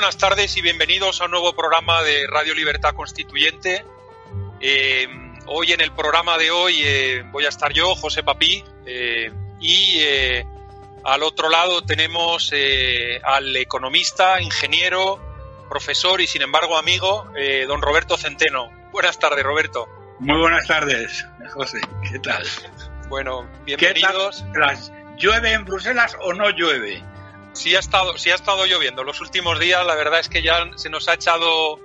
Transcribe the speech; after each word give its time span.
Buenas 0.00 0.16
tardes 0.16 0.56
y 0.56 0.62
bienvenidos 0.62 1.20
a 1.20 1.26
un 1.26 1.32
nuevo 1.32 1.52
programa 1.52 2.02
de 2.02 2.26
Radio 2.26 2.54
Libertad 2.54 2.94
Constituyente. 2.94 3.84
Eh, 4.58 5.06
hoy 5.44 5.72
en 5.72 5.82
el 5.82 5.92
programa 5.92 6.38
de 6.38 6.50
hoy 6.50 6.80
eh, 6.82 7.22
voy 7.30 7.44
a 7.44 7.50
estar 7.50 7.70
yo, 7.74 7.94
José 7.94 8.22
Papí, 8.22 8.64
eh, 8.86 9.30
y 9.60 10.00
al 11.04 11.22
otro 11.22 11.50
lado 11.50 11.82
tenemos 11.82 12.50
al 13.24 13.54
economista, 13.54 14.40
ingeniero, 14.40 15.20
profesor 15.68 16.22
y 16.22 16.26
sin 16.26 16.40
embargo 16.40 16.78
amigo, 16.78 17.30
don 17.68 17.82
Roberto 17.82 18.16
Centeno. 18.16 18.70
Buenas 18.92 19.18
tardes, 19.18 19.44
Roberto. 19.44 19.86
Muy 20.18 20.40
buenas 20.40 20.66
tardes, 20.66 21.26
José. 21.50 21.78
¿Qué 22.10 22.18
tal? 22.20 22.42
Bueno, 23.10 23.46
bienvenidos. 23.66 24.46
¿Llueve 25.18 25.52
en 25.52 25.66
Bruselas 25.66 26.16
o 26.22 26.32
no 26.32 26.48
llueve? 26.48 27.04
Sí 27.52 27.74
ha 27.74 27.78
estado, 27.78 28.16
sí 28.18 28.30
ha 28.30 28.34
estado 28.34 28.66
lloviendo. 28.66 29.04
Los 29.04 29.20
últimos 29.20 29.58
días, 29.58 29.84
la 29.86 29.94
verdad 29.94 30.20
es 30.20 30.28
que 30.28 30.42
ya 30.42 30.68
se 30.76 30.90
nos 30.90 31.08
ha 31.08 31.14
echado 31.14 31.78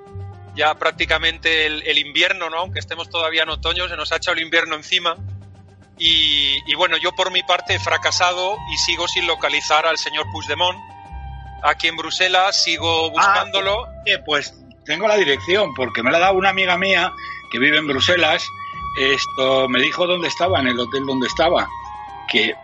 ya 0.56 0.74
prácticamente 0.76 1.66
el, 1.66 1.98
invierno, 1.98 2.50
¿no? 2.50 2.60
Aunque 2.60 2.80
estemos 2.80 3.10
todavía 3.10 3.44
en 3.44 3.50
otoño, 3.50 3.88
se 3.88 3.98
nos 3.98 4.12
ha 4.12 4.18
echado 4.18 4.38
el 4.38 4.44
invierno 4.44 4.76
encima. 4.76 5.18
Y, 5.98 6.74
bueno, 6.76 6.98
yo 6.98 7.14
por 7.14 7.32
mi 7.32 7.42
parte 7.44 7.76
he 7.76 7.80
fracasado 7.80 8.58
y 8.74 8.78
sigo 8.78 9.08
sin 9.08 9.28
localizar 9.28 9.86
al 9.86 9.98
señor 9.98 10.26
Puigdemont. 10.32 10.78
Aquí 11.64 11.88
en 11.88 11.96
Bruselas 11.96 12.64
sigo 12.64 13.08
ah, 13.08 13.10
buscándolo. 13.10 13.88
pues 14.26 14.54
tengo 14.86 15.08
la 15.08 15.18
dirección, 15.18 15.74
porque 15.74 16.04
me 16.04 16.12
la 16.12 16.18
ha 16.18 16.22
dado 16.22 16.36
una 16.36 16.50
amiga 16.50 16.78
mía 16.78 17.14
que 17.52 17.60
vive 17.60 17.78
en 17.78 17.88
Bruselas. 17.88 18.46
Esto 18.98 19.68
me 19.68 19.82
dijo 19.82 20.06
dónde 20.06 20.28
estaba, 20.28 20.60
en 20.60 20.68
el 20.68 20.80
hotel 20.80 21.06
donde 21.06 21.28
estaba. 21.28 21.68
Que 22.30 22.56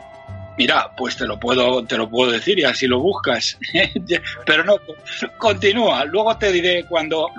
Mira, 0.62 0.96
pues 0.96 1.18
te 1.18 1.26
lo 1.26 1.40
puedo, 1.40 1.84
te 1.88 1.98
lo 1.98 2.08
puedo 2.08 2.30
decir 2.30 2.60
y 2.60 2.64
así 2.64 2.86
lo 2.86 3.00
buscas. 3.00 3.58
Pero 4.46 4.64
no, 4.64 4.76
continúa. 5.40 6.06
Luego 6.06 6.38
te 6.38 6.52
diré 6.52 6.86
cuando, 6.86 7.32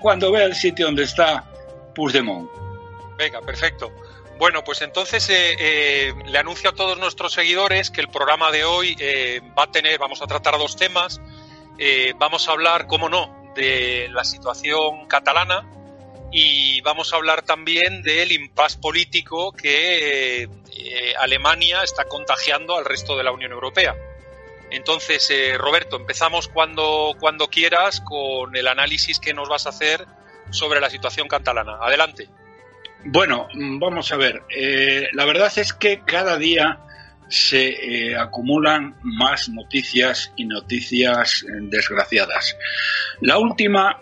cuando 0.00 0.32
vea 0.32 0.46
el 0.46 0.54
sitio 0.56 0.86
donde 0.86 1.04
está 1.04 1.44
Puigdemont. 1.94 2.50
Venga, 3.16 3.40
perfecto. 3.40 3.92
Bueno, 4.40 4.64
pues 4.64 4.82
entonces 4.82 5.30
eh, 5.30 5.54
eh, 5.60 6.14
le 6.24 6.38
anuncio 6.38 6.70
a 6.70 6.72
todos 6.72 6.98
nuestros 6.98 7.34
seguidores 7.34 7.92
que 7.92 8.00
el 8.00 8.08
programa 8.08 8.50
de 8.50 8.64
hoy 8.64 8.96
eh, 8.98 9.40
va 9.56 9.62
a 9.62 9.70
tener, 9.70 10.00
vamos 10.00 10.20
a 10.20 10.26
tratar 10.26 10.58
dos 10.58 10.74
temas. 10.74 11.20
vamos 12.18 12.48
a 12.48 12.50
hablar, 12.50 12.88
cómo 12.88 13.08
no, 13.08 13.52
de 13.54 14.08
la 14.10 14.24
situación 14.24 15.06
catalana 15.06 15.64
y 16.38 16.82
vamos 16.82 17.14
a 17.14 17.16
hablar 17.16 17.46
también 17.46 18.02
del 18.02 18.30
impasse 18.30 18.78
político 18.78 19.52
que 19.52 20.42
eh, 20.42 21.14
Alemania 21.18 21.82
está 21.82 22.04
contagiando 22.04 22.76
al 22.76 22.84
resto 22.84 23.16
de 23.16 23.24
la 23.24 23.32
Unión 23.32 23.52
Europea. 23.52 23.96
Entonces, 24.70 25.30
eh, 25.30 25.56
Roberto, 25.56 25.96
empezamos 25.96 26.48
cuando, 26.48 27.14
cuando 27.18 27.48
quieras 27.48 28.02
con 28.02 28.54
el 28.54 28.68
análisis 28.68 29.18
que 29.18 29.32
nos 29.32 29.48
vas 29.48 29.64
a 29.64 29.70
hacer 29.70 30.04
sobre 30.50 30.78
la 30.78 30.90
situación 30.90 31.26
catalana. 31.26 31.78
Adelante. 31.80 32.28
Bueno, 33.06 33.48
vamos 33.54 34.12
a 34.12 34.18
ver. 34.18 34.42
Eh, 34.54 35.08
la 35.14 35.24
verdad 35.24 35.50
es 35.56 35.72
que 35.72 36.02
cada 36.04 36.36
día 36.36 36.80
se 37.30 38.14
acumulan 38.14 38.94
más 39.02 39.48
noticias 39.48 40.34
y 40.36 40.44
noticias 40.44 41.46
desgraciadas. 41.62 42.58
La 43.22 43.38
última 43.38 44.00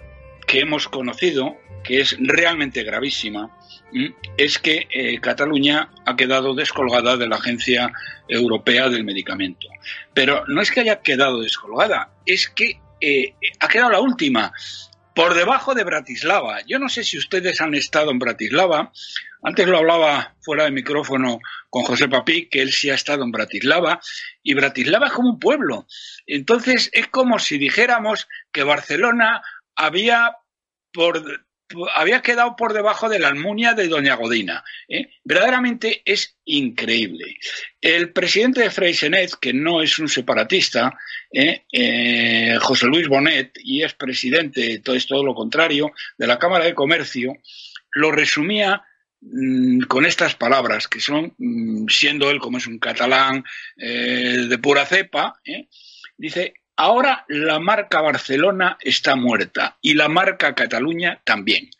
que 0.48 0.60
hemos 0.60 0.88
conocido 0.88 1.56
que 1.84 2.00
es 2.00 2.16
realmente 2.18 2.82
gravísima, 2.82 3.56
es 4.36 4.58
que 4.58 4.88
eh, 4.90 5.20
Cataluña 5.20 5.90
ha 6.04 6.16
quedado 6.16 6.54
descolgada 6.54 7.16
de 7.16 7.28
la 7.28 7.36
Agencia 7.36 7.92
Europea 8.26 8.88
del 8.88 9.04
Medicamento. 9.04 9.68
Pero 10.12 10.44
no 10.48 10.60
es 10.62 10.70
que 10.72 10.80
haya 10.80 11.00
quedado 11.00 11.40
descolgada, 11.40 12.10
es 12.26 12.48
que 12.48 12.80
eh, 13.00 13.34
ha 13.60 13.68
quedado 13.68 13.90
la 13.90 14.00
última, 14.00 14.52
por 15.14 15.34
debajo 15.34 15.74
de 15.74 15.84
Bratislava. 15.84 16.60
Yo 16.66 16.78
no 16.78 16.88
sé 16.88 17.04
si 17.04 17.18
ustedes 17.18 17.60
han 17.60 17.74
estado 17.74 18.10
en 18.10 18.18
Bratislava. 18.18 18.92
Antes 19.42 19.68
lo 19.68 19.78
hablaba 19.78 20.34
fuera 20.40 20.64
de 20.64 20.70
micrófono 20.70 21.38
con 21.70 21.84
José 21.84 22.08
Papí, 22.08 22.48
que 22.48 22.62
él 22.62 22.72
sí 22.72 22.90
ha 22.90 22.94
estado 22.94 23.22
en 23.22 23.30
Bratislava, 23.30 24.00
y 24.42 24.54
Bratislava 24.54 25.06
es 25.06 25.12
como 25.12 25.30
un 25.30 25.38
pueblo. 25.38 25.86
Entonces 26.26 26.90
es 26.92 27.08
como 27.08 27.38
si 27.38 27.58
dijéramos 27.58 28.26
que 28.50 28.64
Barcelona 28.64 29.42
había 29.76 30.36
por 30.92 31.44
había 31.94 32.22
quedado 32.22 32.56
por 32.56 32.72
debajo 32.72 33.08
de 33.08 33.18
la 33.18 33.28
Almunia 33.28 33.74
de 33.74 33.88
Doña 33.88 34.14
Godina. 34.14 34.64
¿eh? 34.88 35.08
Verdaderamente 35.24 36.02
es 36.04 36.36
increíble. 36.44 37.36
El 37.80 38.12
presidente 38.12 38.62
de 38.62 38.70
Freixenet, 38.70 39.34
que 39.40 39.52
no 39.52 39.82
es 39.82 39.98
un 39.98 40.08
separatista, 40.08 40.96
¿eh? 41.32 41.64
Eh, 41.72 42.58
José 42.60 42.86
Luis 42.86 43.08
Bonet, 43.08 43.52
y 43.62 43.82
es 43.82 43.94
presidente, 43.94 44.80
todo 44.80 44.96
es 44.96 45.06
todo 45.06 45.24
lo 45.24 45.34
contrario, 45.34 45.92
de 46.18 46.26
la 46.26 46.38
Cámara 46.38 46.64
de 46.64 46.74
Comercio, 46.74 47.36
lo 47.92 48.10
resumía 48.10 48.82
mm, 49.20 49.82
con 49.82 50.06
estas 50.06 50.34
palabras, 50.34 50.88
que 50.88 51.00
son, 51.00 51.34
mm, 51.38 51.88
siendo 51.88 52.30
él 52.30 52.38
como 52.38 52.58
es 52.58 52.66
un 52.66 52.78
catalán 52.78 53.44
de 53.76 54.58
pura 54.62 54.86
cepa, 54.86 55.40
dice, 56.16 56.54
Ahora 56.76 57.24
la 57.28 57.60
marca 57.60 58.00
Barcelona 58.00 58.76
está 58.80 59.14
muerta 59.16 59.78
y 59.80 59.94
la 59.94 60.08
marca 60.08 60.54
Cataluña 60.54 61.20
también. 61.24 61.70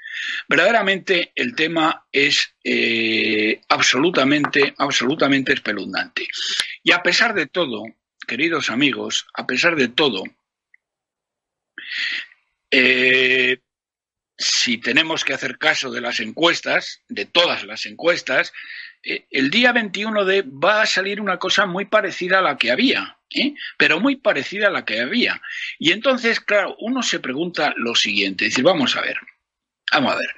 Verdaderamente 0.49 1.33
el 1.35 1.55
tema 1.55 2.07
es 2.13 2.55
eh, 2.63 3.61
absolutamente, 3.69 4.75
absolutamente 4.79 5.53
espeluznante. 5.53 6.29
Y 6.83 6.93
a 6.93 7.03
pesar 7.03 7.35
de 7.35 7.47
todo, 7.47 7.83
queridos 8.27 8.71
amigos, 8.71 9.27
a 9.35 9.47
pesar 9.47 9.75
de 9.75 9.89
todo, 9.89 10.23
eh, 12.71 13.59
si 14.45 14.79
tenemos 14.79 15.25
que 15.25 15.35
hacer 15.35 15.59
caso 15.59 15.91
de 15.91 16.01
las 16.01 16.21
encuestas, 16.21 17.03
de 17.09 17.25
todas 17.25 17.65
las 17.65 17.87
encuestas, 17.87 18.53
eh, 19.03 19.27
el 19.31 19.51
día 19.51 19.73
21 19.73 20.25
de 20.25 20.43
va 20.43 20.83
a 20.83 20.87
salir 20.87 21.21
una 21.21 21.39
cosa 21.39 21.67
muy 21.67 21.87
parecida 21.87 22.39
a 22.39 22.43
la 22.43 22.59
que 22.59 22.71
había, 22.71 23.19
¿eh? 23.31 23.55
pero 23.79 24.01
muy 24.01 24.17
parecida 24.17 24.69
a 24.69 24.71
la 24.71 24.85
que 24.85 25.01
había. 25.01 25.41
Y 25.79 25.93
entonces, 25.93 26.41
claro, 26.41 26.77
uno 26.81 27.03
se 27.03 27.21
pregunta 27.21 27.73
lo 27.77 27.95
siguiente, 27.95 28.47
dice, 28.47 28.63
vamos 28.63 28.97
a 28.97 29.01
ver, 29.01 29.17
vamos 29.93 30.13
a 30.13 30.17
ver. 30.17 30.37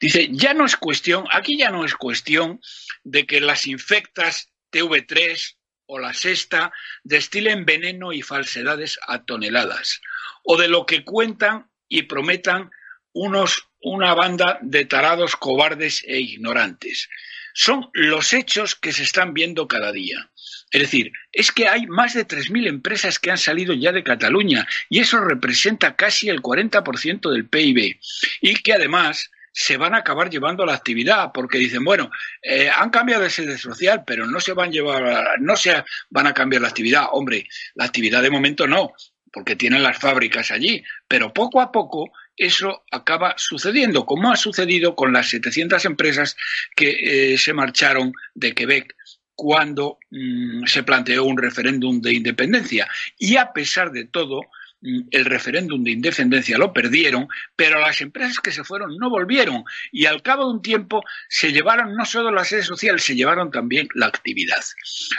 Dice, 0.00 0.28
ya 0.30 0.54
no 0.54 0.64
es 0.64 0.76
cuestión, 0.76 1.26
aquí 1.30 1.56
ya 1.56 1.70
no 1.70 1.84
es 1.84 1.94
cuestión 1.94 2.60
de 3.04 3.26
que 3.26 3.40
las 3.40 3.66
infectas 3.66 4.50
TV3 4.72 5.56
o 5.86 5.98
la 5.98 6.14
sexta 6.14 6.72
destilen 7.02 7.64
veneno 7.64 8.12
y 8.12 8.22
falsedades 8.22 8.98
a 9.06 9.24
toneladas, 9.24 10.00
o 10.42 10.56
de 10.56 10.68
lo 10.68 10.86
que 10.86 11.04
cuentan 11.04 11.70
y 11.88 12.02
prometan 12.02 12.70
unos, 13.14 13.68
una 13.80 14.12
banda 14.14 14.58
de 14.60 14.84
tarados 14.84 15.36
cobardes 15.36 16.04
e 16.06 16.20
ignorantes 16.20 17.08
son 17.54 17.88
los 17.94 18.32
hechos 18.32 18.74
que 18.74 18.92
se 18.92 19.04
están 19.04 19.32
viendo 19.32 19.66
cada 19.68 19.92
día. 19.92 20.28
Es 20.70 20.80
decir, 20.80 21.12
es 21.32 21.52
que 21.52 21.68
hay 21.68 21.86
más 21.86 22.14
de 22.14 22.26
3.000 22.26 22.66
empresas 22.66 23.20
que 23.20 23.30
han 23.30 23.38
salido 23.38 23.72
ya 23.74 23.92
de 23.92 24.02
Cataluña 24.02 24.66
y 24.90 24.98
eso 24.98 25.20
representa 25.20 25.94
casi 25.94 26.28
el 26.28 26.42
40% 26.42 27.30
del 27.30 27.48
PIB 27.48 28.00
y 28.40 28.54
que 28.56 28.72
además 28.72 29.30
se 29.52 29.76
van 29.76 29.94
a 29.94 29.98
acabar 29.98 30.28
llevando 30.30 30.66
la 30.66 30.74
actividad 30.74 31.30
porque 31.32 31.58
dicen, 31.58 31.84
bueno, 31.84 32.10
eh, 32.42 32.68
han 32.74 32.90
cambiado 32.90 33.22
de 33.22 33.30
sede 33.30 33.56
social, 33.56 34.02
pero 34.04 34.26
no 34.26 34.40
se 34.40 34.52
van 34.52 34.72
llevar, 34.72 35.40
no 35.40 35.54
se 35.54 35.84
van 36.10 36.26
a 36.26 36.34
cambiar 36.34 36.62
la 36.62 36.68
actividad. 36.68 37.06
Hombre, 37.12 37.46
la 37.76 37.84
actividad 37.84 38.20
de 38.20 38.30
momento 38.30 38.66
no, 38.66 38.92
porque 39.32 39.54
tienen 39.54 39.84
las 39.84 39.98
fábricas 39.98 40.50
allí, 40.50 40.82
pero 41.06 41.32
poco 41.32 41.60
a 41.60 41.70
poco 41.70 42.10
eso 42.36 42.84
acaba 42.90 43.34
sucediendo, 43.36 44.06
como 44.06 44.32
ha 44.32 44.36
sucedido 44.36 44.94
con 44.94 45.12
las 45.12 45.28
700 45.28 45.84
empresas 45.84 46.36
que 46.74 47.32
eh, 47.32 47.38
se 47.38 47.52
marcharon 47.52 48.12
de 48.34 48.54
Quebec 48.54 48.94
cuando 49.34 49.98
mm, 50.10 50.64
se 50.66 50.82
planteó 50.82 51.24
un 51.24 51.38
referéndum 51.38 52.00
de 52.00 52.14
independencia. 52.14 52.88
Y 53.18 53.36
a 53.36 53.52
pesar 53.52 53.92
de 53.92 54.04
todo, 54.04 54.42
mm, 54.80 55.08
el 55.10 55.24
referéndum 55.24 55.82
de 55.84 55.92
independencia 55.92 56.58
lo 56.58 56.72
perdieron, 56.72 57.28
pero 57.56 57.80
las 57.80 58.00
empresas 58.00 58.38
que 58.38 58.52
se 58.52 58.64
fueron 58.64 58.96
no 58.98 59.10
volvieron 59.10 59.64
y 59.92 60.06
al 60.06 60.22
cabo 60.22 60.46
de 60.46 60.54
un 60.54 60.62
tiempo 60.62 61.02
se 61.28 61.52
llevaron 61.52 61.94
no 61.94 62.04
solo 62.04 62.30
la 62.30 62.44
sede 62.44 62.62
social, 62.62 63.00
se 63.00 63.14
llevaron 63.14 63.50
también 63.50 63.88
la 63.94 64.06
actividad. 64.06 64.62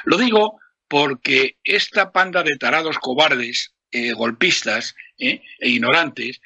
Lo 0.06 0.18
digo 0.18 0.59
porque 0.88 1.57
esta 1.63 2.11
panda 2.11 2.44
de 2.44 2.57
tarados 2.57 3.00
cobardes 3.00 3.71
golpistas 4.18 4.94
e 5.18 5.41
ignorantes 5.61 6.41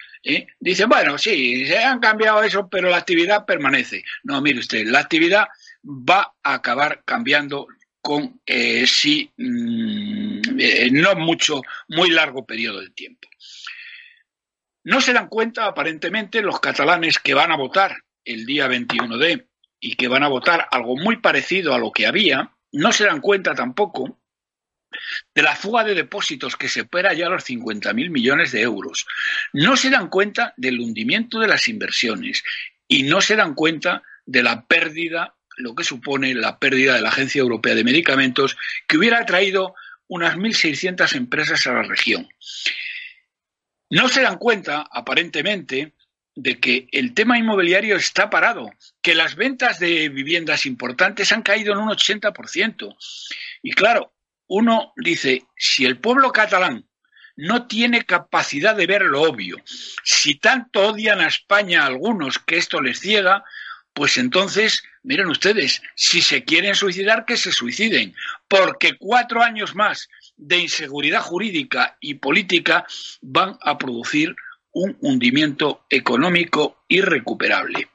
dicen, 0.60 0.89
bueno, 0.89 1.18
sí, 1.18 1.66
se 1.66 1.77
han 1.77 2.00
cambiado 2.00 2.44
eso, 2.44 2.68
pero 2.69 2.89
la 2.89 2.98
actividad 2.98 3.45
permanece. 3.45 4.04
No, 4.24 4.42
mire 4.42 4.60
usted, 4.60 4.86
la 4.86 5.00
actividad 5.00 5.48
va 5.83 6.33
a 6.44 6.54
acabar 6.56 7.04
cambiando 7.06 7.68
con 8.01 8.42
sí, 8.86 9.31
mm, 9.38 10.42
no 10.92 11.16
mucho, 11.16 11.62
muy 11.89 12.10
largo 12.10 12.45
periodo 12.45 12.81
de 12.81 12.89
tiempo. 12.89 13.27
No 14.83 15.01
se 15.01 15.13
dan 15.13 15.27
cuenta, 15.27 15.66
aparentemente, 15.66 16.42
los 16.42 16.60
catalanes 16.60 17.19
que 17.19 17.33
van 17.33 17.51
a 17.51 17.57
votar 17.57 18.04
el 18.24 18.45
día 18.45 18.68
21D 18.68 19.48
y 19.80 19.95
que 19.95 20.07
van 20.07 20.24
a 20.24 20.27
votar 20.27 20.68
algo 20.72 20.95
muy 20.95 21.18
parecido 21.18 21.74
a 21.74 21.80
lo 21.80 21.92
que 21.92 22.07
había, 22.07 22.51
no 22.72 22.92
se 22.92 23.06
dan 23.06 23.22
cuenta 23.22 23.56
tampoco 23.56 24.19
de 25.33 25.41
la 25.41 25.56
fuga 25.56 25.83
de 25.83 25.95
depósitos 25.95 26.56
que 26.56 26.69
se 26.69 26.81
opera 26.81 27.13
ya 27.13 27.30
los 27.30 27.45
50.000 27.45 28.09
millones 28.09 28.51
de 28.51 28.62
euros. 28.62 29.06
No 29.53 29.77
se 29.77 29.89
dan 29.89 30.09
cuenta 30.09 30.53
del 30.57 30.80
hundimiento 30.80 31.39
de 31.39 31.47
las 31.47 31.68
inversiones 31.68 32.44
y 32.88 33.03
no 33.03 33.21
se 33.21 33.36
dan 33.36 33.53
cuenta 33.53 34.03
de 34.25 34.44
la 34.44 34.65
pérdida, 34.65 35.36
lo 35.57 35.75
que 35.75 35.83
supone 35.83 36.33
la 36.33 36.59
pérdida 36.59 36.95
de 36.95 37.01
la 37.01 37.09
Agencia 37.09 37.39
Europea 37.39 37.75
de 37.75 37.83
Medicamentos, 37.83 38.57
que 38.88 38.97
hubiera 38.97 39.25
traído 39.25 39.75
unas 40.07 40.36
1.600 40.36 41.15
empresas 41.15 41.65
a 41.68 41.74
la 41.74 41.83
región. 41.83 42.27
No 43.89 44.07
se 44.07 44.21
dan 44.21 44.38
cuenta, 44.38 44.88
aparentemente, 44.91 45.94
de 46.36 46.59
que 46.59 46.88
el 46.91 47.13
tema 47.13 47.38
inmobiliario 47.38 47.95
está 47.95 48.30
parado, 48.30 48.71
que 49.01 49.15
las 49.15 49.36
ventas 49.36 49.80
de 49.80 50.09
viviendas 50.09 50.65
importantes 50.65 51.31
han 51.31 51.41
caído 51.41 51.74
en 51.74 51.80
un 51.80 51.89
80%. 51.89 52.95
Y 53.62 53.71
claro, 53.71 54.13
uno 54.50 54.94
dice, 54.98 55.46
si 55.56 55.86
el 55.86 55.98
pueblo 55.98 56.31
catalán 56.31 56.86
no 57.36 57.68
tiene 57.68 58.04
capacidad 58.04 58.75
de 58.75 58.88
ver 58.88 59.04
lo 59.04 59.22
obvio, 59.22 59.57
si 60.04 60.36
tanto 60.36 60.90
odian 60.90 61.22
a 61.22 61.28
España 61.28 61.86
algunos 61.86 62.40
que 62.40 62.57
esto 62.57 62.81
les 62.81 63.00
ciega, 63.00 63.46
pues 63.94 64.18
entonces, 64.18 64.84
miren 65.04 65.28
ustedes, 65.28 65.81
si 65.96 66.22
se 66.22 66.44
quieren 66.44 66.75
suicidar, 66.75 67.25
que 67.25 67.38
se 67.38 67.51
suiciden, 67.51 68.16
porque 68.48 68.98
cuatro 68.98 69.44
años 69.44 69.75
más 69.75 70.10
de 70.36 70.57
inseguridad 70.57 71.22
jurídica 71.22 71.98
y 72.01 72.16
política 72.16 72.86
van 73.22 73.57
a 73.62 73.78
producir 73.78 74.36
un 74.72 74.98
hundimiento 75.01 75.86
económico 75.90 76.84
irrecuperable. 76.88 77.90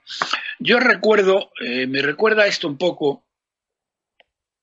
Yo 0.58 0.78
recuerdo, 0.78 1.50
eh, 1.60 1.86
me 1.86 2.00
recuerda 2.00 2.46
esto 2.46 2.68
un 2.68 2.78
poco 2.78 3.24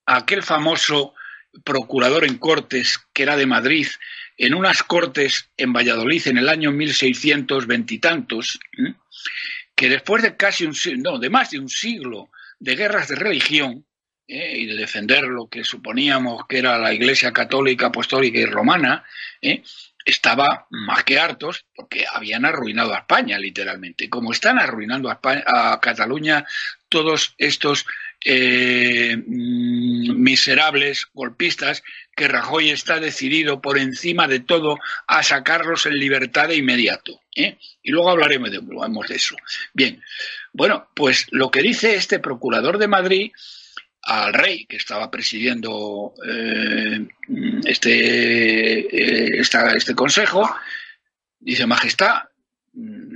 a 0.06 0.18
aquel 0.18 0.44
famoso 0.44 1.14
procurador 1.64 2.26
en 2.26 2.38
Cortes 2.38 3.00
que 3.14 3.24
era 3.24 3.36
de 3.36 3.46
Madrid, 3.46 3.88
en 4.38 4.54
unas 4.54 4.84
Cortes 4.84 5.50
en 5.58 5.74
Valladolid 5.74 6.28
en 6.28 6.38
el 6.38 6.50
año 6.50 6.72
1620 6.72 7.94
y 7.94 8.00
tantos, 8.00 8.60
que 9.76 9.90
después 9.90 10.24
de 10.24 10.36
casi 10.36 10.66
un 10.66 10.76
no, 10.98 11.20
de 11.20 11.30
más 11.30 11.52
de 11.52 11.60
un 11.60 11.70
siglo 11.70 12.30
de 12.60 12.76
guerras 12.76 13.08
de 13.08 13.16
religión, 13.16 13.86
¿eh? 14.32 14.58
y 14.58 14.66
de 14.66 14.76
defender 14.76 15.24
lo 15.24 15.48
que 15.48 15.64
suponíamos 15.64 16.46
que 16.48 16.60
era 16.60 16.78
la 16.78 16.94
Iglesia 16.94 17.32
católica, 17.32 17.88
apostólica 17.88 18.40
y 18.40 18.46
romana, 18.46 19.04
¿eh? 19.42 19.62
estaba 20.06 20.68
más 20.72 21.04
que 21.04 21.20
hartos 21.20 21.66
porque 21.76 22.06
habían 22.12 22.46
arruinado 22.46 22.94
a 22.94 23.00
España, 23.00 23.38
literalmente. 23.38 24.10
Como 24.10 24.32
están 24.32 24.58
arruinando 24.58 25.10
a, 25.12 25.80
Cataluña 25.80 26.46
todos 26.90 27.36
estos 27.38 27.86
eh, 28.24 29.18
mm, 29.18 30.22
miserables 30.22 31.08
golpistas 31.14 31.84
que 32.16 32.28
Rajoy 32.28 32.70
está 32.70 33.00
decidido 33.00 33.62
por 33.62 33.78
encima 33.78 34.28
de 34.28 34.40
todo 34.40 34.78
a 35.08 35.24
sacarlos 35.24 35.86
en 35.86 35.96
libertad 35.96 36.48
de 36.48 36.58
inmediato. 36.58 37.20
Y 37.34 37.92
luego 37.92 38.12
hablaremos 38.12 38.52
de, 38.52 38.60
de 38.60 39.16
eso. 39.16 39.36
Bien, 39.74 40.02
bueno, 40.54 40.90
pues 40.94 41.28
lo 41.32 41.50
que 41.50 41.62
dice 41.62 41.96
este 41.96 42.20
procurador 42.20 42.78
de 42.78 42.88
Madrid 42.88 43.32
al 44.04 44.34
rey 44.34 44.66
que 44.66 44.78
estaba 44.78 45.12
presidiendo 45.12 46.14
eh, 46.28 47.08
este, 47.66 48.80
eh, 48.80 49.42
este 49.42 49.96
consejo, 49.96 50.50
dice, 51.40 51.66
Majestad, 51.68 52.24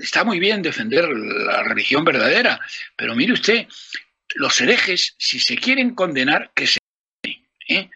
está 0.02 0.24
muy 0.24 0.40
bien 0.40 0.62
defender 0.62 1.08
la 1.10 1.64
religión 1.64 2.04
verdadera, 2.04 2.60
pero 2.96 3.16
mire 3.16 3.34
usted, 3.34 3.68
los 4.36 4.60
herejes, 4.62 5.16
si 5.18 5.40
se 5.40 5.58
quieren 5.58 5.96
condenar, 5.96 6.52
que 6.54 6.68
se... 6.68 6.80
¿eh? 7.68 7.90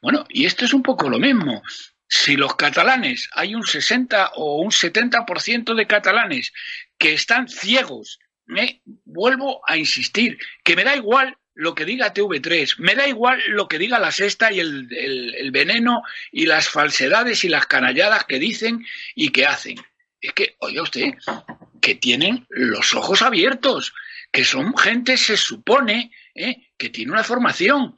Bueno, 0.00 0.24
y 0.28 0.46
esto 0.46 0.64
es 0.64 0.72
un 0.72 0.82
poco 0.82 1.08
lo 1.08 1.18
mismo. 1.18 1.62
Si 2.08 2.36
los 2.36 2.56
catalanes, 2.56 3.28
hay 3.32 3.54
un 3.54 3.64
60 3.64 4.32
o 4.34 4.62
un 4.62 4.70
70% 4.70 5.74
de 5.74 5.86
catalanes 5.86 6.52
que 6.98 7.12
están 7.12 7.48
ciegos, 7.48 8.18
vuelvo 9.04 9.60
a 9.66 9.76
insistir, 9.76 10.38
que 10.64 10.74
me 10.74 10.84
da 10.84 10.96
igual 10.96 11.36
lo 11.54 11.74
que 11.74 11.84
diga 11.84 12.14
TV3, 12.14 12.76
me 12.78 12.94
da 12.94 13.06
igual 13.06 13.40
lo 13.48 13.68
que 13.68 13.78
diga 13.78 13.98
la 13.98 14.12
sexta 14.12 14.52
y 14.52 14.60
el, 14.60 15.50
veneno 15.52 16.02
y 16.32 16.46
las 16.46 16.68
falsedades 16.68 17.44
y 17.44 17.48
las 17.48 17.66
canalladas 17.66 18.24
que 18.24 18.38
dicen 18.38 18.84
y 19.14 19.30
que 19.30 19.46
hacen. 19.46 19.76
Es 20.20 20.32
que, 20.32 20.56
oiga 20.58 20.82
usted, 20.82 21.14
que 21.80 21.94
tienen 21.94 22.46
los 22.50 22.94
ojos 22.94 23.22
abiertos, 23.22 23.94
que 24.30 24.44
son 24.44 24.76
gente, 24.76 25.16
se 25.16 25.36
supone, 25.36 26.12
¿eh? 26.34 26.70
que 26.76 26.90
tiene 26.90 27.12
una 27.12 27.24
formación 27.24 27.96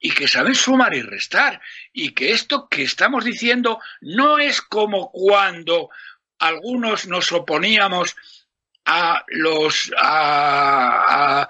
y 0.00 0.10
que 0.10 0.28
saben 0.28 0.54
sumar 0.54 0.94
y 0.94 1.02
restar, 1.02 1.60
y 1.92 2.10
que 2.10 2.32
esto 2.32 2.68
que 2.68 2.82
estamos 2.82 3.24
diciendo 3.24 3.80
no 4.00 4.38
es 4.38 4.60
como 4.60 5.10
cuando 5.12 5.90
algunos 6.38 7.06
nos 7.06 7.32
oponíamos 7.32 8.16
a 8.84 9.24
los 9.28 9.92
a, 9.98 11.48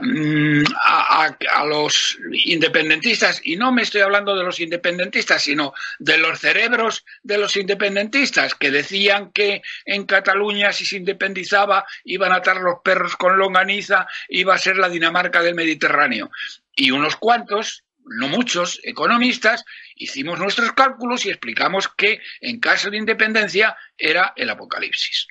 Mm, 0.00 0.62
a, 0.82 1.64
los 1.66 2.18
independentistas, 2.32 3.40
y 3.44 3.56
no 3.56 3.70
me 3.70 3.82
estoy 3.82 4.00
hablando 4.00 4.34
de 4.34 4.42
los 4.42 4.58
independentistas, 4.58 5.42
sino 5.42 5.74
de 5.98 6.16
los 6.16 6.40
cerebros 6.40 7.04
de 7.22 7.38
los 7.38 7.56
independentistas, 7.56 8.54
que 8.54 8.70
decían 8.70 9.30
que 9.32 9.62
en 9.84 10.04
Cataluña 10.04 10.72
si 10.72 10.86
se 10.86 10.96
independizaba 10.96 11.84
iban 12.04 12.32
a 12.32 12.36
atar 12.36 12.56
los 12.56 12.78
perros 12.82 13.16
con 13.16 13.36
longaniza, 13.36 14.06
iba 14.28 14.54
a 14.54 14.58
ser 14.58 14.78
la 14.78 14.88
Dinamarca 14.88 15.42
del 15.42 15.54
Mediterráneo. 15.54 16.30
Y 16.74 16.90
unos 16.90 17.16
cuantos, 17.16 17.84
no 18.04 18.28
muchos, 18.28 18.80
economistas, 18.84 19.64
hicimos 19.96 20.38
nuestros 20.38 20.72
cálculos 20.72 21.26
y 21.26 21.30
explicamos 21.30 21.88
que 21.88 22.20
en 22.40 22.58
caso 22.58 22.90
de 22.90 22.96
independencia 22.96 23.76
era 23.98 24.32
el 24.34 24.48
apocalipsis. 24.50 25.26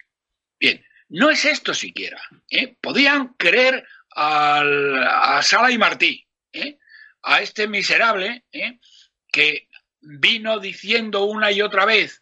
Bien, 0.60 0.84
no 1.14 1.30
es 1.30 1.46
esto 1.46 1.74
siquiera. 1.74 2.22
¿eh? 2.50 2.76
Podían 2.82 3.36
creer 3.36 3.86
a 4.16 5.40
Sala 5.44 5.72
y 5.72 5.78
Martí, 5.78 6.26
¿eh? 6.52 6.78
a 7.22 7.42
este 7.42 7.68
miserable 7.68 8.46
¿eh? 8.52 8.80
que 9.32 9.68
vino 10.02 10.60
diciendo 10.60 11.24
una 11.24 11.52
y 11.52 11.62
otra 11.62 11.86
vez 11.86 12.20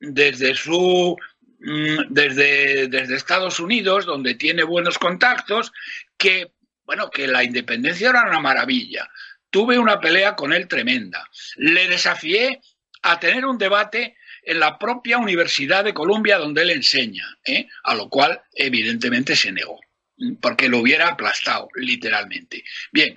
desde 0.00 0.54
su 0.54 1.16
mm, 1.60 1.98
desde, 2.08 2.88
desde 2.88 3.16
Estados 3.16 3.60
Unidos, 3.60 4.06
donde 4.06 4.34
tiene 4.34 4.62
buenos 4.62 4.98
contactos, 4.98 5.72
que 6.16 6.52
bueno, 6.84 7.10
que 7.10 7.26
la 7.26 7.44
independencia 7.44 8.10
era 8.10 8.22
una 8.22 8.40
maravilla. 8.40 9.10
Tuve 9.50 9.78
una 9.78 10.00
pelea 10.00 10.36
con 10.36 10.52
él 10.52 10.68
tremenda. 10.68 11.28
Le 11.56 11.88
desafié 11.88 12.60
a 13.02 13.18
tener 13.18 13.44
un 13.44 13.58
debate 13.58 14.16
en 14.42 14.60
la 14.60 14.78
propia 14.78 15.18
Universidad 15.18 15.84
de 15.84 15.94
Columbia 15.94 16.38
donde 16.38 16.62
él 16.62 16.70
enseña, 16.70 17.26
a 17.84 17.94
lo 17.94 18.08
cual 18.08 18.40
evidentemente 18.54 19.36
se 19.36 19.52
negó 19.52 19.78
porque 20.40 20.68
lo 20.68 20.78
hubiera 20.78 21.08
aplastado, 21.08 21.68
literalmente. 21.74 22.64
Bien, 22.92 23.16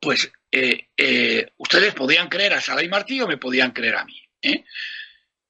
pues 0.00 0.30
eh, 0.50 0.88
eh, 0.96 1.52
ustedes 1.58 1.94
podían 1.94 2.28
creer 2.28 2.54
a 2.54 2.60
Sala 2.60 2.82
y 2.82 2.88
Martí 2.88 3.20
o 3.20 3.28
me 3.28 3.36
podían 3.36 3.72
creer 3.72 3.96
a 3.96 4.04
mí. 4.04 4.20
¿eh? 4.42 4.64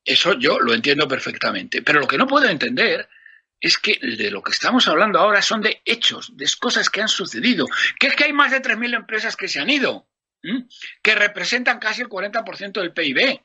Eso 0.05 0.39
yo 0.39 0.59
lo 0.59 0.75
entiendo 0.75 1.07
perfectamente. 1.07 1.83
Pero 1.83 2.01
lo 2.01 2.07
que 2.07 2.19
no 2.19 2.27
puedo 2.27 2.49
entender 2.49 3.09
es 3.61 3.79
que 3.79 3.99
de 4.01 4.31
lo 4.31 4.43
que 4.43 4.53
estamos 4.53 4.89
hablando 4.89 5.21
ahora 5.21 5.41
son 5.41 5.63
de 5.63 5.81
hechos, 5.85 6.37
de 6.37 6.51
cosas 6.59 6.91
que 6.91 7.01
han 7.01 7.09
sucedido. 7.09 7.67
Que 7.99 8.09
es 8.09 8.17
que 8.17 8.25
hay 8.25 8.33
más 8.33 8.51
de 8.51 8.61
3.000 8.61 8.97
empresas 8.97 9.37
que 9.37 9.49
se 9.49 9.61
han 9.61 9.71
ido, 9.71 10.09
que 11.03 11.15
representan 11.15 11.79
casi 11.79 12.03
el 12.03 12.09
40% 12.09 12.73
del 12.73 12.93
PIB. 12.93 13.41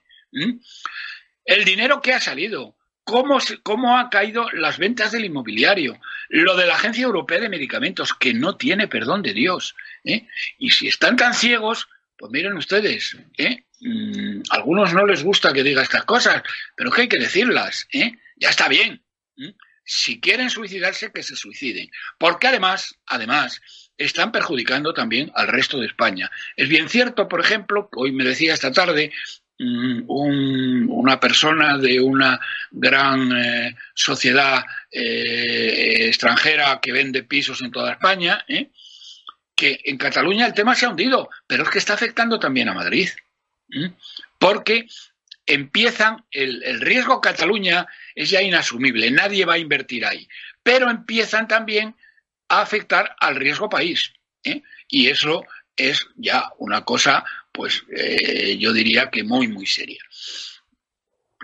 El 1.48 1.64
dinero 1.64 2.02
que 2.02 2.14
ha 2.14 2.20
salido, 2.20 2.76
cómo, 3.06 3.40
cómo 3.64 3.98
han 3.98 4.10
caído 4.10 4.52
las 4.52 4.78
ventas 4.78 5.14
del 5.14 5.24
inmobiliario, 5.24 5.98
lo 6.28 6.58
de 6.58 6.68
la 6.68 6.76
Agencia 6.76 7.06
Europea 7.06 7.40
de 7.40 7.48
Medicamentos, 7.48 8.14
que 8.14 8.34
no 8.34 8.58
tiene 8.58 8.90
perdón 8.90 9.22
de 9.22 9.34
Dios. 9.34 9.74
¿eh? 10.04 10.28
Y 10.58 10.72
si 10.72 10.90
están 10.90 11.16
tan 11.16 11.34
ciegos, 11.34 11.88
pues 12.18 12.34
miren 12.34 12.58
ustedes, 12.58 13.16
¿eh? 13.38 13.64
Mm, 13.80 14.42
algunos 14.50 14.94
no 14.94 15.06
les 15.06 15.24
gusta 15.24 15.54
que 15.54 15.64
diga 15.64 15.84
estas 15.84 16.04
cosas, 16.04 16.44
pero 16.76 16.92
que 16.92 17.04
hay 17.04 17.08
que 17.08 17.20
decirlas. 17.20 17.88
¿eh? 17.94 18.12
Ya 18.36 18.50
está 18.50 18.68
bien. 18.68 19.02
Si 19.86 20.20
quieren 20.20 20.50
suicidarse, 20.50 21.14
que 21.14 21.24
se 21.24 21.38
suiciden. 21.38 21.90
Porque 22.18 22.48
además, 22.48 23.00
además, 23.06 23.62
están 23.98 24.34
perjudicando 24.34 24.94
también 24.94 25.32
al 25.34 25.48
resto 25.48 25.80
de 25.80 25.88
España. 25.88 26.30
Es 26.58 26.68
bien 26.68 26.90
cierto, 26.90 27.30
por 27.30 27.40
ejemplo, 27.40 27.88
hoy 27.96 28.12
me 28.12 28.26
decía 28.26 28.54
esta 28.54 28.74
tarde 28.74 29.14
mm, 29.60 30.90
una 30.90 31.20
persona 31.20 31.78
de 31.78 32.00
una 32.00 32.40
gran 32.72 33.32
eh, 33.32 33.76
sociedad 33.94 34.64
eh, 34.92 36.08
extranjera 36.08 36.80
que 36.82 36.92
vende 36.92 37.24
pisos 37.24 37.62
en 37.62 37.72
toda 37.72 37.94
España, 37.94 38.44
¿eh? 38.48 38.70
que 39.56 39.82
en 39.86 39.98
Cataluña 39.98 40.46
el 40.46 40.54
tema 40.54 40.76
se 40.76 40.86
ha 40.86 40.90
hundido, 40.90 41.30
pero 41.48 41.64
es 41.64 41.70
que 41.70 41.80
está 41.80 41.94
afectando 41.94 42.40
también 42.40 42.70
a 42.70 42.74
Madrid, 42.74 43.10
porque 44.38 44.88
empiezan, 45.46 46.24
el, 46.30 46.62
el 46.64 46.80
riesgo 46.80 47.22
Cataluña 47.22 47.88
es 48.14 48.30
ya 48.30 48.42
inasumible, 48.42 49.10
nadie 49.10 49.46
va 49.46 49.56
a 49.56 49.60
invertir 49.60 50.06
ahí, 50.06 50.28
pero 50.62 50.90
empiezan 50.92 51.48
también 51.48 51.96
a 52.50 52.62
afectar 52.62 53.16
al 53.20 53.36
riesgo 53.36 53.70
país. 53.70 54.14
Y 54.90 55.08
eso 55.08 55.46
es 55.76 56.08
ya 56.16 56.52
una 56.58 56.84
cosa, 56.84 57.24
pues 57.58 57.84
eh, 57.90 58.56
yo 58.60 58.72
diría 58.72 59.10
que 59.10 59.24
muy, 59.24 59.48
muy 59.48 59.66
seria. 59.66 60.02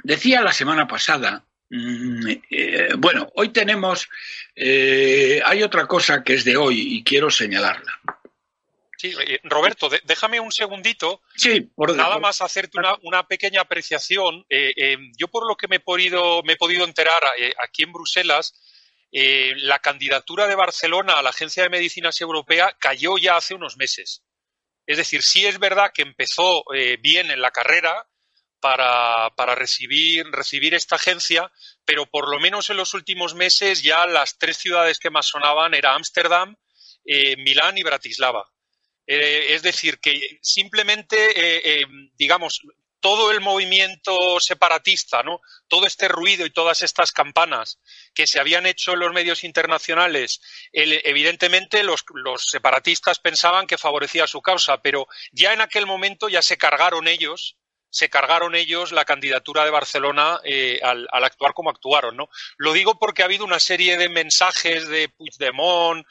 Decía 0.04 0.42
la 0.42 0.54
semana 0.54 0.88
pasada, 0.88 1.44
mm, 1.72 2.28
eh, 2.52 2.90
bueno, 3.00 3.32
hoy 3.34 3.50
tenemos, 3.50 4.08
eh, 4.56 5.42
hay 5.44 5.64
otra 5.64 5.88
cosa 5.88 6.24
que 6.24 6.36
es 6.36 6.46
de 6.46 6.56
hoy 6.56 6.98
y 6.98 7.04
quiero 7.04 7.32
señalarla. 7.32 8.00
Sí, 8.96 9.14
Roberto, 9.44 9.90
déjame 10.06 10.40
un 10.40 10.52
segundito. 10.52 11.22
Sí, 11.36 11.62
por 11.62 11.94
Nada 11.96 12.20
más 12.20 12.42
hacerte 12.42 12.78
una, 13.02 13.28
pequeña 13.28 13.62
apreciación. 13.62 14.46
yo 15.18 15.28
por 15.28 15.46
lo 15.46 15.58
que 15.58 15.68
me 15.68 15.78
he 15.78 15.80
podido, 15.82 16.42
me 16.44 16.54
he 16.54 16.58
podido 16.58 16.86
enterar 16.86 17.22
aquí 17.62 17.84
en 17.84 17.92
Bruselas, 17.92 18.54
la 19.12 19.80
candidatura 19.80 20.48
de 20.48 20.56
Barcelona 20.56 21.14
a 21.14 21.22
la 21.22 21.32
Agencia 21.32 21.64
de 21.64 21.70
Medicinas 21.70 22.22
Europea 22.22 22.78
cayó 22.80 23.18
ya 23.18 23.36
hace 23.36 23.56
unos 23.56 23.76
meses. 23.76 24.24
Es 24.86 24.98
decir, 24.98 25.24
sí 25.24 25.46
es 25.46 25.60
verdad 25.60 25.92
que 25.94 26.02
empezó 26.02 26.64
eh, 26.74 26.98
bien 27.02 27.32
en 27.32 27.42
la 27.42 27.52
carrera 27.52 28.08
para, 28.60 29.30
recibir, 29.56 30.26
recibir 30.28 30.74
esta 30.74 30.96
agencia, 30.96 31.52
pero 31.84 32.06
por 32.06 32.30
lo 32.30 32.40
menos 32.40 32.70
en 32.70 32.78
los 32.78 32.94
últimos 32.94 33.36
meses 33.36 33.84
ya 33.84 34.06
las 34.06 34.38
tres 34.38 34.58
ciudades 34.58 35.00
que 35.00 35.10
más 35.10 35.28
sonaban 35.28 35.74
eran 35.74 35.96
Ámsterdam, 35.96 36.56
eh, 37.06 37.36
Milán 37.38 37.78
y 37.78 37.84
Bratislava. 37.84 38.50
es 39.06 39.62
decir, 39.64 40.00
que 40.00 40.40
simplemente, 40.42 41.86
digamos, 42.16 42.62
todo 43.04 43.32
el 43.32 43.42
movimiento 43.42 44.40
separatista, 44.40 45.24
¿no? 45.24 45.42
Todo 45.68 45.86
este 45.86 46.08
ruido 46.08 46.46
y 46.46 46.52
todas 46.52 46.82
estas 46.84 47.12
campanas 47.12 47.78
que 48.14 48.26
se 48.28 48.40
habían 48.40 48.66
hecho 48.66 48.94
en 48.94 49.00
los 49.00 49.12
medios 49.12 49.44
internacionales, 49.44 50.40
evidentemente 50.72 51.84
los, 51.84 52.06
separatistas 52.38 53.20
pensaban 53.20 53.68
que 53.68 53.78
favorecía 53.78 54.26
su 54.26 54.42
causa, 54.42 54.78
pero 54.78 55.06
ya 55.34 55.52
en 55.52 55.60
aquel 55.60 55.86
momento 55.86 56.30
ya 56.30 56.42
se 56.42 56.58
cargaron 56.58 57.10
ellos 57.10 57.58
se 57.90 58.10
cargaron 58.10 58.56
ellos 58.56 58.92
la 58.92 59.06
candidatura 59.06 59.66
de 59.66 59.70
Barcelona 59.70 60.40
eh, 60.44 60.80
al, 60.82 61.08
actuar 61.12 61.54
como 61.54 61.70
actuaron, 61.70 62.18
¿no? 62.18 62.28
Lo 62.58 62.74
digo 62.74 62.98
porque 62.98 63.22
ha 63.22 63.26
habido 63.26 63.46
una 63.46 63.60
serie 63.60 63.98
de 63.98 64.10
mensajes 64.10 64.88
de 64.88 65.10
Puigdemont, 65.10 66.04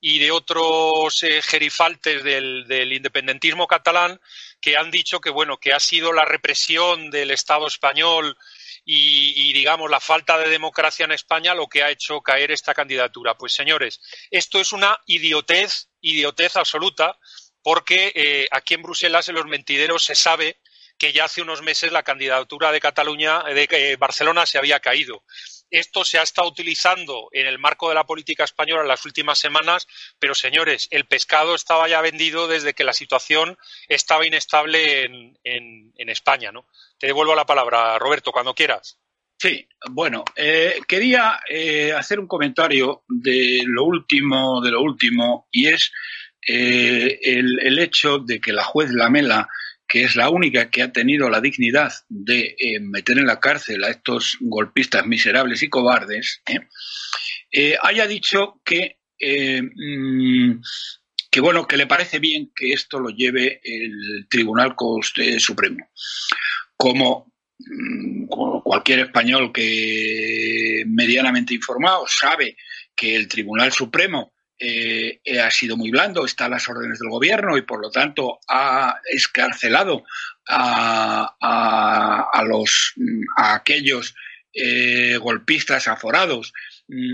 y 0.00 0.18
de 0.18 0.30
otros 0.30 1.22
eh, 1.22 1.42
gerifaltes 1.42 2.22
del, 2.22 2.92
independentismo 2.92 3.66
catalán 3.66 4.20
que 4.60 4.76
han 4.76 4.90
dicho 4.90 5.20
que 5.20 5.30
bueno 5.30 5.58
que 5.58 5.72
ha 5.72 5.80
sido 5.80 6.12
la 6.12 6.24
represión 6.24 7.10
del 7.10 7.30
Estado 7.30 7.66
español 7.66 8.36
y, 8.84 9.52
digamos 9.52 9.90
la 9.90 10.00
falta 10.00 10.38
de 10.38 10.48
democracia 10.48 11.04
en 11.04 11.12
España 11.12 11.54
lo 11.54 11.66
que 11.66 11.82
ha 11.82 11.90
hecho 11.90 12.22
caer 12.22 12.50
esta 12.50 12.72
candidatura. 12.74 13.36
Pues 13.36 13.52
señores, 13.52 14.00
esto 14.30 14.60
es 14.60 14.72
una 14.72 14.98
idiotez, 15.04 15.88
idiotez 16.00 16.56
absoluta, 16.56 17.18
porque 17.62 18.12
eh, 18.14 18.46
aquí 18.50 18.74
en 18.74 18.82
Bruselas 18.82 19.28
en 19.28 19.34
los 19.34 19.44
mentideros 19.44 20.04
se 20.04 20.14
sabe 20.14 20.58
que 20.96 21.12
ya 21.12 21.24
hace 21.24 21.42
unos 21.42 21.60
meses 21.60 21.92
la 21.92 22.02
candidatura 22.02 22.72
de 22.72 22.80
Cataluña, 22.80 23.42
de 23.42 23.68
eh, 23.70 23.96
Barcelona 23.96 24.46
se 24.46 24.58
había 24.58 24.80
caído 24.80 25.22
esto 25.70 26.04
se 26.04 26.18
ha 26.18 26.22
estado 26.22 26.48
utilizando 26.48 27.28
en 27.32 27.46
el 27.46 27.58
marco 27.58 27.88
de 27.88 27.94
la 27.94 28.06
política 28.06 28.44
española 28.44 28.82
en 28.82 28.88
las 28.88 29.04
últimas 29.04 29.38
semanas, 29.38 29.86
pero 30.18 30.34
señores, 30.34 30.88
el 30.90 31.06
pescado 31.06 31.54
estaba 31.54 31.88
ya 31.88 32.00
vendido 32.00 32.48
desde 32.48 32.74
que 32.74 32.84
la 32.84 32.92
situación 32.92 33.56
estaba 33.88 34.26
inestable 34.26 35.04
en, 35.04 36.08
España, 36.08 36.50
¿no? 36.50 36.66
Te 36.98 37.06
devuelvo 37.06 37.34
la 37.34 37.44
palabra, 37.44 37.98
Roberto, 37.98 38.32
cuando 38.32 38.54
quieras. 38.54 38.98
Sí, 39.38 39.68
bueno, 39.90 40.24
eh, 40.34 40.80
quería 40.88 41.40
eh, 41.48 41.92
hacer 41.92 42.18
un 42.18 42.26
comentario 42.26 43.04
de 43.06 43.60
lo 43.66 43.84
último, 43.84 44.60
de 44.62 44.70
lo 44.70 44.80
último, 44.80 45.46
y 45.52 45.68
es 45.68 45.92
eh, 46.46 47.18
el, 47.22 47.78
hecho 47.78 48.18
de 48.18 48.40
que 48.40 48.52
la 48.52 48.64
juez 48.64 48.90
Lamela 48.90 49.46
que 49.88 50.04
es 50.04 50.14
la 50.16 50.28
única 50.28 50.70
que 50.70 50.82
ha 50.82 50.92
tenido 50.92 51.30
la 51.30 51.40
dignidad 51.40 51.92
de 52.10 52.54
eh, 52.58 52.78
meter 52.80 53.18
en 53.18 53.26
la 53.26 53.40
cárcel 53.40 53.82
a 53.84 53.88
estos 53.88 54.36
golpistas 54.40 55.06
miserables 55.06 55.62
y 55.62 55.70
cobardes, 55.70 56.42
¿eh? 56.46 56.60
Eh, 57.50 57.76
haya 57.82 58.06
dicho 58.06 58.60
que, 58.62 58.98
mm, 59.18 60.60
que, 61.30 61.40
bueno, 61.40 61.66
que 61.66 61.78
le 61.78 61.86
parece 61.86 62.18
bien 62.18 62.52
que 62.54 62.72
esto 62.74 63.00
lo 63.00 63.08
lleve 63.08 63.60
el 63.64 64.26
Tribunal 64.28 64.76
Supremo. 65.38 65.88
Como 66.76 67.32
mm, 67.58 68.26
cualquier 68.62 69.00
español 69.00 69.50
que 69.50 70.84
medianamente 70.86 71.54
informado 71.54 72.04
sabe 72.06 72.58
que 72.94 73.16
el 73.16 73.26
Tribunal 73.26 73.72
Supremo 73.72 74.34
eh, 74.58 75.20
ha 75.40 75.50
sido 75.50 75.76
muy 75.76 75.90
blando, 75.90 76.24
está 76.24 76.46
a 76.46 76.48
las 76.48 76.68
órdenes 76.68 76.98
del 76.98 77.10
gobierno 77.10 77.56
y 77.56 77.62
por 77.62 77.80
lo 77.80 77.90
tanto 77.90 78.40
ha 78.48 79.00
escarcelado 79.10 80.04
a, 80.48 81.36
a, 82.32 82.42
los, 82.42 82.94
a 83.36 83.54
aquellos 83.54 84.14
eh, 84.52 85.16
golpistas 85.18 85.88
aforados 85.88 86.52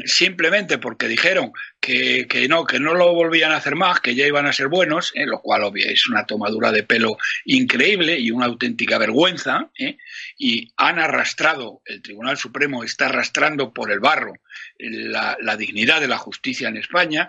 simplemente 0.05 0.79
porque 0.79 1.09
dijeron 1.09 1.53
que, 1.81 2.27
no, 2.49 2.65
que 2.65 2.79
no 2.79 2.95
lo 2.95 3.13
volvían 3.13 3.53
a 3.53 3.57
hacer 3.57 3.75
más, 3.75 4.01
que 4.01 4.15
ya 4.15 4.27
iban 4.27 4.47
a 4.47 4.53
ser 4.53 4.69
buenos, 4.69 5.13
eh, 5.15 5.27
lo 5.27 5.41
cual 5.41 5.71
es 5.77 6.07
una 6.07 6.25
tomadura 6.25 6.71
de 6.71 6.85
pelo 6.85 7.17
increíble 7.45 8.19
y 8.19 8.31
una 8.31 8.47
auténtica 8.47 8.99
vergüenza, 8.99 9.71
eh, 9.79 9.99
y 10.39 10.73
han 10.77 10.99
arrastrado, 10.99 11.83
el 11.85 12.03
Tribunal 12.03 12.37
Supremo 12.37 12.85
está 12.85 13.07
arrastrando 13.07 13.73
por 13.73 13.91
el 13.91 14.01
barro 14.01 14.35
la, 14.79 15.57
dignidad 15.57 16.01
de 16.01 16.09
la 16.09 16.19
justicia 16.19 16.69
en 16.69 16.77
España. 16.77 17.29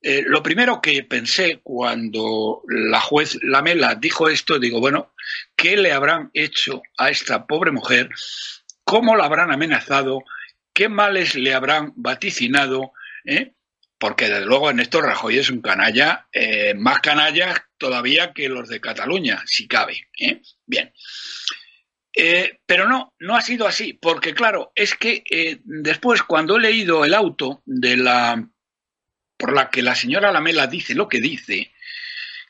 Eh, 0.00 0.22
lo 0.26 0.42
primero 0.42 0.80
que 0.80 1.02
pensé 1.04 1.60
cuando 1.62 2.62
la 2.68 3.00
juez 3.00 3.38
Lamela 3.42 3.94
dijo 3.94 4.28
esto, 4.28 4.58
digo, 4.58 4.80
bueno, 4.80 5.12
¿qué 5.56 5.76
le 5.76 5.92
habrán 5.92 6.30
hecho 6.32 6.82
a 6.96 7.10
esta 7.10 7.46
pobre 7.46 7.72
mujer? 7.72 8.08
¿Cómo 8.84 9.16
la 9.16 9.24
habrán 9.24 9.50
amenazado? 9.50 10.22
Qué 10.78 10.88
males 10.88 11.34
le 11.34 11.54
habrán 11.54 11.92
vaticinado, 11.96 12.92
¿eh? 13.24 13.50
porque 13.98 14.28
desde 14.28 14.46
luego 14.46 14.72
Néstor 14.72 15.06
Rajoy 15.06 15.36
es 15.36 15.50
un 15.50 15.60
canalla, 15.60 16.28
eh, 16.30 16.72
más 16.74 17.00
canalla 17.00 17.66
todavía 17.78 18.32
que 18.32 18.48
los 18.48 18.68
de 18.68 18.80
Cataluña, 18.80 19.42
si 19.44 19.66
cabe. 19.66 20.06
¿eh? 20.20 20.40
Bien. 20.66 20.92
pero 22.64 22.88
no, 22.88 23.12
no 23.18 23.34
ha 23.34 23.40
sido 23.40 23.66
así, 23.66 23.92
porque 23.92 24.34
claro, 24.34 24.70
es 24.76 24.94
que 24.94 25.24
después 25.64 26.22
cuando 26.22 26.56
he 26.56 26.60
leído 26.60 27.04
el 27.04 27.12
auto 27.12 27.60
de 27.66 27.96
la 27.96 28.48
por 29.36 29.54
la 29.54 29.70
que 29.70 29.82
la 29.82 29.96
señora 29.96 30.30
Lamela 30.30 30.68
dice 30.68 30.94
lo 30.94 31.08
que 31.08 31.20
dice, 31.20 31.72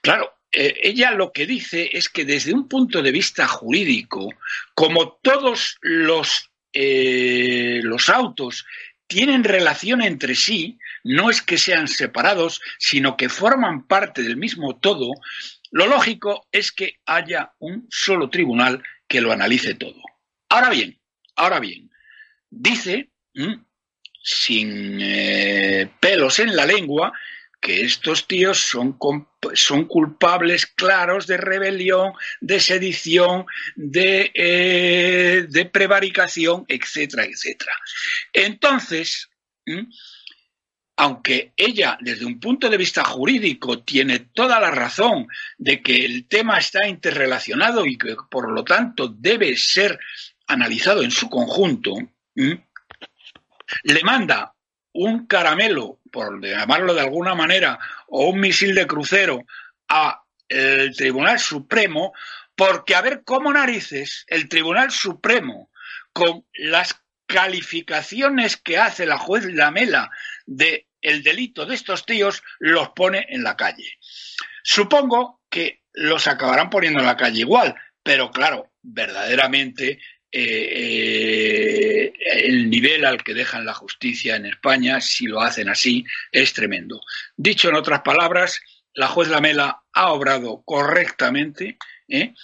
claro, 0.03 0.35
ella 0.51 1.13
lo 1.13 1.33
que 1.33 1.47
dice 1.47 1.89
es 1.93 2.11
que 2.11 2.27
desde 2.27 2.53
un 2.53 2.69
punto 2.69 3.01
de 3.01 3.11
vista 3.11 3.49
jurídico, 3.49 4.35
como 4.75 5.19
todos 5.23 5.79
los 5.81 6.48
eh, 6.81 7.81
los 7.83 8.09
autos 8.09 8.65
tienen 9.09 9.43
relación 9.43 10.01
entre 10.01 10.37
sí, 10.37 10.79
no 11.03 11.29
es 11.29 11.43
que 11.43 11.59
sean 11.59 11.89
separados, 11.89 12.61
sino 12.79 13.17
que 13.17 13.29
forman 13.29 13.89
parte 13.89 14.23
del 14.23 14.37
mismo 14.37 14.77
todo, 14.77 15.11
lo 15.73 15.89
lógico 15.89 16.47
es 16.53 16.71
que 16.71 17.01
haya 17.05 17.53
un 17.59 17.89
solo 17.91 18.31
tribunal 18.31 18.81
que 19.09 19.21
lo 19.21 19.33
analice 19.33 19.75
todo. 19.75 20.01
Ahora 20.51 20.71
bien, 20.71 21.01
ahora 21.35 21.59
bien, 21.59 21.91
dice, 22.49 23.11
sin 24.23 25.01
eh, 25.01 25.91
pelos 25.99 26.39
en 26.39 26.55
la 26.55 26.65
lengua, 26.65 27.13
que 27.61 27.83
estos 27.83 28.27
tíos 28.27 28.59
son, 28.59 28.99
son 29.55 29.85
culpables 29.87 30.67
claros 30.67 31.27
de 31.27 31.37
rebelión, 31.37 32.13
de 32.41 32.61
sedición, 32.61 33.47
de, 33.75 34.31
eh, 34.35 35.47
de 35.49 35.65
prevaricación, 35.67 36.65
etcétera, 36.69 37.25
etcétera. 37.25 37.73
Entonces, 38.33 39.29
aunque 40.97 41.53
ella, 41.57 41.97
desde 42.01 42.25
un 42.25 42.41
punto 42.41 42.69
de 42.69 42.77
vista 42.77 43.05
jurídico, 43.05 43.83
tiene 43.83 44.19
toda 44.19 44.59
la 44.61 44.71
razón 44.71 45.29
de 45.57 45.83
que 45.83 46.05
el 46.05 46.27
tema 46.27 46.59
está 46.59 46.89
interrelacionado 46.89 47.87
y 47.87 47.97
que, 47.97 48.17
por 48.31 48.51
lo 48.51 48.65
tanto, 48.65 49.09
debe 49.09 49.57
ser 49.57 49.99
analizado 50.47 51.03
en 51.03 51.11
su 51.11 51.29
conjunto, 51.29 51.95
le 52.35 54.03
manda 54.03 54.55
un 54.93 55.27
caramelo, 55.27 55.98
por 56.11 56.45
llamarlo 56.45 56.95
de 56.95 57.03
alguna 57.03 57.35
manera, 57.35 57.79
o 58.09 58.29
un 58.29 58.41
misil 58.41 58.75
de 58.75 58.87
crucero 58.87 59.45
a 59.89 60.23
el 60.49 60.97
Tribunal 60.97 61.39
Supremo, 61.39 62.13
porque 62.57 62.95
a 62.95 63.03
ver 63.03 63.23
cómo 63.25 63.53
narices 63.53 64.25
el 64.29 64.49
Tribunal 64.49 64.91
Supremo, 64.91 65.71
con 66.13 66.45
las 66.55 67.01
calificaciones 67.27 68.57
que 68.57 68.79
hace 68.79 69.07
la 69.07 69.19
juez 69.19 69.45
Lamela 69.45 70.11
de 70.47 70.87
el 71.01 71.23
delito 71.23 71.67
de 71.67 71.75
estos 71.75 72.05
tíos, 72.07 72.43
los 72.59 72.89
pone 72.91 73.27
en 73.29 73.45
la 73.45 73.57
calle. 73.57 73.99
Supongo 74.65 75.41
que 75.49 75.83
los 75.93 76.27
acabarán 76.27 76.71
poniendo 76.71 77.01
en 77.01 77.07
la 77.07 77.17
calle 77.17 77.41
igual, 77.41 77.75
pero 78.03 78.31
claro, 78.31 78.73
verdaderamente 78.83 80.01
eh, 80.31 82.13
el 82.45 82.69
nivel 82.69 83.05
al 83.05 83.23
que 83.23 83.35
dejan 83.35 83.65
la 83.65 83.75
justicia 83.75 84.37
en 84.37 84.47
España, 84.47 85.01
si 85.01 85.27
lo 85.27 85.41
hacen 85.41 85.69
así, 85.69 86.05
es 86.33 86.53
tremendo. 86.53 87.01
Dicho 87.37 87.69
en 87.69 87.77
otras 87.77 88.03
palabras, 88.03 88.61
la 88.95 89.09
juez 89.09 89.29
Lamela 89.29 89.83
ha 89.93 90.13
obrado 90.13 90.63
correctamente, 90.65 91.79
¿eh? 92.09 92.35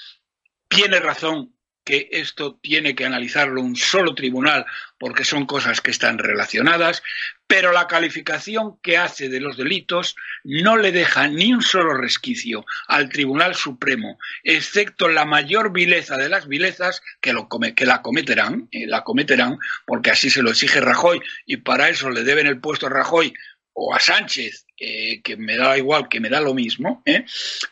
tiene 0.69 1.01
razón 1.01 1.55
que 1.85 2.09
esto 2.13 2.59
tiene 2.63 2.95
que 2.95 3.05
analizarlo 3.05 3.61
un 3.61 3.77
solo 3.77 4.15
tribunal 4.15 4.65
porque 4.99 5.25
son 5.25 5.45
cosas 5.45 5.81
que 5.81 5.91
están 5.91 6.19
relacionadas, 6.19 7.03
pero 7.47 7.73
la 7.73 7.87
calificación 7.87 8.79
que 8.83 8.97
hace 8.97 9.29
de 9.29 9.41
los 9.41 9.57
delitos 9.57 10.17
no 10.45 10.77
le 10.77 10.93
deja 10.93 11.29
ni 11.29 11.53
un 11.53 11.63
solo 11.63 11.95
resquicio 11.95 12.65
al 12.89 13.09
Tribunal 13.09 13.55
Supremo, 13.55 14.19
excepto 14.43 15.09
la 15.09 15.25
mayor 15.25 15.73
vileza 15.73 16.17
de 16.17 16.29
las 16.29 16.49
vilezas 16.49 17.03
que, 17.21 17.33
lo 17.33 17.49
que 17.49 17.87
la 17.87 18.03
cometerán, 18.03 18.69
eh, 18.71 18.87
la 18.87 19.05
cometerán 19.05 19.59
porque 19.87 20.11
así 20.11 20.31
se 20.31 20.43
lo 20.43 20.51
exige 20.51 20.81
Rajoy 20.81 21.21
y 21.47 21.59
para 21.59 21.89
eso 21.89 22.11
le 22.11 22.25
deben 22.25 22.47
el 22.47 22.61
puesto 22.61 22.87
a 22.87 22.91
Rajoy 22.91 23.33
o 23.75 23.95
a 23.95 24.01
Sánchez, 24.01 24.67
eh, 24.79 25.21
que 25.23 25.37
me 25.37 25.57
da 25.57 25.77
igual, 25.77 26.09
que 26.09 26.21
me 26.21 26.31
da 26.31 26.41
lo 26.41 26.55
mismo, 26.55 27.03
¿eh? 27.05 27.25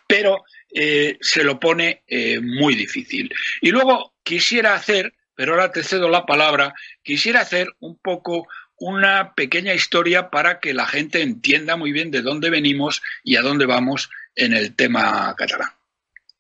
pero 0.07 0.45
eh, 0.75 1.17
se 1.21 1.45
lo 1.45 1.59
pone 1.59 2.03
muy 2.43 2.75
difícil. 2.75 3.33
Y 3.61 3.71
luego 3.71 4.13
quisiera 4.23 4.75
hacer, 4.75 5.15
pero 5.35 5.53
ahora 5.53 5.71
te 5.71 5.85
cedo 5.85 6.09
la 6.09 6.27
palabra, 6.27 6.75
quisiera 7.03 7.41
hacer 7.41 7.69
un 7.79 7.99
poco 7.99 8.49
una 8.83 9.33
pequeña 9.35 9.75
historia 9.75 10.29
para 10.29 10.59
que 10.59 10.75
la 10.75 10.87
gente 10.87 11.23
entienda 11.23 11.77
muy 11.77 11.93
bien 11.93 12.11
de 12.11 12.21
dónde 12.21 12.51
venimos 12.51 13.01
y 13.23 13.37
a 13.37 13.43
dónde 13.43 13.65
vamos 13.65 14.11
en 14.35 14.55
el 14.55 14.75
tema 14.75 15.33
catalán. 15.37 15.71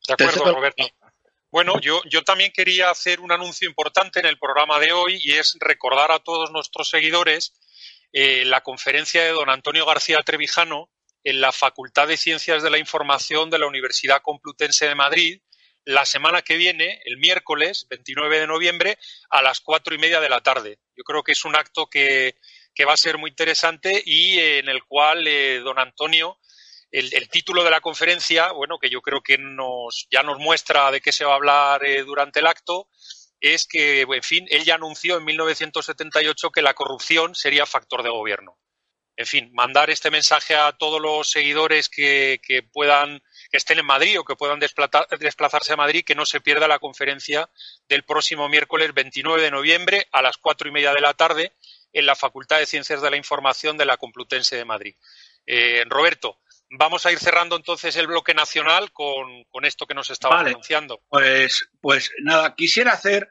De 0.08 0.14
acuerdo, 0.14 0.52
Roberto. 0.52 0.84
Bueno, 1.52 1.78
yo, 1.80 2.02
yo 2.11 2.22
también 2.25 2.50
quería 2.50 2.90
hacer 2.90 3.20
un 3.20 3.30
anuncio 3.30 3.68
importante 3.68 4.18
en 4.18 4.26
el 4.26 4.40
programa 4.40 4.80
de 4.80 4.90
hoy 4.90 5.20
y 5.22 5.34
es 5.34 5.56
recordar 5.61 6.11
a 6.11 6.18
todos 6.18 6.50
nuestros 6.50 6.90
seguidores 6.90 7.54
eh, 8.12 8.44
la 8.44 8.62
conferencia 8.62 9.22
de 9.22 9.30
don 9.30 9.49
Antonio 9.49 9.87
García 9.87 10.20
Trevijano 10.25 10.90
en 11.22 11.40
la 11.40 11.52
Facultad 11.52 12.08
de 12.08 12.16
Ciencias 12.16 12.64
de 12.64 12.70
la 12.70 12.78
Información 12.78 13.50
de 13.50 13.61
la 13.61 13.68
Universidad 13.68 14.20
Complutense 14.20 14.88
de 14.88 14.96
Madrid 14.96 15.40
la 15.84 16.06
semana 16.06 16.42
que 16.42 16.56
viene, 16.56 17.00
el 17.04 17.18
miércoles 17.18 17.87
29 17.90 18.40
de 18.40 18.46
noviembre, 18.49 18.99
a 19.30 19.42
las 19.42 19.61
cuatro 19.61 19.94
y 19.94 19.99
media 19.99 20.20
de 20.20 20.28
la 20.28 20.40
tarde. 20.40 20.78
Yo 20.96 21.04
creo 21.04 21.22
que 21.22 21.32
es 21.32 21.44
un 21.44 21.56
acto 21.56 21.87
que, 21.87 22.37
va 22.87 22.92
a 22.92 22.96
ser 22.96 23.18
muy 23.18 23.30
interesante 23.30 24.02
y 24.04 24.38
eh, 24.38 24.58
en 24.58 24.68
el 24.68 24.84
cual 24.84 25.26
eh, 25.26 25.61
don 25.61 25.78
Antonio, 25.78 26.38
el, 26.90 27.28
título 27.30 27.64
de 27.64 27.70
la 27.70 27.80
conferencia, 27.80 28.52
bueno, 28.52 28.78
que 28.78 28.90
yo 28.90 29.00
creo 29.00 29.22
que 29.22 29.38
nos, 29.38 30.06
ya 30.11 30.22
nos 30.22 30.38
muestra 30.38 30.90
de 30.90 31.00
qué 31.00 31.11
se 31.11 31.25
va 31.25 31.32
a 31.32 31.37
hablar 31.37 31.84
eh, 31.84 32.02
durante 32.02 32.40
el 32.40 32.46
acto, 32.46 32.88
es 33.40 33.66
que, 33.66 34.02
en 34.02 34.22
fin, 34.22 34.46
él 34.50 34.64
ya 34.64 34.75
anunció 34.75 35.16
en 35.16 35.25
1978 35.25 36.50
que 36.50 36.62
la 36.62 36.75
corrupción 36.75 37.34
sería 37.34 37.66
factor 37.66 38.02
de 38.02 38.11
gobierno. 38.11 38.58
En 39.16 39.26
fin, 39.26 39.50
mandar 39.52 39.90
este 39.90 40.11
mensaje 40.11 40.54
a 40.54 40.72
todos 40.72 41.00
los 41.00 41.30
seguidores 41.30 41.88
que, 41.88 42.38
puedan, 42.72 43.22
que 43.52 43.59
estén 43.59 43.78
en 43.78 43.85
Madrid 43.85 44.18
o 44.18 44.25
que 44.25 44.35
puedan 44.35 44.59
desplazarse 44.59 45.75
a 45.75 45.76
Madrid, 45.76 46.04
que 46.06 46.14
no 46.14 46.25
se 46.25 46.40
pierda 46.40 46.66
la 46.66 46.78
conferencia 46.78 47.50
del 47.87 48.02
próximo 48.02 48.49
miércoles 48.49 48.94
29 48.94 49.42
de 49.42 49.50
noviembre 49.50 50.09
a 50.11 50.23
las 50.23 50.38
cuatro 50.38 50.71
y 50.71 50.73
media 50.73 50.94
de 50.94 51.02
la 51.02 51.12
tarde 51.12 51.52
en 51.92 52.06
la 52.06 52.16
Facultad 52.16 52.59
de 52.59 52.66
Ciencias 52.66 53.02
de 53.02 53.11
la 53.11 53.18
Información 53.18 53.76
de 53.76 53.85
la 53.85 53.99
Complutense 53.99 54.56
de 54.56 54.65
Madrid. 54.65 54.95
Eh, 55.45 55.84
Roberto, 55.86 56.38
vamos 56.71 57.04
a 57.04 57.12
ir 57.12 57.19
cerrando 57.19 57.54
entonces 57.54 57.95
el 57.97 58.06
bloque 58.06 58.32
nacional 58.32 58.91
con, 58.91 59.45
esto 59.65 59.86
que 59.86 59.95
nos 59.95 60.08
estaba 60.08 60.41
anunciando. 60.41 61.02
Pues, 61.10 61.69
pues 61.82 62.10
nada, 62.23 62.54
quisiera 62.54 62.93
hacer 62.93 63.28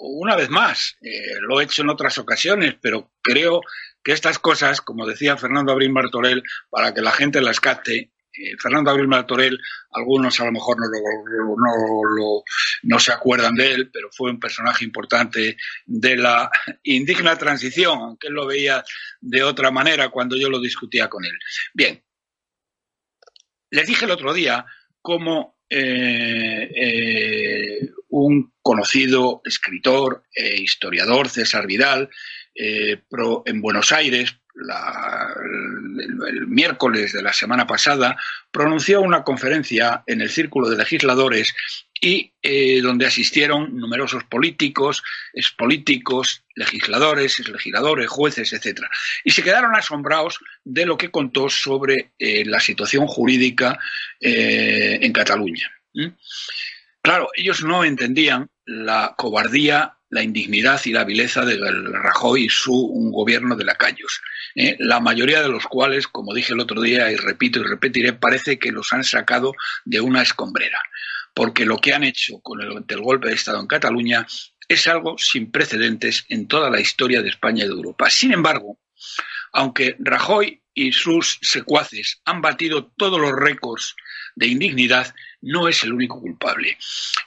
una 0.00 0.34
vez 0.34 0.48
más, 0.48 0.96
eh, 1.02 1.36
lo 1.42 1.60
he 1.60 1.64
hecho 1.64 1.82
en 1.82 1.90
otras 1.90 2.18
ocasiones, 2.18 2.74
pero 2.80 3.12
creo 3.22 3.60
que 4.02 4.12
estas 4.12 4.40
cosas, 4.40 4.80
como 4.80 5.06
decía 5.06 5.36
Fernando 5.36 5.70
Abril 5.70 5.92
Martorell, 5.92 6.42
para 6.70 6.92
que 6.92 7.02
la 7.02 7.12
gente 7.12 7.40
las 7.40 7.60
capte, 7.60 8.10
eh, 8.32 8.56
Fernando 8.60 8.90
Abril 8.90 9.08
Martorell, 9.08 9.58
algunos 9.92 10.38
a 10.40 10.44
lo 10.44 10.52
mejor 10.52 10.76
no, 10.78 10.86
lo, 12.16 12.42
no, 12.82 12.98
se 12.98 13.12
acuerdan 13.12 13.54
de 13.54 13.72
él, 13.72 13.90
pero 13.92 14.08
fue 14.12 14.30
un 14.30 14.40
personaje 14.40 14.84
importante 14.84 15.56
de 15.86 16.16
la 16.16 16.50
indigna 16.82 17.36
transición, 17.36 17.98
aunque 17.98 18.28
él 18.28 18.34
lo 18.34 18.46
veía 18.46 18.84
de 19.20 19.42
otra 19.42 19.70
manera 19.70 20.08
cuando 20.10 20.36
yo 20.36 20.48
lo 20.48 20.60
discutía 20.60 21.08
con 21.08 21.24
él. 21.24 21.36
Bien, 21.74 22.02
les 23.70 23.86
dije 23.86 24.04
el 24.04 24.10
otro 24.10 24.32
día 24.32 24.64
cómo 25.00 25.60
eh, 25.68 26.68
eh, 26.74 27.90
un 28.08 28.52
conocido 28.60 29.40
escritor 29.44 30.24
e 30.34 30.60
historiador, 30.60 31.28
César 31.28 31.66
Vidal, 31.66 32.10
eh, 32.54 33.00
en 33.46 33.60
Buenos 33.60 33.92
Aires, 33.92 34.36
el, 34.60 36.46
miércoles 36.46 37.12
de 37.12 37.22
la 37.22 37.32
semana 37.32 37.66
pasada, 37.66 38.16
pronunció 38.50 39.00
una 39.00 39.24
conferencia 39.24 40.02
en 40.06 40.20
el 40.20 40.30
Círculo 40.30 40.68
de 40.68 40.76
Legisladores 40.76 41.54
y 42.02 42.32
eh, 42.42 42.80
donde 42.80 43.06
asistieron 43.06 43.76
numerosos 43.76 44.24
políticos, 44.24 45.02
expolíticos, 45.34 46.44
legisladores, 46.54 47.46
legisladores, 47.48 48.08
jueces, 48.08 48.52
etc. 48.52 48.82
Y 49.24 49.32
se 49.32 49.42
quedaron 49.42 49.74
asombrados 49.76 50.38
de 50.64 50.86
lo 50.86 50.96
que 50.96 51.10
contó 51.10 51.50
sobre 51.50 52.12
eh, 52.18 52.44
la 52.46 52.60
situación 52.60 53.06
jurídica 53.06 53.78
en 54.20 55.12
Cataluña. 55.12 55.70
Claro, 57.02 57.28
ellos 57.34 57.62
no 57.62 57.84
entendían 57.84 58.50
la 58.64 59.14
cobardía 59.16 59.96
la 60.10 60.22
indignidad 60.22 60.80
y 60.84 60.92
la 60.92 61.04
vileza 61.04 61.44
de 61.44 61.56
Rajoy 61.92 62.46
y 62.46 62.48
su 62.48 62.90
gobierno 63.12 63.54
de 63.54 63.64
lacayos, 63.64 64.20
¿eh? 64.56 64.76
la 64.80 64.98
mayoría 64.98 65.40
de 65.40 65.48
los 65.48 65.64
cuales, 65.66 66.08
como 66.08 66.34
dije 66.34 66.52
el 66.52 66.60
otro 66.60 66.82
día 66.82 67.10
y 67.10 67.16
repito 67.16 67.60
y 67.60 67.62
repetiré, 67.62 68.12
parece 68.12 68.58
que 68.58 68.72
los 68.72 68.92
han 68.92 69.04
sacado 69.04 69.54
de 69.84 70.00
una 70.00 70.22
escombrera, 70.22 70.80
porque 71.32 71.64
lo 71.64 71.78
que 71.78 71.94
han 71.94 72.02
hecho 72.02 72.40
con 72.40 72.60
el, 72.60 72.84
el 72.86 73.00
golpe 73.00 73.28
de 73.28 73.34
Estado 73.34 73.60
en 73.60 73.68
Cataluña 73.68 74.26
es 74.68 74.86
algo 74.88 75.16
sin 75.16 75.50
precedentes 75.52 76.26
en 76.28 76.48
toda 76.48 76.70
la 76.70 76.80
historia 76.80 77.22
de 77.22 77.28
España 77.28 77.64
y 77.64 77.68
de 77.68 77.74
Europa. 77.74 78.10
Sin 78.10 78.32
embargo, 78.32 78.80
aunque 79.52 79.96
Rajoy 80.00 80.60
y 80.74 80.92
sus 80.92 81.38
secuaces 81.40 82.20
han 82.24 82.40
batido 82.40 82.92
todos 82.96 83.20
los 83.20 83.32
récords 83.32 83.94
de 84.36 84.46
indignidad, 84.46 85.14
no 85.40 85.68
es 85.68 85.82
el 85.84 85.92
único 85.92 86.20
culpable. 86.20 86.76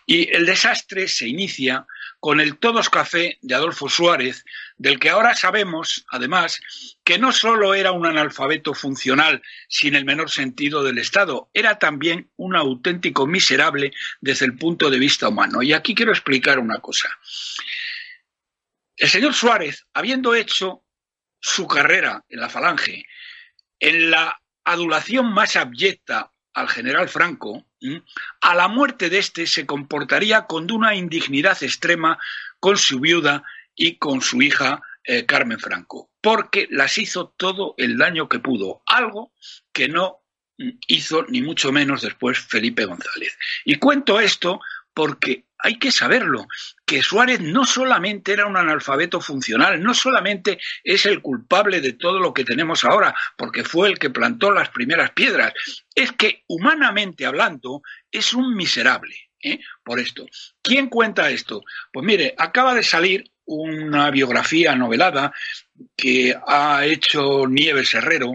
Y 0.05 0.33
el 0.33 0.45
desastre 0.45 1.07
se 1.07 1.27
inicia 1.27 1.85
con 2.19 2.39
el 2.39 2.57
Todos 2.57 2.89
Café 2.89 3.37
de 3.41 3.55
Adolfo 3.55 3.89
Suárez, 3.89 4.45
del 4.77 4.99
que 4.99 5.09
ahora 5.09 5.35
sabemos, 5.35 6.05
además, 6.09 6.61
que 7.03 7.17
no 7.17 7.31
solo 7.31 7.73
era 7.73 7.91
un 7.91 8.05
analfabeto 8.05 8.73
funcional 8.73 9.41
sin 9.67 9.95
el 9.95 10.05
menor 10.05 10.31
sentido 10.31 10.83
del 10.83 10.99
Estado, 10.99 11.49
era 11.53 11.79
también 11.79 12.31
un 12.37 12.55
auténtico 12.55 13.27
miserable 13.27 13.91
desde 14.21 14.45
el 14.45 14.57
punto 14.57 14.89
de 14.89 14.99
vista 14.99 15.27
humano. 15.27 15.61
Y 15.61 15.73
aquí 15.73 15.93
quiero 15.95 16.11
explicar 16.11 16.59
una 16.59 16.79
cosa. 16.79 17.09
El 18.95 19.09
señor 19.09 19.33
Suárez, 19.33 19.85
habiendo 19.93 20.33
hecho 20.33 20.83
su 21.39 21.67
carrera 21.67 22.23
en 22.29 22.39
la 22.39 22.49
Falange, 22.49 23.05
en 23.79 24.11
la 24.11 24.41
adulación 24.63 25.33
más 25.33 25.57
abyecta 25.57 26.32
al 26.53 26.69
general 26.69 27.09
Franco, 27.09 27.65
a 28.41 28.55
la 28.55 28.67
muerte 28.67 29.09
de 29.09 29.19
éste 29.19 29.47
se 29.47 29.65
comportaría 29.65 30.45
con 30.45 30.71
una 30.71 30.95
indignidad 30.95 31.61
extrema 31.61 32.19
con 32.59 32.77
su 32.77 32.99
viuda 32.99 33.43
y 33.75 33.97
con 33.97 34.21
su 34.21 34.41
hija 34.41 34.81
eh, 35.03 35.25
Carmen 35.25 35.59
Franco, 35.59 36.11
porque 36.21 36.67
las 36.71 36.97
hizo 36.97 37.33
todo 37.35 37.75
el 37.77 37.97
daño 37.97 38.29
que 38.29 38.39
pudo, 38.39 38.81
algo 38.85 39.33
que 39.71 39.87
no 39.87 40.19
hizo 40.87 41.25
ni 41.27 41.41
mucho 41.41 41.71
menos 41.71 42.01
después 42.01 42.39
Felipe 42.39 42.85
González. 42.85 43.37
Y 43.65 43.75
cuento 43.75 44.19
esto 44.19 44.61
porque 44.93 45.45
hay 45.63 45.79
que 45.79 45.91
saberlo, 45.91 46.45
que 46.85 47.01
Suárez 47.01 47.39
no 47.39 47.65
solamente 47.65 48.33
era 48.33 48.45
un 48.45 48.57
analfabeto 48.57 49.21
funcional, 49.21 49.81
no 49.81 49.93
solamente 49.93 50.59
es 50.83 51.05
el 51.05 51.21
culpable 51.21 51.79
de 51.79 51.93
todo 51.93 52.19
lo 52.19 52.33
que 52.33 52.43
tenemos 52.43 52.83
ahora, 52.83 53.15
porque 53.37 53.63
fue 53.63 53.87
el 53.87 53.97
que 53.97 54.09
plantó 54.09 54.51
las 54.51 54.69
primeras 54.69 55.11
piedras, 55.11 55.53
es 55.95 56.11
que 56.11 56.43
humanamente 56.47 57.25
hablando 57.25 57.81
es 58.11 58.33
un 58.33 58.55
miserable. 58.55 59.15
¿eh? 59.41 59.59
Por 59.83 59.99
esto. 59.99 60.25
¿Quién 60.61 60.87
cuenta 60.89 61.29
esto? 61.29 61.63
Pues 61.91 62.05
mire, 62.05 62.35
acaba 62.37 62.73
de 62.73 62.83
salir 62.83 63.31
una 63.45 64.09
biografía 64.11 64.75
novelada 64.75 65.33
que 65.95 66.35
ha 66.47 66.85
hecho 66.85 67.47
Nieves 67.47 67.93
Herrero 67.93 68.33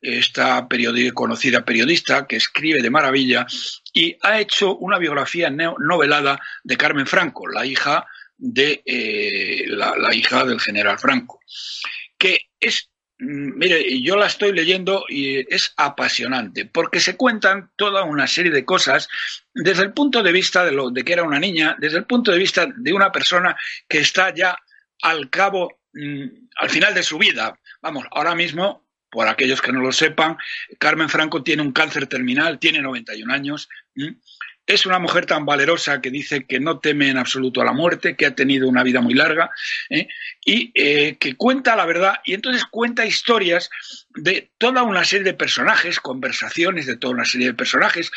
esta 0.00 0.66
conocida 1.14 1.64
periodista 1.64 2.26
que 2.26 2.36
escribe 2.36 2.82
de 2.82 2.90
maravilla 2.90 3.46
y 3.92 4.16
ha 4.22 4.40
hecho 4.40 4.76
una 4.76 4.98
biografía 4.98 5.50
novelada 5.50 6.40
de 6.64 6.76
Carmen 6.76 7.06
Franco, 7.06 7.46
la 7.48 7.66
hija 7.66 8.06
de 8.38 8.82
eh, 8.86 9.64
la, 9.68 10.14
hija 10.14 10.44
del 10.44 10.60
general 10.60 10.98
Franco, 10.98 11.40
que 12.16 12.48
es, 12.58 12.90
mm, 13.18 13.58
mire, 13.58 14.00
yo 14.00 14.16
la 14.16 14.26
estoy 14.26 14.52
leyendo 14.52 15.04
y 15.08 15.40
es 15.54 15.74
apasionante, 15.76 16.64
porque 16.64 17.00
se 17.00 17.16
cuentan 17.16 17.70
toda 17.76 18.04
una 18.04 18.26
serie 18.26 18.50
de 18.50 18.64
cosas 18.64 19.08
desde 19.52 19.82
el 19.82 19.92
punto 19.92 20.22
de 20.22 20.32
vista 20.32 20.64
de, 20.64 20.72
lo, 20.72 20.90
de 20.90 21.04
que 21.04 21.12
era 21.12 21.22
una 21.22 21.38
niña, 21.38 21.76
desde 21.78 21.98
el 21.98 22.06
punto 22.06 22.32
de 22.32 22.38
vista 22.38 22.66
de 22.74 22.92
una 22.94 23.12
persona 23.12 23.54
que 23.86 23.98
está 23.98 24.34
ya 24.34 24.56
al 25.02 25.28
cabo, 25.28 25.80
mm, 25.92 26.48
al 26.56 26.70
final 26.70 26.94
de 26.94 27.02
su 27.02 27.18
vida. 27.18 27.58
Vamos, 27.82 28.06
ahora 28.10 28.34
mismo 28.34 28.89
por 29.10 29.28
aquellos 29.28 29.60
que 29.60 29.72
no 29.72 29.80
lo 29.80 29.92
sepan, 29.92 30.36
Carmen 30.78 31.08
Franco 31.08 31.42
tiene 31.42 31.62
un 31.62 31.72
cáncer 31.72 32.06
terminal, 32.06 32.58
tiene 32.58 32.80
91 32.80 33.32
años. 33.32 33.68
Es 34.66 34.86
una 34.86 35.00
mujer 35.00 35.26
tan 35.26 35.44
valerosa 35.44 36.00
que 36.00 36.10
dice 36.10 36.46
que 36.46 36.60
no 36.60 36.78
teme 36.78 37.08
en 37.08 37.18
absoluto 37.18 37.60
a 37.60 37.64
la 37.64 37.72
muerte, 37.72 38.14
que 38.14 38.26
ha 38.26 38.34
tenido 38.36 38.68
una 38.68 38.84
vida 38.84 39.00
muy 39.00 39.14
larga 39.14 39.50
¿eh? 39.88 40.06
y 40.44 40.70
eh, 40.74 41.16
que 41.18 41.34
cuenta 41.34 41.74
la 41.74 41.86
verdad 41.86 42.20
y 42.24 42.34
entonces 42.34 42.64
cuenta 42.64 43.04
historias 43.04 43.68
de 44.10 44.52
toda 44.58 44.84
una 44.84 45.04
serie 45.04 45.24
de 45.24 45.34
personajes, 45.34 45.98
conversaciones 45.98 46.86
de 46.86 46.96
toda 46.96 47.14
una 47.14 47.24
serie 47.24 47.48
de 47.48 47.54
personajes, 47.54 48.12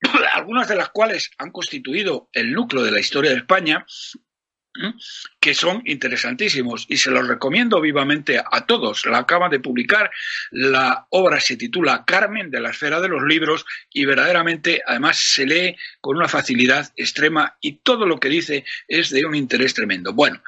algunas 0.32 0.68
de 0.68 0.76
las 0.76 0.88
cuales 0.88 1.30
han 1.36 1.50
constituido 1.50 2.30
el 2.32 2.52
núcleo 2.52 2.82
de 2.82 2.92
la 2.92 3.00
historia 3.00 3.32
de 3.32 3.36
España 3.36 3.84
que 5.40 5.54
son 5.54 5.82
interesantísimos 5.84 6.86
y 6.88 6.96
se 6.96 7.10
los 7.10 7.26
recomiendo 7.26 7.80
vivamente 7.80 8.38
a 8.38 8.66
todos. 8.66 9.04
La 9.06 9.18
acaba 9.18 9.48
de 9.48 9.60
publicar, 9.60 10.10
la 10.50 11.06
obra 11.10 11.40
se 11.40 11.56
titula 11.56 12.04
Carmen 12.06 12.50
de 12.50 12.60
la 12.60 12.70
esfera 12.70 13.00
de 13.00 13.08
los 13.08 13.22
libros 13.22 13.66
y 13.92 14.04
verdaderamente 14.04 14.82
además 14.86 15.18
se 15.18 15.46
lee 15.46 15.76
con 16.00 16.16
una 16.16 16.28
facilidad 16.28 16.92
extrema 16.96 17.56
y 17.60 17.78
todo 17.78 18.06
lo 18.06 18.20
que 18.20 18.28
dice 18.28 18.64
es 18.86 19.10
de 19.10 19.24
un 19.24 19.34
interés 19.34 19.74
tremendo. 19.74 20.12
Bueno, 20.12 20.42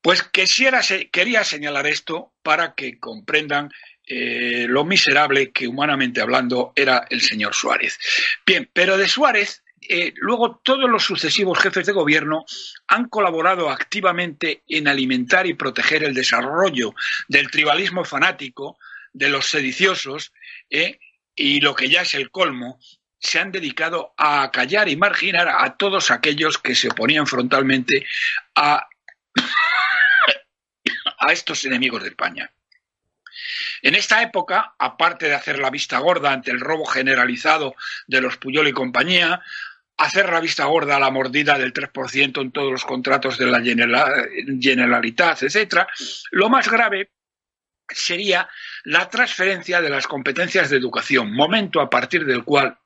pues 0.00 0.24
quisiera, 0.24 0.80
quería 1.12 1.44
señalar 1.44 1.86
esto 1.86 2.32
para 2.42 2.74
que 2.74 2.98
comprendan 2.98 3.70
eh, 4.04 4.66
lo 4.68 4.84
miserable 4.84 5.52
que 5.52 5.68
humanamente 5.68 6.20
hablando 6.20 6.72
era 6.74 7.06
el 7.08 7.20
señor 7.20 7.54
Suárez. 7.54 7.98
Bien, 8.44 8.68
pero 8.72 8.98
de 8.98 9.06
Suárez 9.06 9.62
eh, 9.94 10.14
luego 10.16 10.56
todos 10.64 10.88
los 10.88 11.04
sucesivos 11.04 11.58
jefes 11.58 11.84
de 11.84 11.92
gobierno 11.92 12.46
han 12.88 13.10
colaborado 13.10 13.68
activamente 13.68 14.62
en 14.66 14.88
alimentar 14.88 15.46
y 15.46 15.52
proteger 15.52 16.02
el 16.02 16.14
desarrollo 16.14 16.94
del 17.28 17.50
tribalismo 17.50 18.02
fanático, 18.02 18.78
de 19.12 19.28
los 19.28 19.50
sediciosos, 19.50 20.32
eh, 20.70 20.98
y 21.34 21.60
lo 21.60 21.74
que 21.74 21.90
ya 21.90 22.00
es 22.00 22.14
el 22.14 22.30
colmo, 22.30 22.80
se 23.18 23.38
han 23.38 23.52
dedicado 23.52 24.14
a 24.16 24.50
callar 24.50 24.88
y 24.88 24.96
marginar 24.96 25.50
a 25.50 25.76
todos 25.76 26.10
aquellos 26.10 26.56
que 26.56 26.74
se 26.74 26.88
oponían 26.88 27.26
frontalmente 27.26 28.06
a, 28.54 28.88
a 31.18 31.32
estos 31.32 31.66
enemigos 31.66 32.02
de 32.02 32.08
España. 32.08 32.50
En 33.82 33.94
esta 33.94 34.22
época, 34.22 34.74
aparte 34.78 35.26
de 35.26 35.34
hacer 35.34 35.58
la 35.58 35.68
vista 35.68 35.98
gorda 35.98 36.32
ante 36.32 36.50
el 36.50 36.60
robo 36.60 36.86
generalizado 36.86 37.74
de 38.06 38.22
los 38.22 38.38
Puyol 38.38 38.68
y 38.68 38.72
compañía, 38.72 39.42
hacer 40.02 40.28
la 40.30 40.40
vista 40.40 40.64
gorda 40.64 40.96
a 40.96 41.00
la 41.00 41.10
mordida 41.10 41.56
del 41.58 41.72
3% 41.72 42.40
en 42.40 42.50
todos 42.50 42.72
los 42.72 42.84
contratos 42.84 43.38
de 43.38 43.46
la 43.46 43.62
Generalitat, 43.62 45.42
etcétera, 45.44 45.86
lo 46.32 46.48
más 46.48 46.68
grave 46.68 47.10
sería 47.88 48.48
la 48.84 49.08
transferencia 49.08 49.80
de 49.80 49.90
las 49.90 50.06
competencias 50.06 50.70
de 50.70 50.76
educación, 50.76 51.32
momento 51.32 51.80
a 51.80 51.88
partir 51.88 52.24
del 52.24 52.42
cual 52.42 52.78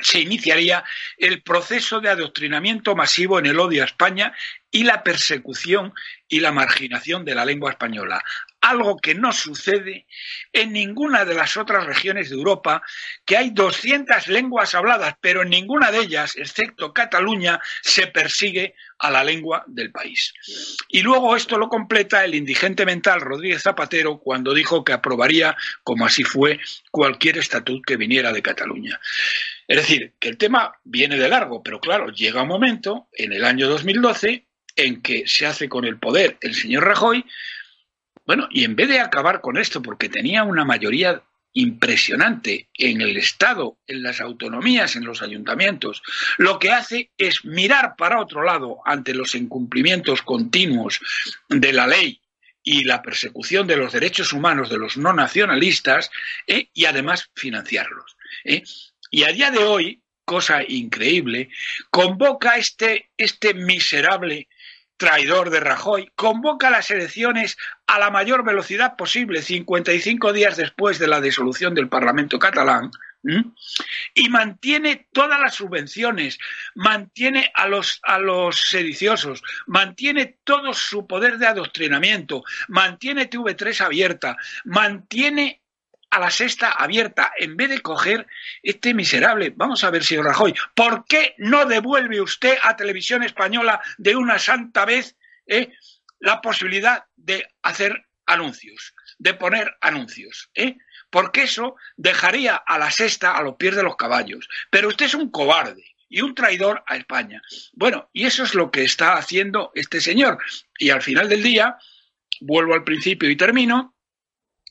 se 0.00 0.20
iniciaría 0.20 0.84
el 1.18 1.42
proceso 1.42 2.00
de 2.00 2.08
adoctrinamiento 2.08 2.94
masivo 2.94 3.38
en 3.38 3.46
el 3.46 3.58
odio 3.58 3.82
a 3.82 3.86
España 3.86 4.32
y 4.70 4.84
la 4.84 5.02
persecución 5.02 5.92
y 6.28 6.40
la 6.40 6.52
marginación 6.52 7.24
de 7.24 7.34
la 7.34 7.44
lengua 7.44 7.72
española, 7.72 8.22
algo 8.62 8.96
que 8.96 9.14
no 9.14 9.32
sucede 9.32 10.06
en 10.52 10.72
ninguna 10.72 11.24
de 11.24 11.34
las 11.34 11.56
otras 11.56 11.84
regiones 11.84 12.30
de 12.30 12.36
Europa, 12.36 12.82
que 13.24 13.36
hay 13.36 13.50
200 13.50 14.28
lenguas 14.28 14.74
habladas, 14.74 15.16
pero 15.20 15.42
en 15.42 15.50
ninguna 15.50 15.90
de 15.90 15.98
ellas, 15.98 16.36
excepto 16.36 16.94
Cataluña, 16.94 17.60
se 17.82 18.06
persigue 18.06 18.74
a 19.00 19.10
la 19.10 19.24
lengua 19.24 19.64
del 19.66 19.90
país. 19.90 20.32
Y 20.88 21.02
luego 21.02 21.34
esto 21.36 21.58
lo 21.58 21.68
completa 21.68 22.24
el 22.24 22.36
indigente 22.36 22.86
mental 22.86 23.20
Rodríguez 23.20 23.62
Zapatero 23.62 24.18
cuando 24.18 24.54
dijo 24.54 24.84
que 24.84 24.92
aprobaría, 24.92 25.56
como 25.82 26.06
así 26.06 26.22
fue, 26.22 26.60
cualquier 26.92 27.38
estatuto 27.38 27.82
que 27.84 27.96
viniera 27.96 28.32
de 28.32 28.42
Cataluña. 28.42 29.00
Es 29.66 29.76
decir, 29.76 30.12
que 30.20 30.28
el 30.28 30.36
tema 30.36 30.78
viene 30.84 31.18
de 31.18 31.28
largo, 31.28 31.64
pero 31.64 31.80
claro, 31.80 32.10
llega 32.10 32.42
un 32.42 32.48
momento, 32.48 33.08
en 33.12 33.32
el 33.32 33.44
año 33.44 33.68
2012, 33.68 34.46
en 34.76 35.02
que 35.02 35.24
se 35.26 35.46
hace 35.46 35.68
con 35.68 35.84
el 35.84 35.98
poder 35.98 36.38
el 36.40 36.54
señor 36.54 36.84
Rajoy, 36.84 37.24
bueno, 38.24 38.48
y 38.50 38.64
en 38.64 38.76
vez 38.76 38.88
de 38.88 39.00
acabar 39.00 39.40
con 39.40 39.56
esto, 39.56 39.82
porque 39.82 40.08
tenía 40.08 40.44
una 40.44 40.64
mayoría 40.64 41.22
impresionante 41.54 42.68
en 42.74 43.00
el 43.00 43.16
Estado, 43.16 43.78
en 43.86 44.02
las 44.02 44.20
autonomías, 44.20 44.96
en 44.96 45.04
los 45.04 45.22
ayuntamientos, 45.22 46.02
lo 46.38 46.58
que 46.58 46.70
hace 46.70 47.10
es 47.18 47.44
mirar 47.44 47.94
para 47.96 48.20
otro 48.20 48.42
lado 48.42 48.80
ante 48.84 49.14
los 49.14 49.34
incumplimientos 49.34 50.22
continuos 50.22 51.00
de 51.48 51.72
la 51.72 51.86
ley 51.86 52.20
y 52.62 52.84
la 52.84 53.02
persecución 53.02 53.66
de 53.66 53.76
los 53.76 53.92
derechos 53.92 54.32
humanos 54.32 54.70
de 54.70 54.78
los 54.78 54.96
no 54.96 55.12
nacionalistas 55.12 56.10
¿eh? 56.46 56.68
y 56.72 56.84
además 56.84 57.30
financiarlos. 57.34 58.16
¿eh? 58.44 58.62
Y 59.10 59.24
a 59.24 59.32
día 59.32 59.50
de 59.50 59.58
hoy, 59.58 60.02
cosa 60.24 60.62
increíble, 60.66 61.50
convoca 61.90 62.56
este, 62.56 63.10
este 63.16 63.52
miserable 63.52 64.48
traidor 64.96 65.50
de 65.50 65.60
Rajoy, 65.60 66.10
convoca 66.14 66.70
las 66.70 66.90
elecciones 66.90 67.56
a 67.86 67.98
la 67.98 68.10
mayor 68.10 68.44
velocidad 68.44 68.96
posible, 68.96 69.42
55 69.42 70.32
días 70.32 70.56
después 70.56 70.98
de 70.98 71.08
la 71.08 71.20
disolución 71.20 71.74
del 71.74 71.88
Parlamento 71.88 72.38
catalán, 72.38 72.90
y 74.14 74.28
mantiene 74.28 75.08
todas 75.12 75.40
las 75.40 75.54
subvenciones, 75.54 76.38
mantiene 76.74 77.52
a 77.54 77.68
los, 77.68 78.00
a 78.02 78.18
los 78.18 78.60
sediciosos, 78.60 79.42
mantiene 79.66 80.38
todo 80.44 80.74
su 80.74 81.06
poder 81.06 81.38
de 81.38 81.46
adoctrinamiento, 81.46 82.42
mantiene 82.68 83.30
TV3 83.30 83.80
abierta, 83.80 84.36
mantiene 84.64 85.61
a 86.12 86.20
la 86.20 86.30
sexta 86.30 86.70
abierta 86.70 87.32
en 87.38 87.56
vez 87.56 87.70
de 87.70 87.80
coger 87.80 88.26
este 88.62 88.92
miserable. 88.92 89.52
Vamos 89.56 89.82
a 89.82 89.90
ver, 89.90 90.04
señor 90.04 90.26
Rajoy, 90.26 90.54
¿por 90.74 91.06
qué 91.06 91.34
no 91.38 91.64
devuelve 91.64 92.20
usted 92.20 92.58
a 92.62 92.76
Televisión 92.76 93.22
Española 93.22 93.80
de 93.96 94.14
una 94.14 94.38
santa 94.38 94.84
vez 94.84 95.16
eh, 95.46 95.72
la 96.20 96.42
posibilidad 96.42 97.06
de 97.16 97.48
hacer 97.62 98.06
anuncios, 98.26 98.94
de 99.18 99.32
poner 99.32 99.74
anuncios? 99.80 100.50
Eh? 100.54 100.76
Porque 101.08 101.44
eso 101.44 101.76
dejaría 101.96 102.56
a 102.56 102.78
la 102.78 102.90
sexta 102.90 103.34
a 103.34 103.42
los 103.42 103.56
pies 103.56 103.74
de 103.74 103.82
los 103.82 103.96
caballos. 103.96 104.46
Pero 104.70 104.88
usted 104.88 105.06
es 105.06 105.14
un 105.14 105.30
cobarde 105.30 105.96
y 106.10 106.20
un 106.20 106.34
traidor 106.34 106.84
a 106.86 106.96
España. 106.96 107.40
Bueno, 107.72 108.10
y 108.12 108.26
eso 108.26 108.44
es 108.44 108.54
lo 108.54 108.70
que 108.70 108.84
está 108.84 109.14
haciendo 109.14 109.72
este 109.74 109.98
señor. 110.02 110.38
Y 110.78 110.90
al 110.90 111.00
final 111.00 111.30
del 111.30 111.42
día, 111.42 111.78
vuelvo 112.42 112.74
al 112.74 112.84
principio 112.84 113.30
y 113.30 113.36
termino, 113.36 113.96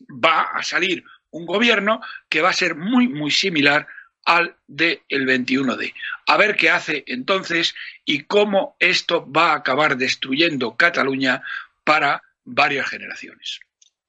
va 0.07 0.41
a 0.41 0.61
salir 0.61 1.03
un 1.31 1.45
gobierno 1.45 2.01
que 2.29 2.41
va 2.41 2.49
a 2.49 2.53
ser 2.53 2.75
muy, 2.75 3.07
muy 3.07 3.31
similar 3.31 3.87
al 4.25 4.55
del 4.67 5.01
21D. 5.09 5.93
A 6.27 6.37
ver 6.37 6.55
qué 6.55 6.69
hace 6.69 7.03
entonces 7.07 7.73
y 8.05 8.23
cómo 8.23 8.75
esto 8.79 9.29
va 9.31 9.51
a 9.51 9.55
acabar 9.55 9.97
destruyendo 9.97 10.77
Cataluña 10.77 11.41
para 11.83 12.21
varias 12.43 12.87
generaciones. 12.87 13.59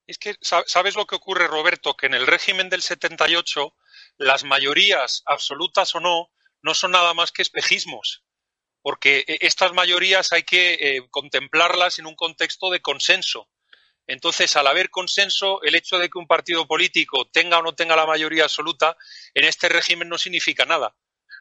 Es 0.06 0.18
que, 0.18 0.36
¿sabes 0.40 0.96
lo 0.96 1.06
que 1.06 1.14
ocurre, 1.14 1.46
Roberto? 1.46 1.96
Que 1.96 2.06
en 2.06 2.14
el 2.14 2.26
régimen 2.26 2.68
del 2.68 2.82
78 2.82 3.74
las 4.18 4.44
mayorías, 4.44 5.22
absolutas 5.26 5.94
o 5.94 6.00
no, 6.00 6.30
no 6.60 6.74
son 6.74 6.90
nada 6.92 7.14
más 7.14 7.32
que 7.32 7.42
espejismos, 7.42 8.22
porque 8.82 9.24
eh, 9.26 9.38
estas 9.40 9.72
mayorías 9.72 10.32
hay 10.32 10.42
que 10.42 10.74
eh, 10.74 11.06
contemplarlas 11.10 11.98
en 11.98 12.06
un 12.06 12.14
contexto 12.14 12.70
de 12.70 12.80
consenso. 12.80 13.48
Entonces, 14.06 14.54
al 14.56 14.66
haber 14.66 14.90
consenso, 14.90 15.62
el 15.62 15.74
hecho 15.74 15.98
de 15.98 16.08
que 16.08 16.18
un 16.18 16.26
partido 16.26 16.66
político 16.66 17.28
tenga 17.32 17.58
o 17.58 17.62
no 17.62 17.74
tenga 17.74 17.96
la 17.96 18.06
mayoría 18.06 18.44
absoluta 18.44 18.96
en 19.34 19.44
este 19.44 19.68
régimen 19.68 20.08
no 20.08 20.18
significa 20.18 20.64
nada. 20.64 20.94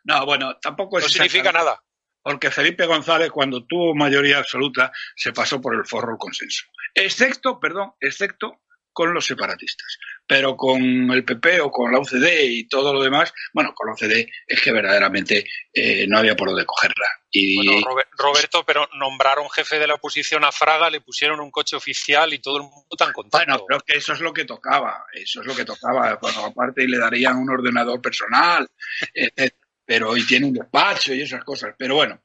No, 0.04 0.26
bueno, 0.26 0.58
tampoco 0.60 0.97
es. 0.97 1.06
No 1.06 1.10
significa 1.10 1.52
nada. 1.52 1.82
Porque 2.24 2.52
Felipe 2.52 2.86
González, 2.86 3.32
cuando 3.32 3.65
tuvo 3.65 3.95
mayoría 3.95 4.38
absoluta, 4.38 4.91
se 5.15 5.34
pasó 5.34 5.60
por 5.60 5.76
el 5.76 5.86
forro 5.86 6.12
el 6.13 6.17
consenso. 6.19 6.65
Excepto, 6.93 7.60
perdón, 7.60 7.93
excepto 8.00 8.62
con 8.93 9.13
los 9.13 9.26
separatistas. 9.26 9.97
Pero 10.32 10.56
con 10.56 10.82
el 11.12 11.26
PP 11.26 11.60
o 11.60 11.70
con 11.70 11.91
la 11.91 12.00
UCD 12.00 12.44
y 12.44 12.65
todo 12.70 12.94
lo 12.94 13.04
demás, 13.04 13.34
bueno, 13.52 13.74
con 13.76 13.88
la 13.88 13.96
UCD 13.96 14.30
es 14.48 14.62
que 14.62 14.72
verdaderamente 14.72 15.46
eh, 15.74 16.06
no 16.08 16.20
había 16.20 16.38
por 16.38 16.48
dónde 16.48 16.65
cogerla. 16.65 17.06
Y... 17.30 17.58
Bueno, 17.58 18.02
Roberto, 18.17 18.63
pero 18.65 18.88
nombraron 18.94 19.50
jefe 19.50 19.78
de 19.78 19.88
la 19.88 19.96
oposición 19.96 20.46
a 20.46 20.54
Fraga, 20.54 20.89
le 20.89 21.02
pusieron 21.02 21.41
un 21.41 21.52
coche 21.52 21.76
oficial 21.76 22.34
y 22.34 22.39
todo 22.39 22.56
el 22.56 22.63
mundo 22.63 22.96
tan 22.98 23.12
contento. 23.12 23.39
Bueno, 23.39 23.65
pero 23.67 23.82
que 23.82 23.98
eso 23.98 24.13
es 24.13 24.22
lo 24.22 24.32
que 24.32 24.46
tocaba, 24.46 25.04
eso 25.12 25.41
es 25.41 25.48
lo 25.48 25.54
que 25.54 25.65
tocaba. 25.65 26.17
Bueno, 26.22 26.46
aparte 26.46 26.88
le 26.88 26.98
darían 26.98 27.36
un 27.36 27.50
ordenador 27.50 28.02
personal, 28.02 28.65
pero 29.86 30.12
hoy 30.12 30.26
tiene 30.26 30.46
un 30.46 30.54
despacho 30.54 31.13
y 31.13 31.24
esas 31.24 31.44
cosas. 31.44 31.76
Pero 31.78 31.96
bueno. 31.96 32.22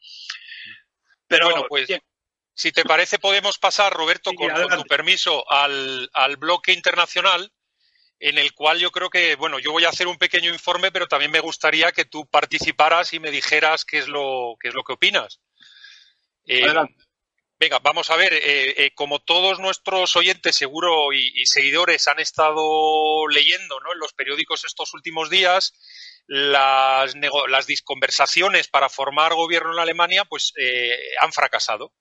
Pero 1.27 1.47
bueno, 1.47 1.67
pues. 1.69 1.89
Si 2.59 2.73
te 2.73 2.85
parece, 2.85 3.19
podemos 3.19 3.59
pasar, 3.59 3.93
Roberto, 3.93 4.33
con, 4.33 4.49
tu 4.49 4.85
permiso, 4.85 5.45
al, 5.51 6.09
bloque 6.39 6.73
internacional, 6.73 7.53
en 8.19 8.39
el 8.39 8.53
cual 8.55 8.79
yo 8.79 8.91
creo 8.91 9.11
que, 9.11 9.37
bueno, 9.37 9.59
yo 9.59 9.73
voy 9.73 9.85
a 9.85 9.91
hacer 9.91 10.07
un 10.07 10.19
pequeño 10.19 10.53
informe, 10.53 10.91
pero 10.91 11.07
también 11.07 11.31
me 11.31 11.41
gustaría 11.41 11.93
que 11.93 12.05
tú 12.05 12.27
participaras 12.27 13.13
y 13.13 13.21
me 13.21 13.31
dijeras 13.31 13.85
qué 13.85 13.99
es 13.99 14.09
lo, 14.09 14.57
qué 14.61 14.69
es 14.69 14.75
lo 14.75 14.83
que 14.85 14.95
opinas. 14.95 15.41
Eh, 16.47 16.63
venga, 17.59 17.79
vamos 17.81 18.11
a 18.11 18.17
ver, 18.17 18.33
eh, 18.33 18.85
eh, 18.85 18.91
como 18.95 19.19
todos 19.19 19.59
nuestros 19.59 20.17
oyentes 20.17 20.57
seguro 20.57 21.13
y, 21.13 21.45
seguidores 21.47 22.09
han 22.09 22.21
estado 22.21 23.27
leyendo 23.29 23.81
¿no? 23.81 23.93
en 23.93 23.99
los 23.99 24.13
periódicos 24.13 24.65
estos 24.65 24.95
últimos 24.95 25.29
días, 25.29 25.75
las, 26.27 27.15
las 27.49 27.67
disconversaciones 27.67 28.69
para 28.69 28.89
formar 28.89 29.35
gobierno 29.35 29.73
en 29.75 29.81
Alemania 29.81 30.25
pues 30.25 30.53
han 31.21 31.33
fracasado. 31.33 31.93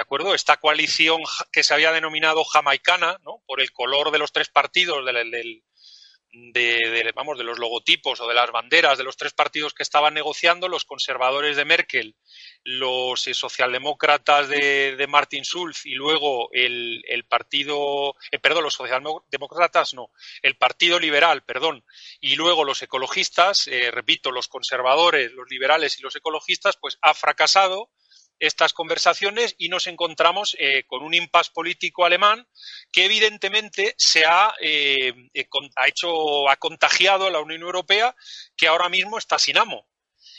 ¿De 0.00 0.04
acuerdo? 0.04 0.34
Esta 0.34 0.56
coalición 0.56 1.20
que 1.52 1.62
se 1.62 1.74
había 1.74 1.92
denominado 1.92 2.42
jamaicana, 2.42 3.18
¿no? 3.22 3.42
Por 3.46 3.60
el 3.60 3.70
color 3.70 4.10
de 4.10 4.18
los 4.18 4.32
tres 4.32 4.48
partidos 4.48 5.04
del, 5.04 5.62
de, 6.32 7.12
vamos, 7.14 7.36
de 7.36 7.44
los 7.44 7.58
logotipos 7.58 8.18
o 8.18 8.26
de 8.26 8.32
las 8.32 8.50
banderas 8.50 8.96
de 8.96 9.04
los 9.04 9.18
tres 9.18 9.34
partidos 9.34 9.74
que 9.74 9.82
estaban 9.82 10.14
negociando, 10.14 10.68
los 10.68 10.86
conservadores 10.86 11.58
de 11.58 11.66
Merkel, 11.66 12.16
los 12.64 13.26
eh, 13.26 13.34
socialdemócratas 13.34 14.48
de, 14.48 15.06
Martin 15.06 15.44
Schulz 15.44 15.84
y 15.84 15.96
luego 15.96 16.48
el, 16.52 17.26
partido, 17.28 18.14
eh, 18.32 18.38
perdón, 18.38 18.64
los 18.64 18.74
socialdemócratas 18.76 19.92
no, 19.92 20.12
el 20.40 20.56
Partido 20.56 20.98
Liberal, 20.98 21.42
perdón, 21.42 21.84
y 22.22 22.36
luego 22.36 22.64
los 22.64 22.80
ecologistas, 22.80 23.66
eh, 23.66 23.90
repito, 23.90 24.30
los 24.30 24.48
conservadores, 24.48 25.30
los 25.32 25.50
liberales 25.50 25.98
y 25.98 26.02
los 26.02 26.16
ecologistas, 26.16 26.78
pues 26.78 26.96
ha 27.02 27.12
fracasado 27.12 27.90
estas 28.40 28.72
conversaciones 28.72 29.54
y 29.58 29.68
nos 29.68 29.86
encontramos 29.86 30.56
eh, 30.58 30.84
con 30.86 31.02
un 31.02 31.14
impasse 31.14 31.52
político 31.52 32.04
alemán 32.04 32.48
que 32.90 33.04
evidentemente 33.04 33.94
se 33.98 34.24
ha, 34.24 34.54
eh, 34.60 35.12
eh, 35.34 35.46
ha 35.76 35.86
hecho, 35.86 36.48
ha 36.48 36.56
contagiado 36.56 37.26
a 37.26 37.30
la 37.30 37.40
Unión 37.40 37.60
Europea 37.60 38.16
que 38.56 38.66
ahora 38.66 38.88
mismo 38.88 39.18
está 39.18 39.38
sin 39.38 39.58
amo. 39.58 39.86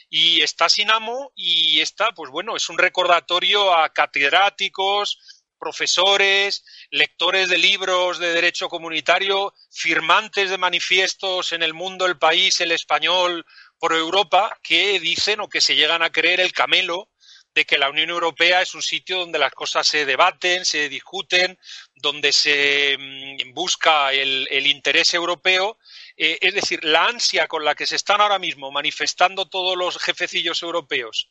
Y 0.10 0.42
está 0.42 0.68
sin 0.68 0.92
amo 0.92 1.32
y 1.36 1.80
está, 1.80 2.12
pues 2.12 2.30
bueno, 2.32 2.58
es 2.58 2.68
un 2.68 2.78
recordatorio 2.78 3.74
a 3.74 3.94
catedráticos, 3.94 5.18
profesores, 5.58 6.66
lectores 6.90 7.48
de 7.48 7.60
libros 7.60 8.18
de 8.18 8.34
derecho 8.34 8.68
comunitario, 8.68 9.54
firmantes 9.70 10.50
de 10.50 10.58
manifiestos 10.58 11.54
en 11.54 11.62
el 11.62 11.74
mundo, 11.74 12.08
el 12.08 12.18
país, 12.18 12.60
el 12.60 12.72
español, 12.72 13.46
por 13.78 13.94
Europa, 13.94 14.58
que 14.64 15.00
dicen 15.00 15.40
o 15.40 15.48
que 15.48 15.62
se 15.62 15.76
llegan 15.76 16.02
a 16.02 16.12
creer 16.12 16.40
el 16.40 16.52
camelo 16.52 17.11
de 17.54 17.66
que 17.66 17.78
la 17.78 17.90
Unión 17.90 18.10
Europea 18.10 18.62
es 18.62 18.74
un 18.74 18.82
sitio 18.82 19.20
donde 19.20 19.40
las 19.40 19.52
cosas 19.54 19.88
se 19.88 20.06
debaten, 20.06 20.66
se 20.66 20.88
discuten, 20.90 21.58
donde 21.96 22.32
se 22.32 22.98
mm, 22.98 23.54
busca 23.54 24.14
el, 24.14 24.68
interés 24.68 25.14
europeo. 25.14 25.78
Eh, 26.16 26.38
es 26.42 26.54
decir, 26.54 26.84
la 26.84 27.06
ansia 27.06 27.48
con 27.48 27.66
la 27.66 27.76
que 27.76 27.88
se 27.88 27.96
están 27.96 28.22
ahora 28.22 28.40
mismo 28.40 28.72
manifestando 28.72 29.48
todos 29.48 29.78
los 29.78 29.98
jefecillos 29.98 30.62
europeos 30.64 31.30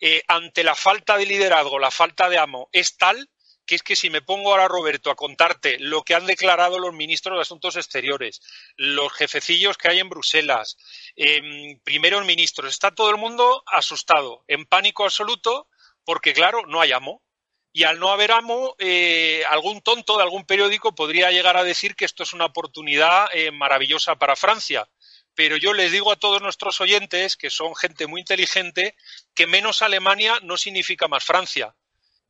eh, 0.00 0.22
ante 0.28 0.62
la 0.62 0.74
falta 0.74 1.16
de 1.16 1.26
liderazgo, 1.26 1.78
la 1.78 1.90
falta 1.90 2.28
de 2.28 2.38
amo, 2.38 2.68
es 2.72 2.96
tal 2.96 3.28
que 3.68 3.74
es 3.74 3.82
que 3.82 3.96
si 3.96 4.08
me 4.08 4.22
pongo 4.22 4.50
ahora, 4.50 4.66
Roberto, 4.66 5.10
a 5.10 5.14
contarte 5.14 5.76
lo 5.78 6.02
que 6.02 6.14
han 6.14 6.24
declarado 6.24 6.78
los 6.78 6.94
ministros 6.94 7.36
de 7.36 7.42
Asuntos 7.42 7.76
Exteriores, 7.76 8.40
los 8.76 9.12
jefecillos 9.12 9.76
que 9.76 9.88
hay 9.88 9.98
en 9.98 10.08
Bruselas, 10.08 10.78
eh, 11.16 11.78
primeros 11.84 12.24
ministros, 12.24 12.70
está 12.70 12.94
todo 12.94 13.10
el 13.10 13.18
mundo 13.18 13.62
asustado, 13.66 14.42
en 14.48 14.64
pánico 14.64 15.04
absoluto, 15.04 15.68
porque 16.02 16.32
claro, 16.32 16.62
no 16.66 16.80
hay 16.80 16.92
amo. 16.92 17.22
Y 17.70 17.84
al 17.84 18.00
no 18.00 18.08
haber 18.10 18.32
amo, 18.32 18.74
eh, 18.78 19.44
algún 19.50 19.82
tonto 19.82 20.16
de 20.16 20.22
algún 20.22 20.46
periódico 20.46 20.94
podría 20.94 21.30
llegar 21.30 21.58
a 21.58 21.62
decir 21.62 21.94
que 21.94 22.06
esto 22.06 22.22
es 22.22 22.32
una 22.32 22.46
oportunidad 22.46 23.28
eh, 23.34 23.50
maravillosa 23.50 24.16
para 24.16 24.34
Francia. 24.34 24.88
Pero 25.34 25.58
yo 25.58 25.74
les 25.74 25.92
digo 25.92 26.10
a 26.10 26.16
todos 26.16 26.40
nuestros 26.40 26.80
oyentes, 26.80 27.36
que 27.36 27.50
son 27.50 27.76
gente 27.76 28.06
muy 28.06 28.22
inteligente, 28.22 28.96
que 29.34 29.46
menos 29.46 29.82
Alemania 29.82 30.38
no 30.42 30.56
significa 30.56 31.06
más 31.06 31.22
Francia. 31.22 31.76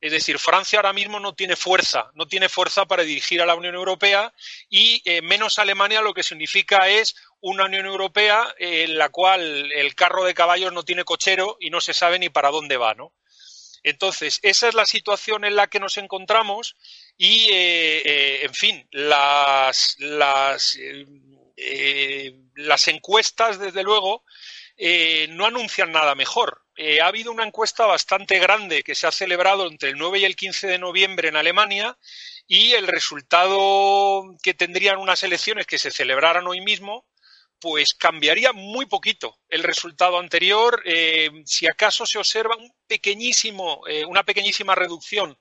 Es 0.01 0.13
decir, 0.13 0.39
Francia 0.39 0.79
ahora 0.79 0.93
mismo 0.93 1.19
no 1.19 1.33
tiene 1.33 1.57
fuerza, 1.57 2.09
no 2.13 2.25
tiene 2.25 2.47
fuerza 2.47 2.85
para 2.85 3.03
dirigir 3.03 3.41
a 3.41 3.45
la 3.45 3.55
Unión 3.55 3.75
Europea 3.75 4.33
y 4.69 5.01
eh, 5.03 5.21
menos 5.21 5.59
Alemania 5.59 6.01
lo 6.01 6.13
que 6.13 6.23
significa 6.23 6.87
es 6.87 7.15
una 7.41 7.65
Unión 7.65 7.85
Europea 7.85 8.55
en 8.59 8.97
la 8.97 9.09
cual 9.09 9.71
el 9.73 9.95
carro 9.95 10.23
de 10.23 10.33
caballos 10.33 10.71
no 10.71 10.83
tiene 10.83 11.03
cochero 11.03 11.57
y 11.59 11.69
no 11.69 11.81
se 11.81 11.93
sabe 11.93 12.17
ni 12.17 12.29
para 12.29 12.49
dónde 12.49 12.77
va, 12.77 12.93
¿no? 12.93 13.13
Entonces, 13.83 14.39
esa 14.41 14.67
es 14.67 14.73
la 14.73 14.85
situación 14.85 15.45
en 15.45 15.55
la 15.55 15.67
que 15.67 15.79
nos 15.79 15.97
encontramos 15.97 16.75
y, 17.17 17.49
eh, 17.49 18.01
eh, 18.05 18.39
en 18.43 18.53
fin, 18.53 18.87
las, 18.91 19.95
las 19.99 20.77
encuestas, 22.87 23.59
desde 23.59 23.83
luego, 23.83 24.23
no 25.29 25.45
anuncian 25.45 25.91
nada 25.91 26.15
mejor. 26.15 26.63
Eh, 26.81 27.01
ha 27.01 27.07
habido 27.07 27.33
una 27.33 27.43
encuesta 27.43 27.85
bastante 27.85 28.39
grande 28.39 28.83
que 28.83 28.95
se 28.95 29.05
ha 29.05 29.11
celebrado 29.11 29.67
entre 29.67 29.89
el 29.89 29.97
9 29.97 30.19
y 30.19 30.23
el 30.23 30.37
15 30.37 30.65
de 30.65 30.79
noviembre 30.79 31.27
en 31.27 31.35
Alemania 31.35 31.97
y 32.47 32.71
el 32.71 32.87
resultado 32.87 34.23
que 34.41 34.53
tendrían 34.53 34.97
unas 34.97 35.21
elecciones 35.23 35.67
que 35.67 35.77
se 35.77 35.91
celebraran 35.91 36.47
hoy 36.47 36.61
mismo, 36.61 37.05
pues 37.59 37.93
cambiaría 37.93 38.53
muy 38.53 38.85
poquito 38.85 39.39
el 39.49 39.63
resultado 39.63 40.19
anterior. 40.19 40.81
Eh, 40.85 41.29
si 41.43 41.67
acaso 41.67 42.05
se 42.05 42.17
observa 42.17 42.55
un 42.55 42.73
pequeñísimo, 42.87 43.85
eh, 43.85 44.05
una 44.05 44.23
pequeñísima 44.23 44.73
reducción 44.73 45.37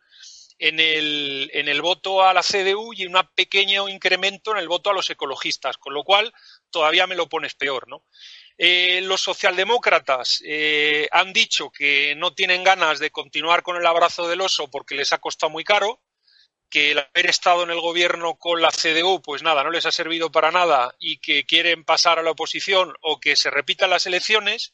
en 0.59 0.81
el, 0.81 1.53
en 1.55 1.69
el 1.69 1.81
voto 1.83 2.25
a 2.25 2.35
la 2.35 2.43
CDU 2.43 2.95
y 2.95 3.07
un 3.07 3.17
pequeño 3.37 3.89
incremento 3.89 4.51
en 4.51 4.59
el 4.59 4.67
voto 4.67 4.91
a 4.91 4.95
los 4.95 5.09
ecologistas, 5.09 5.79
con 5.79 5.95
lo 5.95 6.03
cual 6.03 6.35
todavía 6.71 7.07
me 7.07 7.15
lo 7.15 7.29
pones 7.29 7.55
peor, 7.55 7.87
¿no? 7.87 8.03
Eh, 8.61 9.01
los 9.03 9.21
socialdemócratas 9.21 10.43
eh, 10.45 11.09
han 11.13 11.33
dicho 11.33 11.71
que 11.71 12.17
no 12.17 12.35
tienen 12.35 12.65
ganas 12.65 12.99
de 12.99 13.13
continuar 13.13 13.63
con 13.63 13.77
el 13.77 13.87
abrazo 13.87 14.27
del 14.27 14.41
oso 14.41 14.69
porque 14.69 14.97
les 14.97 15.13
ha 15.13 15.19
costado 15.19 15.51
muy 15.51 15.63
caro, 15.63 16.03
que 16.69 16.91
el 16.91 16.99
haber 16.99 17.27
estado 17.31 17.63
en 17.63 17.71
el 17.71 17.81
gobierno 17.81 18.35
con 18.35 18.61
la 18.61 18.71
CDU, 18.71 19.23
pues 19.23 19.45
nada, 19.45 19.63
no 19.63 19.71
les 19.71 19.87
ha 19.87 19.93
servido 19.93 20.33
para 20.33 20.51
nada 20.51 20.95
y 20.99 21.19
que 21.19 21.47
quieren 21.47 21.85
pasar 21.85 22.19
a 22.19 22.23
la 22.23 22.33
oposición 22.33 22.95
o 23.01 23.21
que 23.21 23.37
se 23.37 23.49
repitan 23.49 23.91
las 23.91 24.07
elecciones. 24.07 24.73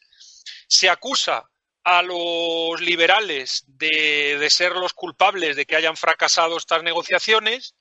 Se 0.67 0.89
acusa 0.89 1.51
a 1.85 2.03
los 2.03 2.81
liberales 2.81 3.65
de, 3.67 4.39
de 4.39 4.51
ser 4.51 4.73
los 4.73 4.95
culpables 4.95 5.57
de 5.57 5.67
que 5.67 5.77
hayan 5.77 5.99
fracasado 5.99 6.57
estas 6.57 6.83
negociaciones 6.83 7.75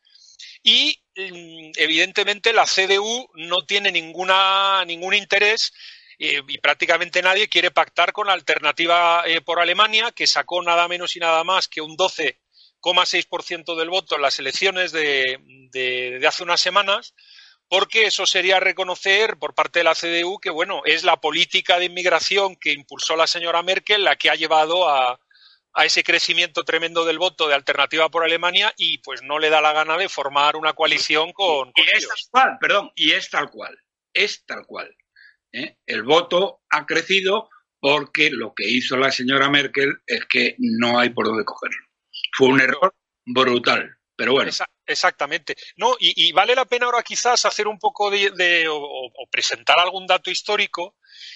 y 0.64 0.98
mm, 1.16 1.72
evidentemente 1.76 2.54
la 2.54 2.66
CDU 2.66 3.30
no 3.36 3.66
tiene 3.66 3.92
ninguna, 3.92 4.84
ningún 4.86 5.14
interés 5.14 5.74
eh, 6.18 6.42
y 6.48 6.58
prácticamente 6.60 7.22
nadie 7.22 7.50
quiere 7.50 7.72
pactar 7.72 8.14
con 8.14 8.28
la 8.28 8.34
alternativa 8.34 9.24
eh, 9.26 9.42
por 9.42 9.60
Alemania, 9.60 10.12
que 10.12 10.26
sacó 10.26 10.62
nada 10.62 10.88
menos 10.88 11.16
y 11.16 11.20
nada 11.20 11.44
más 11.44 11.68
que 11.68 11.82
un 11.82 11.98
12,6% 11.98 13.76
del 13.76 13.90
voto 13.90 14.16
en 14.16 14.22
las 14.22 14.40
elecciones 14.40 14.94
de, 14.94 15.38
de, 15.72 16.26
hace 16.26 16.44
unas 16.44 16.62
semanas, 16.62 17.14
porque 17.68 18.06
eso 18.06 18.26
sería 18.26 18.60
reconocer 18.60 19.38
por 19.38 19.54
parte 19.56 19.80
de 19.80 19.86
la 19.86 19.96
CDU 19.96 20.40
que, 20.40 20.50
bueno, 20.50 20.82
es 20.86 21.04
la 21.04 21.18
política 21.18 21.78
de 21.78 21.86
inmigración 21.86 22.56
que 22.56 22.72
impulsó 22.72 23.16
la 23.18 23.28
señora 23.28 23.64
Merkel 23.64 24.04
la 24.04 24.16
que 24.16 24.30
ha 24.30 24.36
llevado 24.36 24.88
a, 24.88 25.20
a 25.74 25.86
ese 25.86 26.04
crecimiento 26.04 26.64
tremendo 26.64 27.06
del 27.06 27.18
voto 27.18 27.48
de 27.48 27.56
Alternativa 27.56 28.10
por 28.10 28.24
Alemania 28.24 28.74
y 28.78 29.00
pues 29.00 29.24
no 29.24 29.40
le 29.40 29.50
da 29.50 29.62
la 29.62 29.74
gana 29.74 29.98
de 29.98 30.10
formar 30.10 30.56
una 30.56 30.74
coalición 30.74 31.34
con, 31.34 31.72
y, 31.76 31.82
es 31.98 32.08
tal 32.08 32.18
cual, 32.32 32.58
perdón, 32.60 32.92
y 32.96 33.12
es 33.12 33.30
tal 33.30 33.50
cual, 33.50 33.78
es 34.14 34.46
tal 34.46 34.66
cual. 34.66 34.96
¿eh? 35.52 35.78
El 35.86 36.04
voto 36.04 36.62
ha 36.70 36.86
crecido 36.86 37.50
porque 37.80 38.30
lo 38.30 38.54
que 38.56 38.68
hizo 38.70 38.98
la 38.98 39.12
señora 39.12 39.50
Merkel 39.50 39.98
es 40.06 40.26
que 40.26 40.56
no 40.60 41.00
hay 41.00 41.10
por 41.10 41.26
dónde 41.26 41.44
cogerlo. 41.44 41.86
Fue 42.38 42.48
un 42.48 42.62
error 42.62 42.94
brutal, 43.26 43.98
Exactamente. 44.86 45.56
No, 45.78 45.96
y, 46.00 46.32
vale 46.34 46.56
la 46.56 46.66
pena 46.66 46.86
ahora 46.86 47.02
quizás 47.04 47.46
hacer 47.46 47.68
un 47.68 47.80
poco 47.80 48.12
de, 48.12 48.68
o, 48.70 49.12
presentar 49.32 49.80
algún 49.80 50.06
dato 50.06 50.30
histórico 50.30 50.96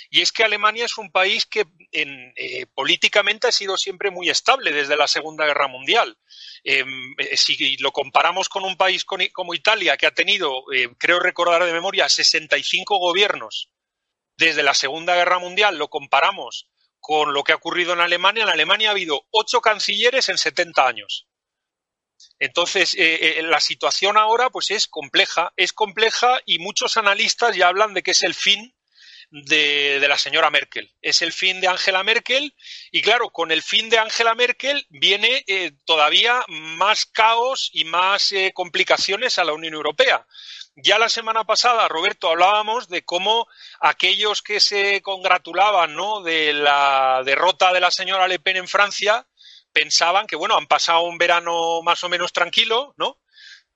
y 0.09 0.21
es 0.21 0.31
que 0.31 0.43
Alemania 0.43 0.85
es 0.85 0.97
un 0.97 1.11
país 1.11 1.45
que 1.45 1.65
eh, 1.91 2.65
políticamente 2.73 3.47
ha 3.47 3.51
sido 3.51 3.77
siempre 3.77 4.11
muy 4.11 4.29
estable 4.29 4.71
desde 4.71 4.97
la 4.97 5.07
Segunda 5.07 5.45
Guerra 5.45 5.67
Mundial. 5.67 6.17
em, 6.63 7.15
eh, 7.17 7.37
si 7.37 7.77
lo 7.77 7.91
comparamos 7.91 8.49
con 8.49 8.63
un 8.63 8.75
país 8.75 9.05
como 9.05 9.53
Italia, 9.53 9.97
que 9.97 10.07
ha 10.07 10.13
tenido, 10.13 10.63
eh, 10.73 10.89
creo 10.97 11.19
recordar 11.19 11.63
de 11.63 11.73
memoria, 11.73 12.09
65 12.09 12.97
gobiernos 12.99 13.71
desde 14.37 14.63
la 14.63 14.73
Segunda 14.73 15.15
Guerra 15.15 15.39
Mundial, 15.39 15.77
lo 15.77 15.89
comparamos 15.89 16.69
con 16.99 17.33
lo 17.33 17.43
que 17.43 17.53
ha 17.53 17.55
ocurrido 17.55 17.93
en 17.93 18.01
Alemania, 18.01 18.43
en 18.43 18.49
Alemania 18.49 18.89
ha 18.89 18.91
habido 18.91 19.25
ocho 19.31 19.61
cancilleres 19.61 20.29
en 20.29 20.37
70 20.37 20.87
años. 20.87 21.27
Entonces, 22.39 22.95
eh, 22.97 23.41
la 23.43 23.59
situación 23.59 24.17
ahora 24.17 24.49
pues 24.49 24.71
es 24.71 24.87
compleja, 24.87 25.53
es 25.55 25.73
compleja 25.73 26.39
y 26.45 26.59
muchos 26.59 26.97
analistas 26.97 27.55
ya 27.55 27.67
hablan 27.67 27.93
de 27.93 28.03
que 28.03 28.11
es 28.11 28.23
el 28.23 28.33
fin 28.33 28.73
de, 29.29 30.05
la 30.07 30.17
señora 30.17 30.49
Merkel. 30.49 30.91
Es 31.01 31.21
el 31.21 31.33
fin 31.33 31.59
de 31.61 31.67
Angela 31.67 32.03
Merkel 32.03 32.55
y 32.91 33.01
claro, 33.01 33.29
con 33.29 33.51
el 33.51 33.61
fin 33.61 33.89
de 33.89 33.97
Angela 33.97 34.35
Merkel 34.35 34.85
viene 34.89 35.43
eh, 35.47 35.71
todavía 35.85 36.43
más 36.47 37.05
caos 37.05 37.69
y 37.73 37.85
más 37.85 38.31
eh, 38.31 38.51
complicaciones 38.53 39.37
a 39.37 39.43
la 39.43 39.53
Unión 39.53 39.73
Europea. 39.73 40.25
Ya 40.75 40.99
la 40.99 41.09
semana 41.09 41.43
pasada, 41.43 41.87
Roberto, 41.87 42.29
hablábamos 42.29 42.87
de 42.87 43.03
cómo 43.03 43.47
aquellos 43.79 44.43
que 44.43 44.59
se 44.59 45.01
congratulaban 45.01 45.95
¿no? 45.95 46.21
de 46.21 46.53
la 46.53 47.23
derrota 47.25 47.73
de 47.73 47.79
la 47.79 47.89
señora 47.89 48.27
Le 48.27 48.39
Pen 48.39 48.57
en 48.57 48.67
Francia 48.67 49.25
pensaban 49.77 50.25
que, 50.25 50.35
bueno, 50.35 50.57
han 50.57 50.67
pasado 50.67 51.01
un 51.01 51.17
verano 51.17 51.81
más 51.83 52.03
o 52.03 52.09
menos 52.09 52.33
tranquilo, 52.33 52.95
¿no? 52.97 53.19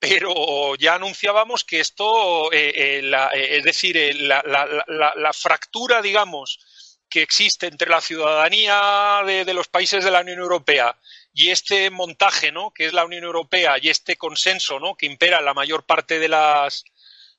pero 0.01 0.75
ya 0.77 0.95
anunciábamos 0.95 1.63
que 1.63 1.79
esto, 1.79 2.51
eh, 2.51 2.73
eh, 2.75 3.11
eh, 3.35 3.57
es 3.57 3.63
decir, 3.63 4.15
la, 4.15 5.31
fractura, 5.31 6.01
digamos, 6.01 6.57
que 7.07 7.21
existe 7.21 7.67
entre 7.67 7.87
la 7.87 8.01
ciudadanía 8.01 9.21
de, 9.23 9.53
los 9.53 9.67
países 9.67 10.03
de 10.03 10.09
la 10.09 10.21
Unión 10.21 10.39
Europea 10.39 10.97
y 11.35 11.51
este 11.51 11.91
montaje, 11.91 12.51
¿no? 12.51 12.71
Que 12.71 12.87
es 12.87 12.93
la 12.93 13.05
Unión 13.05 13.25
Europea 13.25 13.75
y 13.79 13.89
este 13.89 14.15
consenso, 14.15 14.79
¿no? 14.79 14.95
Que 14.95 15.05
impera 15.05 15.37
en 15.37 15.45
la 15.45 15.53
mayor 15.53 15.85
parte 15.85 16.17
de 16.17 16.29
las 16.29 16.83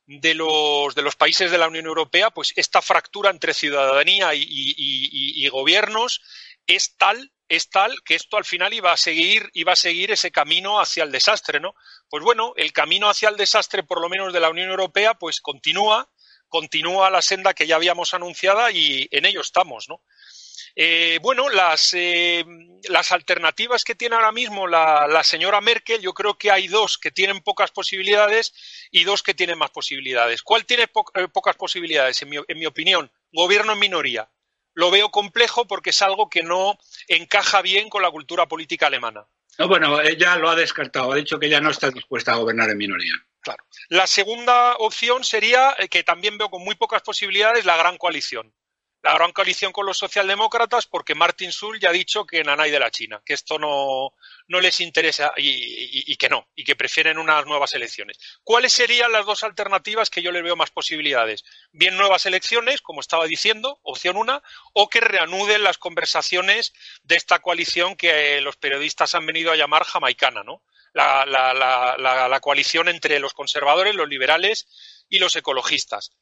de 0.07 0.35
los, 0.35 0.95
de 0.95 1.03
los 1.03 1.17
países 1.17 1.51
de 1.51 1.59
la 1.59 1.67
Unión 1.67 1.87
Europea, 1.87 2.31
pues 2.31 2.53
esta 2.55 2.81
fractura 2.81 3.31
entre 3.31 3.55
ciudadanía 3.55 4.35
y, 4.35 4.45
y 4.47 5.49
gobiernos 5.49 6.21
es 6.69 6.97
tal 6.97 7.33
es 7.53 7.69
tal 7.69 8.03
que 8.03 8.15
esto 8.15 8.39
al 8.39 8.47
final 8.47 8.73
iba 8.73 8.93
a 8.93 8.97
seguir, 8.97 9.51
iba 9.53 9.75
a 9.75 9.77
seguir 9.77 10.11
ese 10.11 10.31
camino 10.31 10.81
hacia 10.81 11.05
el 11.05 11.13
desastre, 11.13 11.61
¿no? 11.61 11.75
Pues 12.09 12.25
bueno, 12.25 12.55
el 12.57 12.73
camino 12.73 13.11
hacia 13.11 13.29
el 13.29 13.37
desastre, 13.37 13.83
por 13.83 14.01
lo 14.01 14.09
menos 14.09 14.33
de 14.33 14.41
la 14.41 14.49
Unión 14.49 14.71
Europea, 14.71 15.13
pues 15.13 15.43
continúa, 15.43 16.09
continúa 16.49 17.11
la 17.11 17.21
senda 17.21 17.53
que 17.53 17.67
ya 17.67 17.77
habíamos 17.77 18.15
anunciada 18.15 18.71
y 18.71 19.07
en 19.11 19.27
ello 19.27 19.43
estamos, 19.43 19.91
¿no? 19.91 20.03
Eh, 20.75 21.19
bueno, 21.21 21.51
las, 21.51 21.93
eh, 21.93 22.43
las, 22.89 23.13
alternativas 23.13 23.85
que 23.85 23.95
tiene 23.95 24.15
ahora 24.15 24.33
mismo 24.33 24.67
la, 24.67 25.23
señora 25.23 25.61
Merkel, 25.61 26.01
yo 26.01 26.15
creo 26.15 26.39
que 26.39 26.51
hay 26.51 26.69
dos 26.69 26.97
que 26.97 27.11
tienen 27.11 27.43
pocas 27.43 27.71
posibilidades 27.71 28.55
y 28.91 29.05
dos 29.05 29.23
que 29.23 29.35
tienen 29.35 29.59
más 29.59 29.71
posibilidades. 29.73 30.41
¿Cuál 30.43 30.65
tiene 30.65 30.85
eh, 30.85 31.29
pocas 31.29 31.57
posibilidades, 31.57 32.23
en 32.23 32.31
mi, 32.31 32.37
en 32.49 32.59
mi 32.59 32.65
opinión? 32.65 33.13
Gobierno 33.31 33.75
en 33.75 33.79
minoría 33.79 34.31
lo 34.75 34.91
veo 34.91 35.11
complejo 35.11 35.67
porque 35.67 35.91
es 35.91 36.03
algo 36.03 36.29
que 36.29 36.43
no 36.43 36.79
encaja 37.09 37.63
bien 37.63 37.89
con 37.89 38.03
la 38.03 38.11
cultura 38.11 38.47
política 38.47 38.87
alemana. 38.87 39.27
No, 39.59 39.69
bueno, 39.69 40.01
ella 40.01 40.37
lo 40.37 40.49
ha 40.49 40.55
descartado, 40.55 41.13
ha 41.13 41.17
dicho 41.17 41.39
que 41.39 41.47
ella 41.47 41.61
no 41.61 41.71
está 41.71 41.91
dispuesta 41.91 42.33
a 42.33 42.37
gobernar 42.37 42.71
en 42.71 42.79
minoría. 42.79 43.13
Claro. 43.41 43.65
La 43.89 44.07
segunda 44.07 44.77
opción 44.77 45.25
sería, 45.25 45.75
eh, 45.79 45.89
que 45.89 46.05
también 46.05 46.39
veo 46.39 46.49
con 46.49 46.63
muy 46.63 46.75
pocas 46.77 47.03
posibilidades, 47.03 47.65
la 47.65 47.77
gran 47.77 47.99
coalición 47.99 48.55
la 49.03 49.15
gran 49.15 49.33
coalición 49.33 49.73
con 49.73 49.85
los 49.85 49.99
socialdemócratas 49.99 50.87
porque 50.87 51.15
Martin 51.15 51.51
Schulz 51.51 51.81
ya 51.81 51.89
ha 51.89 51.93
dicho 51.93 52.25
que 52.25 52.45
nanay 52.45 52.71
de 52.71 52.79
la 52.79 52.91
China, 52.91 53.21
que 53.25 53.35
esto 53.35 53.59
no, 53.59 54.13
les 54.47 54.81
interesa 54.81 55.33
y, 55.37 56.15
que 56.17 56.29
no, 56.29 56.47
y 56.55 56.63
que 56.63 56.77
prefieren 56.77 57.19
unas 57.19 57.45
nuevas 57.45 57.75
elecciones. 57.75 58.19
¿Cuáles 58.45 58.73
serían 58.73 59.11
las 59.11 59.27
dos 59.27 59.43
alternativas 59.43 60.09
que 60.09 60.23
yo 60.23 60.31
le 60.31 60.43
veo 60.43 60.55
más 60.55 60.71
posibilidades? 60.71 61.45
Bien 61.73 61.97
nuevas 61.97 62.27
elecciones, 62.27 62.81
como 62.81 63.01
estaba 63.01 63.27
diciendo, 63.27 63.81
opción 63.83 64.17
una, 64.17 64.41
o 64.73 64.89
que 64.89 65.01
reanuden 65.01 65.65
las 65.65 65.79
conversaciones 65.79 66.73
de 67.03 67.17
esta 67.17 67.41
coalición 67.41 67.97
que 67.97 68.41
los 68.41 68.57
periodistas 68.57 69.17
han 69.17 69.27
venido 69.27 69.51
a 69.51 69.57
llamar 69.57 69.83
jamaicana, 69.85 70.45
¿no? 70.45 70.63
La 70.95 72.39
coalición 72.41 72.89
entre 72.89 73.19
los 73.19 73.35
conservadores, 73.35 73.95
los 73.95 74.09
liberales 74.09 74.69
y 75.09 75.19
los 75.19 75.35
ecologistas. 75.35 76.13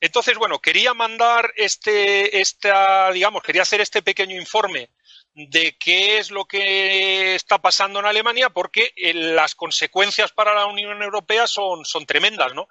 Entonces, 0.00 0.38
bueno, 0.38 0.60
quería 0.60 0.94
mandar 0.94 1.52
este, 1.56 2.40
esta, 2.40 3.12
digamos, 3.12 3.42
quería 3.42 3.62
hacer 3.62 3.82
este 3.82 4.02
pequeño 4.02 4.34
informe 4.34 4.90
de 5.34 5.76
qué 5.78 6.18
es 6.18 6.30
lo 6.30 6.46
que 6.46 7.34
está 7.34 7.58
pasando 7.58 8.00
en 8.00 8.06
Alemania, 8.06 8.50
porque 8.50 8.92
eh, 8.96 9.12
las 9.12 9.54
consecuencias 9.54 10.32
para 10.32 10.54
la 10.54 10.66
Unión 10.66 11.02
Europea 11.02 11.46
son, 11.46 11.84
son 11.84 12.06
tremendas, 12.06 12.54
¿no? 12.54 12.66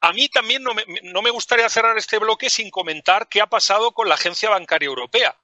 A 0.00 0.12
mí 0.12 0.28
también 0.28 0.62
no 0.62 0.74
me, 0.74 0.84
no 1.04 1.22
me 1.22 1.30
gustaría 1.30 1.68
cerrar 1.68 1.96
este 1.96 2.18
bloque 2.18 2.50
sin 2.50 2.70
comentar 2.70 3.28
qué 3.28 3.40
ha 3.40 3.46
pasado 3.46 3.92
con 3.92 4.08
la 4.08 4.16
Agencia 4.16 4.50
Bancaria 4.50 4.86
Europea, 4.86 5.38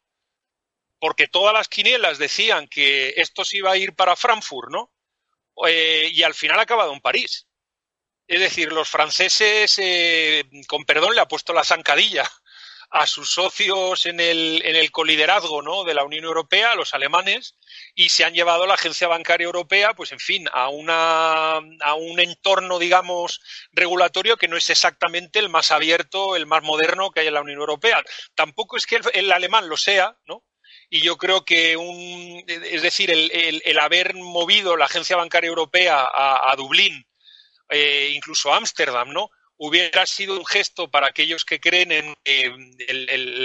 porque 0.99 1.29
todas 1.29 1.55
las 1.55 1.69
quinielas 1.69 2.19
decían 2.19 2.67
que 2.67 3.15
esto 3.17 3.45
se 3.45 3.59
iba 3.59 3.71
a 3.71 3.77
ir 3.77 3.95
para 3.95 4.17
Frankfurt, 4.17 4.71
¿no? 4.71 4.93
Eh, 5.67 6.11
y 6.13 6.23
al 6.25 6.35
final 6.35 6.59
ha 6.59 6.63
acabado 6.63 6.93
en 6.93 7.01
París. 7.01 7.47
Es 8.31 8.39
decir, 8.39 8.73
los 8.73 8.89
franceses, 8.89 9.77
eh, 9.79 10.45
con 10.69 10.85
perdón, 10.85 11.17
le 11.17 11.21
ha 11.21 11.27
puesto 11.27 11.53
la 11.53 11.65
zancadilla 11.65 12.31
a 12.89 13.09
sus 13.09 13.35
socios 13.35 14.07
en 14.07 14.21
el, 14.21 14.63
en 14.65 14.77
el 14.77 14.93
coliderazgo 14.93 15.63
¿no? 15.63 15.83
de 15.83 15.95
la 15.95 16.05
Unión 16.05 16.27
Europea, 16.27 16.71
a 16.71 16.75
los 16.77 16.95
alemanes, 16.95 17.57
y 17.93 18.11
se 18.11 18.25
han 18.25 18.33
llevado 18.33 18.69
la 18.69 18.75
Agencia 18.75 19.09
Bancaria 19.09 19.47
Europea, 19.47 19.95
pues 19.95 20.13
en 20.13 20.21
fin, 20.21 20.47
a, 20.53 20.69
una, 20.69 21.57
a 21.57 21.95
un 21.95 22.21
entorno, 22.21 22.79
digamos, 22.79 23.41
regulatorio 23.73 24.37
que 24.37 24.47
no 24.47 24.57
es 24.57 24.71
exactamente 24.71 25.41
el 25.41 25.49
más 25.49 25.73
abierto, 25.73 26.37
el 26.37 26.47
más 26.47 26.63
moderno 26.63 27.11
que 27.11 27.21
hay 27.21 27.27
en 27.27 27.35
la 27.35 27.43
Unión 27.43 27.59
Europea. 27.59 28.01
Tampoco 28.37 28.77
es 28.77 28.87
que 28.87 29.01
el, 29.13 29.33
alemán 29.33 29.69
lo 29.69 29.77
sea, 29.77 30.17
¿no? 30.25 30.45
y 30.89 31.01
yo 31.01 31.17
creo 31.17 31.45
que 31.45 31.77
un, 31.77 32.45
es 32.47 32.83
decir, 32.83 33.11
el, 33.11 33.61
el, 33.65 33.79
haber 33.81 34.15
movido 34.15 34.77
la 34.77 34.85
Agencia 34.85 35.17
Bancaria 35.17 35.49
Europea 35.49 36.01
a, 36.01 36.53
a 36.53 36.55
Dublín 36.55 37.10
eh, 37.71 38.11
incluso 38.15 38.53
Ámsterdam, 38.53 39.13
¿no? 39.13 39.31
Hubiera 39.57 40.07
sido 40.07 40.39
un 40.39 40.47
gesto 40.47 40.91
para 40.91 41.09
aquellos 41.09 41.45
que 41.45 41.61
creen 41.61 41.93
en 41.93 42.15
que 42.25 42.51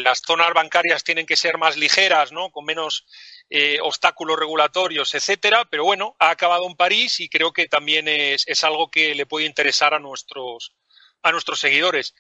las 0.04 0.22
zonas 0.26 0.54
bancarias 0.54 1.04
tienen 1.04 1.26
que 1.26 1.36
ser 1.36 1.58
más 1.58 1.76
ligeras, 1.76 2.32
¿no? 2.32 2.52
Con 2.52 2.64
menos 2.64 3.06
eh, 3.50 3.80
obstáculos 3.82 4.40
regulatorios, 4.40 5.14
etcétera. 5.14 5.66
Pero 5.70 5.84
bueno, 5.84 6.16
ha 6.20 6.30
acabado 6.30 6.66
en 6.68 6.76
París 6.76 7.20
y 7.20 7.28
creo 7.28 7.52
que 7.52 7.68
también 7.68 8.08
es, 8.08 8.64
algo 8.64 8.90
que 8.90 9.14
le 9.14 9.26
puede 9.26 9.46
interesar 9.46 9.94
a 9.94 10.00
nuestros, 10.00 10.74
a 11.22 11.34
nuestros 11.34 11.60
seguidores. 11.60 12.16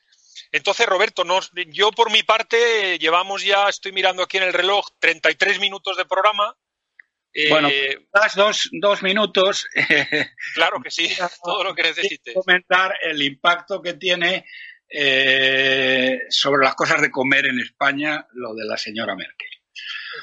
Entonces, 0.51 0.85
Roberto, 0.85 1.23
yo 1.67 1.91
por 1.91 2.11
mi 2.11 2.23
parte 2.23 2.99
llevamos 2.99 3.43
ya, 3.43 3.69
estoy 3.69 3.93
mirando 3.93 4.23
aquí 4.23 4.35
en 4.35 4.43
el 4.43 4.53
reloj, 4.53 4.85
33 4.99 5.59
minutos 5.61 5.95
de 5.95 6.05
programa 6.05 6.55
bueno, 7.50 7.69
eh, 7.69 8.08
dos, 8.36 8.69
dos 8.71 9.04
minutos. 9.04 9.67
Claro 10.56 10.82
que 10.82 10.91
sí, 10.91 11.10
todo 11.43 11.63
lo 11.63 11.76
que 11.76 11.84
necesites. 11.84 12.34
Comentar 12.34 12.95
el 13.02 13.21
impacto 13.21 13.82
que 13.82 13.93
tiene 13.93 14.45
eh, 14.89 16.19
sobre 16.30 16.63
las 16.63 16.76
cosas 16.76 17.02
de 17.02 17.12
comer 17.12 17.48
en 17.48 17.60
España 17.60 18.26
lo 18.34 18.54
de 18.54 18.65
la 18.65 18.78
señora 18.78 19.15
Merkel. 19.15 19.50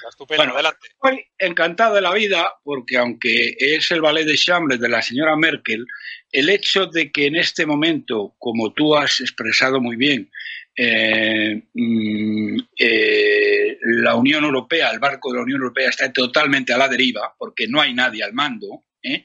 Estupendo, 0.08 0.54
adelante. 0.54 0.88
Estoy 0.88 1.24
encantado 1.38 1.94
de 1.94 2.00
la 2.00 2.12
vida 2.12 2.54
porque 2.64 2.96
aunque 2.96 3.54
es 3.58 3.90
el 3.90 4.00
ballet 4.00 4.24
de 4.24 4.36
chambre 4.36 4.78
de 4.78 4.88
la 4.88 5.02
señora 5.02 5.36
Merkel, 5.36 5.86
el 6.30 6.48
hecho 6.48 6.86
de 6.86 7.12
que 7.12 7.26
en 7.26 7.36
este 7.36 7.66
momento, 7.66 8.34
como 8.38 8.72
tú 8.72 8.96
has 8.96 9.20
expresado 9.20 9.80
muy 9.80 9.96
bien, 9.96 10.30
eh, 10.74 11.62
mm, 11.74 12.56
eh, 12.78 13.78
la 13.82 14.14
Unión 14.14 14.44
Europea, 14.44 14.90
el 14.90 15.00
barco 15.00 15.30
de 15.30 15.36
la 15.36 15.42
Unión 15.42 15.60
Europea 15.60 15.90
está 15.90 16.12
totalmente 16.12 16.72
a 16.72 16.78
la 16.78 16.88
deriva 16.88 17.34
porque 17.38 17.68
no 17.68 17.80
hay 17.80 17.92
nadie 17.92 18.24
al 18.24 18.32
mando, 18.32 18.84
¿eh? 19.02 19.24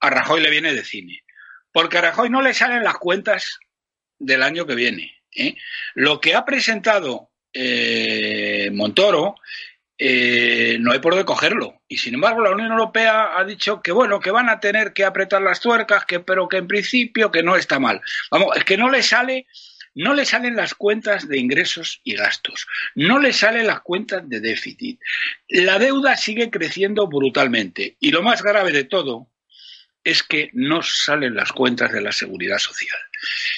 a 0.00 0.10
Rajoy 0.10 0.40
le 0.40 0.50
viene 0.50 0.72
de 0.72 0.84
cine. 0.84 1.24
Porque 1.72 1.98
a 1.98 2.02
Rajoy 2.02 2.30
no 2.30 2.42
le 2.42 2.54
salen 2.54 2.84
las 2.84 2.96
cuentas 2.96 3.58
del 4.18 4.42
año 4.42 4.66
que 4.66 4.74
viene. 4.74 5.14
Lo 5.94 6.20
que 6.20 6.34
ha 6.34 6.44
presentado 6.44 7.30
Montoro 8.72 9.36
no 10.00 10.92
hay 10.92 10.98
por 11.00 11.12
dónde 11.12 11.24
cogerlo. 11.24 11.82
Y 11.86 11.98
sin 11.98 12.14
embargo, 12.14 12.40
la 12.40 12.50
Unión 12.50 12.72
Europea 12.72 13.36
ha 13.36 13.44
dicho 13.44 13.82
que 13.82 13.92
bueno, 13.92 14.18
que 14.18 14.30
van 14.30 14.48
a 14.48 14.60
tener 14.60 14.92
que 14.92 15.04
apretar 15.04 15.42
las 15.42 15.60
tuercas, 15.60 16.04
que, 16.06 16.20
pero 16.20 16.48
que 16.48 16.56
en 16.56 16.66
principio 16.66 17.30
que 17.30 17.42
no 17.42 17.54
está 17.54 17.78
mal. 17.78 18.00
Vamos, 18.30 18.56
es 18.56 18.64
que 18.64 18.76
no 18.76 18.90
le 18.90 19.02
sale 19.02 19.46
no 19.98 20.14
le 20.14 20.24
salen 20.24 20.54
las 20.54 20.74
cuentas 20.74 21.28
de 21.28 21.38
ingresos 21.38 22.00
y 22.04 22.14
gastos, 22.14 22.68
no 22.94 23.18
le 23.18 23.32
salen 23.32 23.66
las 23.66 23.80
cuentas 23.80 24.28
de 24.28 24.38
déficit. 24.38 25.00
La 25.48 25.80
deuda 25.80 26.16
sigue 26.16 26.50
creciendo 26.50 27.08
brutalmente 27.08 27.96
y 27.98 28.12
lo 28.12 28.22
más 28.22 28.40
grave 28.42 28.70
de 28.70 28.84
todo 28.84 29.28
es 30.04 30.22
que 30.22 30.50
no 30.52 30.82
salen 30.82 31.34
las 31.34 31.50
cuentas 31.50 31.90
de 31.90 32.00
la 32.00 32.12
seguridad 32.12 32.58
social. 32.58 32.98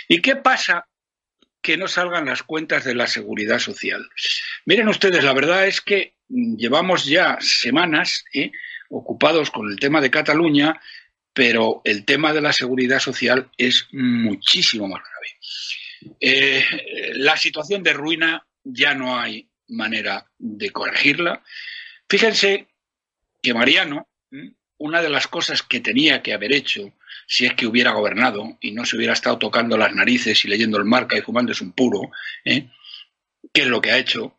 ¿Y 0.08 0.22
qué 0.22 0.36
pasa 0.36 0.88
que 1.60 1.76
no 1.76 1.86
salgan 1.86 2.24
las 2.24 2.42
cuentas 2.42 2.84
de 2.84 2.94
la 2.94 3.06
seguridad 3.06 3.58
social? 3.58 4.08
Miren 4.64 4.88
ustedes, 4.88 5.22
la 5.22 5.34
verdad 5.34 5.66
es 5.66 5.82
que 5.82 6.14
llevamos 6.30 7.04
ya 7.04 7.36
semanas 7.40 8.24
¿eh? 8.32 8.50
ocupados 8.88 9.50
con 9.50 9.70
el 9.70 9.78
tema 9.78 10.00
de 10.00 10.10
Cataluña, 10.10 10.80
pero 11.34 11.82
el 11.84 12.06
tema 12.06 12.32
de 12.32 12.40
la 12.40 12.54
seguridad 12.54 12.98
social 12.98 13.50
es 13.58 13.88
muchísimo 13.92 14.88
más 14.88 15.02
grave. 15.02 15.36
Eh, 16.20 16.64
la 17.14 17.36
situación 17.36 17.82
de 17.82 17.92
ruina 17.92 18.46
ya 18.64 18.94
no 18.94 19.18
hay 19.18 19.48
manera 19.68 20.30
de 20.38 20.70
corregirla. 20.70 21.42
Fíjense 22.08 22.68
que 23.42 23.54
Mariano, 23.54 24.08
una 24.78 25.02
de 25.02 25.10
las 25.10 25.28
cosas 25.28 25.62
que 25.62 25.80
tenía 25.80 26.22
que 26.22 26.32
haber 26.32 26.52
hecho 26.52 26.94
si 27.26 27.46
es 27.46 27.54
que 27.54 27.66
hubiera 27.66 27.92
gobernado 27.92 28.58
y 28.60 28.72
no 28.72 28.84
se 28.84 28.96
hubiera 28.96 29.12
estado 29.12 29.38
tocando 29.38 29.76
las 29.76 29.94
narices 29.94 30.44
y 30.44 30.48
leyendo 30.48 30.78
el 30.78 30.84
marca 30.84 31.16
y 31.16 31.22
fumándose 31.22 31.62
un 31.64 31.72
puro, 31.72 32.10
¿eh? 32.44 32.68
que 33.52 33.62
es 33.62 33.66
lo 33.68 33.80
que 33.80 33.92
ha 33.92 33.98
hecho, 33.98 34.36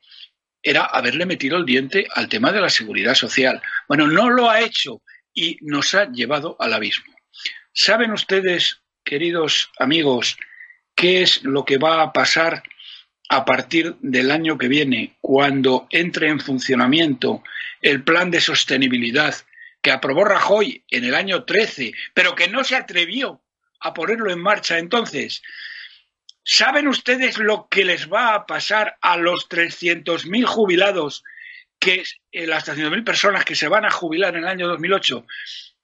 era 0.61 0.85
haberle 0.85 1.25
metido 1.25 1.57
el 1.57 1.65
diente 1.65 2.07
al 2.13 2.29
tema 2.29 2.51
de 2.51 2.61
la 2.61 2.69
seguridad 2.69 3.15
social. 3.15 3.61
Bueno, 3.87 4.07
no 4.07 4.29
lo 4.29 4.49
ha 4.49 4.61
hecho 4.61 5.01
y 5.33 5.57
nos 5.61 5.93
ha 5.95 6.11
llevado 6.11 6.55
al 6.59 6.73
abismo. 6.73 7.13
¿Saben 7.73 8.11
ustedes, 8.11 8.81
queridos 9.03 9.71
amigos, 9.79 10.37
qué 11.01 11.23
es 11.23 11.43
lo 11.43 11.65
que 11.65 11.79
va 11.79 12.03
a 12.03 12.13
pasar 12.13 12.61
a 13.27 13.43
partir 13.43 13.95
del 14.01 14.29
año 14.29 14.59
que 14.59 14.67
viene, 14.67 15.17
cuando 15.19 15.87
entre 15.89 16.29
en 16.29 16.39
funcionamiento 16.39 17.43
el 17.81 18.03
plan 18.03 18.29
de 18.29 18.39
sostenibilidad 18.39 19.33
que 19.81 19.89
aprobó 19.89 20.25
Rajoy 20.25 20.83
en 20.91 21.05
el 21.05 21.15
año 21.15 21.43
13, 21.43 21.91
pero 22.13 22.35
que 22.35 22.49
no 22.49 22.63
se 22.63 22.75
atrevió 22.75 23.41
a 23.79 23.95
ponerlo 23.95 24.31
en 24.31 24.43
marcha 24.43 24.77
entonces? 24.77 25.41
¿Saben 26.43 26.87
ustedes 26.87 27.39
lo 27.39 27.67
que 27.67 27.83
les 27.83 28.07
va 28.07 28.35
a 28.35 28.45
pasar 28.45 28.99
a 29.01 29.17
los 29.17 29.49
300.000 29.49 30.45
jubilados, 30.45 31.23
que 31.79 32.03
eh, 32.31 32.45
las 32.45 32.67
300.000 32.67 33.03
personas 33.03 33.43
que 33.43 33.55
se 33.55 33.67
van 33.67 33.85
a 33.85 33.91
jubilar 33.91 34.35
en 34.35 34.43
el 34.43 34.49
año 34.49 34.67
2008, 34.67 35.25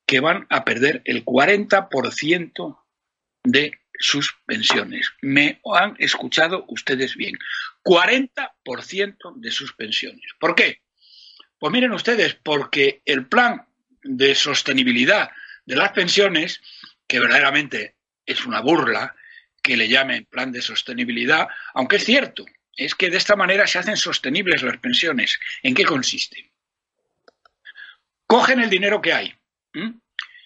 que 0.06 0.20
van 0.20 0.46
a 0.52 0.64
perder 0.64 1.02
el 1.06 1.26
40% 1.26 2.78
de 3.46 3.80
sus 4.00 4.38
pensiones? 4.46 5.12
Me 5.22 5.62
han 5.74 5.96
escuchado 6.00 6.66
ustedes 6.70 7.16
bien. 7.16 7.38
40% 7.84 9.36
de 9.36 9.52
sus 9.52 9.74
pensiones. 9.74 10.26
¿Por 10.40 10.56
qué? 10.56 10.82
Pues 11.60 11.74
miren 11.74 11.94
ustedes, 11.94 12.36
porque 12.36 13.02
el 13.06 13.28
plan 13.28 13.68
de 14.04 14.36
sostenibilidad 14.36 15.32
de 15.66 15.76
las 15.76 15.92
pensiones, 15.92 16.62
que 17.08 17.20
verdaderamente 17.20 17.96
es 18.26 18.46
una 18.46 18.62
burla, 18.62 19.16
que 19.62 19.78
le 19.78 19.88
llamen 19.88 20.26
plan 20.26 20.52
de 20.52 20.62
sostenibilidad, 20.62 21.48
aunque 21.74 21.98
es 21.98 22.06
cierto, 22.06 22.46
es 22.76 22.96
que 22.96 23.10
de 23.10 23.18
esta 23.18 23.36
manera 23.36 23.66
se 23.68 23.80
hacen 23.80 23.98
sostenibles 23.98 24.62
las 24.62 24.78
pensiones. 24.78 25.40
¿En 25.64 25.74
qué 25.74 25.84
consiste? 25.84 26.52
Cogen 28.26 28.60
el 28.60 28.70
dinero 28.70 29.02
que 29.02 29.14
hay 29.14 29.34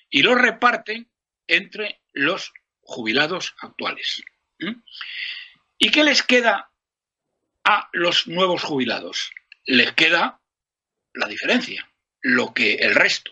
y 0.10 0.22
lo 0.22 0.36
reparten 0.36 1.10
entre 1.48 2.02
los 2.14 2.54
jubilados 2.92 3.56
actuales. 3.60 4.22
¿Y 5.78 5.90
qué 5.90 6.04
les 6.04 6.22
queda 6.22 6.70
a 7.64 7.90
los 7.94 8.28
nuevos 8.28 8.64
jubilados? 8.64 9.32
Les 9.66 9.94
queda 9.94 10.42
la 11.14 11.28
diferencia, 11.28 11.90
lo 12.22 12.54
que 12.54 12.76
el 12.76 12.94
resto. 12.94 13.32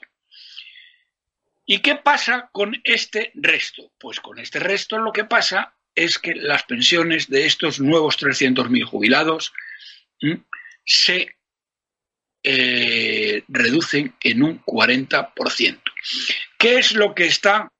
¿Y 1.65 1.79
qué 1.79 1.95
pasa 1.95 2.49
con 2.51 2.81
este 2.83 3.31
resto? 3.35 3.91
Pues 3.99 4.19
con 4.19 4.39
este 4.39 4.59
resto 4.59 4.97
lo 4.97 5.11
que 5.11 5.25
pasa 5.25 5.75
es 5.93 6.17
que 6.17 6.33
las 6.33 6.63
pensiones 6.63 7.29
de 7.29 7.45
estos 7.45 7.79
nuevos 7.79 8.17
300.000 8.17 8.85
jubilados 8.85 9.53
se 10.85 11.37
eh, 12.41 13.43
reducen 13.47 14.15
en 14.21 14.43
un 14.43 14.63
40%. 14.63 15.81
¿Qué 16.57 16.77
es 16.77 16.93
lo 16.93 17.13
que 17.13 17.25
está 17.25 17.71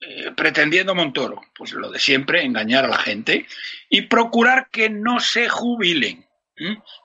eh, 0.00 0.30
pretendiendo 0.36 0.94
Montoro? 0.94 1.42
Pues 1.56 1.72
lo 1.72 1.90
de 1.90 1.98
siempre, 1.98 2.42
engañar 2.42 2.84
a 2.84 2.88
la 2.88 2.98
gente 2.98 3.46
y 3.88 4.02
procurar 4.02 4.68
que 4.70 4.88
no 4.88 5.20
se 5.20 5.48
jubilen, 5.48 6.26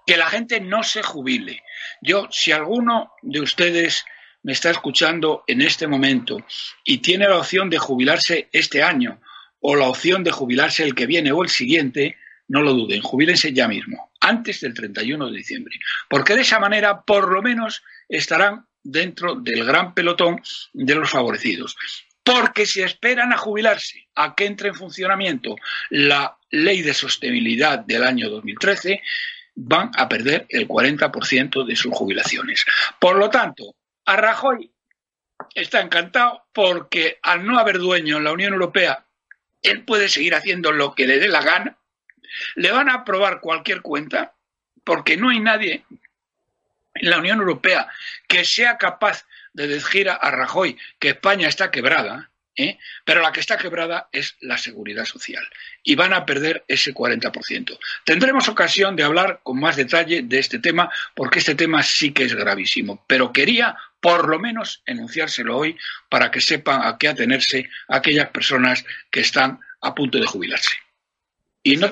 que 0.05 0.17
la 0.17 0.29
gente 0.29 0.59
no 0.59 0.83
se 0.83 1.01
jubile. 1.01 1.63
Yo, 2.01 2.27
si 2.31 2.51
alguno 2.51 3.11
de 3.21 3.39
ustedes 3.41 4.05
me 4.43 4.53
está 4.53 4.69
escuchando 4.69 5.43
en 5.47 5.61
este 5.61 5.87
momento 5.87 6.45
y 6.83 6.99
tiene 6.99 7.27
la 7.27 7.39
opción 7.39 7.69
de 7.69 7.79
jubilarse 7.79 8.47
este 8.51 8.83
año 8.83 9.19
o 9.59 9.75
la 9.75 9.87
opción 9.87 10.23
de 10.23 10.31
jubilarse 10.31 10.83
el 10.83 10.93
que 10.93 11.07
viene 11.07 11.31
o 11.31 11.41
el 11.41 11.49
siguiente, 11.49 12.17
no 12.47 12.61
lo 12.61 12.73
duden, 12.73 13.01
jubílense 13.01 13.53
ya 13.53 13.67
mismo, 13.67 14.11
antes 14.19 14.61
del 14.61 14.73
31 14.73 15.31
de 15.31 15.37
diciembre, 15.37 15.79
porque 16.09 16.35
de 16.35 16.41
esa 16.41 16.59
manera 16.59 17.01
por 17.01 17.31
lo 17.31 17.41
menos 17.41 17.83
estarán 18.07 18.67
dentro 18.83 19.35
del 19.35 19.65
gran 19.65 19.93
pelotón 19.93 20.41
de 20.73 20.95
los 20.95 21.09
favorecidos. 21.09 21.75
Porque 22.25 22.65
si 22.65 22.81
esperan 22.81 23.31
a 23.31 23.37
jubilarse, 23.37 24.09
a 24.15 24.35
que 24.35 24.45
entre 24.45 24.69
en 24.69 24.75
funcionamiento 24.75 25.55
la 25.91 26.37
ley 26.49 26.81
de 26.81 26.93
sostenibilidad 26.93 27.79
del 27.79 28.03
año 28.03 28.29
2013, 28.29 29.01
van 29.55 29.91
a 29.95 30.09
perder 30.09 30.45
el 30.49 30.67
40% 30.67 31.65
de 31.65 31.75
sus 31.75 31.93
jubilaciones. 31.93 32.65
Por 32.99 33.17
lo 33.17 33.29
tanto, 33.29 33.75
a 34.05 34.15
Rajoy 34.17 34.71
está 35.53 35.81
encantado 35.81 36.45
porque 36.51 37.19
al 37.21 37.45
no 37.45 37.59
haber 37.59 37.77
dueño 37.77 38.17
en 38.17 38.23
la 38.23 38.31
Unión 38.33 38.53
Europea 38.53 39.05
él 39.61 39.83
puede 39.83 40.09
seguir 40.09 40.35
haciendo 40.35 40.71
lo 40.71 40.93
que 40.93 41.07
le 41.07 41.19
dé 41.19 41.27
la 41.27 41.41
gana, 41.41 41.77
le 42.55 42.71
van 42.71 42.89
a 42.89 42.95
aprobar 42.95 43.39
cualquier 43.39 43.81
cuenta, 43.81 44.35
porque 44.83 45.17
no 45.17 45.29
hay 45.29 45.39
nadie 45.39 45.85
en 46.93 47.09
la 47.09 47.17
Unión 47.17 47.39
Europea 47.39 47.87
que 48.27 48.45
sea 48.45 48.77
capaz 48.77 49.25
de 49.55 49.67
decir 49.67 50.09
a 50.09 50.31
Rajoy 50.31 50.77
que 50.99 51.09
España 51.09 51.47
está 51.47 51.71
quebrada, 51.71 52.29
¿eh? 52.57 52.77
pero 53.05 53.21
la 53.21 53.31
que 53.31 53.39
está 53.39 53.57
quebrada 53.57 54.09
es 54.11 54.35
la 54.41 54.57
seguridad 54.57 55.05
social 55.05 55.43
y 55.81 55.95
van 55.95 56.13
a 56.13 56.25
perder 56.25 56.65
ese 56.67 56.93
40%. 56.93 57.79
Tendremos 58.03 58.49
ocasión 58.49 58.95
de 58.95 59.03
hablar 59.03 59.39
con 59.43 59.59
más 59.59 59.77
detalle 59.77 60.23
de 60.23 60.39
este 60.39 60.59
tema 60.59 60.91
porque 61.15 61.39
este 61.39 61.55
tema 61.55 61.83
sí 61.83 62.11
que 62.11 62.25
es 62.25 62.35
gravísimo, 62.35 63.03
pero 63.07 63.31
quería 63.31 63.77
por 64.01 64.27
lo 64.27 64.39
menos 64.39 64.83
enunciárselo 64.85 65.57
hoy 65.57 65.77
para 66.09 66.31
que 66.31 66.41
sepan 66.41 66.81
a 66.83 66.97
qué 66.97 67.07
atenerse 67.07 67.69
aquellas 67.87 68.29
personas 68.29 68.85
que 69.09 69.21
están 69.21 69.59
a 69.81 69.95
punto 69.95 70.19
de 70.19 70.25
jubilarse. 70.25 70.71
Y 71.63 71.77
no 71.77 71.89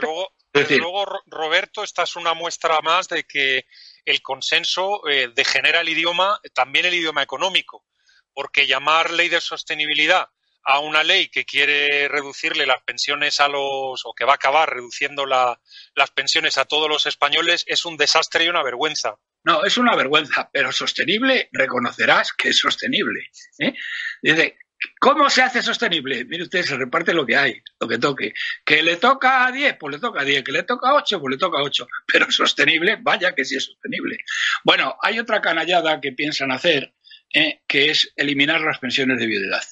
desde, 0.54 0.78
luego, 0.78 1.04
Roberto, 1.26 1.84
esta 1.84 2.04
es 2.04 2.16
una 2.16 2.36
muestra 2.36 2.80
más 2.82 3.08
de 3.08 3.24
que 3.24 3.66
el 4.06 4.22
consenso 4.22 5.08
eh, 5.08 5.32
degenera 5.34 5.82
el 5.82 5.90
idioma, 5.90 6.40
también 6.54 6.86
el 6.86 6.94
idioma 6.94 7.24
económico, 7.24 7.86
porque 8.34 8.68
llamar 8.68 9.12
ley 9.12 9.30
de 9.30 9.42
sostenibilidad 9.42 10.28
a 10.66 10.80
una 10.80 11.04
ley 11.04 11.28
que 11.28 11.46
quiere 11.46 12.08
reducirle 12.08 12.66
las 12.66 12.82
pensiones 12.84 13.40
a 13.40 13.48
los, 13.48 14.02
o 14.06 14.14
que 14.16 14.26
va 14.26 14.34
a 14.34 14.36
acabar 14.36 14.74
reduciendo 14.74 15.26
las 15.26 16.12
pensiones 16.16 16.58
a 16.58 16.66
todos 16.66 16.90
los 16.90 17.06
españoles, 17.06 17.66
es 17.68 17.86
un 17.86 17.98
desastre 17.98 18.46
y 18.46 18.50
una 18.50 18.64
vergüenza. 18.64 19.18
No, 19.44 19.66
es 19.66 19.78
una 19.78 19.96
vergüenza, 19.96 20.50
pero 20.54 20.72
sostenible, 20.72 21.50
reconocerás 21.52 22.32
que 22.32 22.50
es 22.50 22.58
sostenible. 22.58 23.30
¿eh? 23.60 23.74
Dice, 24.22 24.58
¿cómo 25.00 25.30
se 25.30 25.42
hace 25.42 25.62
sostenible? 25.62 26.26
Mire 26.26 26.44
usted, 26.44 26.64
se 26.64 26.78
reparte 26.78 27.14
lo 27.14 27.26
que 27.26 27.36
hay, 27.36 27.62
lo 27.80 27.88
que 27.88 27.98
toque. 27.98 28.34
Que 28.66 28.84
le 28.84 28.98
toca 28.98 29.46
a 29.46 29.52
10, 29.52 29.78
pues 29.80 29.96
le 29.96 30.00
toca 30.02 30.22
a 30.22 30.24
10. 30.24 30.44
Que 30.44 30.52
le 30.52 30.64
toca 30.64 30.90
a 30.90 30.94
8, 30.96 31.20
pues 31.20 31.32
le 31.32 31.38
toca 31.38 31.60
a 31.60 31.64
8. 31.64 31.88
Pero 32.08 32.32
sostenible, 32.32 32.98
vaya 33.02 33.34
que 33.34 33.46
sí 33.46 33.56
es 33.56 33.66
sostenible. 33.66 34.18
Bueno, 34.64 34.96
hay 35.02 35.20
otra 35.20 35.42
canallada 35.42 36.00
que 36.02 36.12
piensan 36.12 36.52
hacer, 36.52 36.94
¿eh? 37.34 37.62
que 37.68 37.90
es 37.90 38.12
eliminar 38.16 38.62
las 38.62 38.80
pensiones 38.80 39.20
de 39.20 39.28
viudedad. 39.28 39.64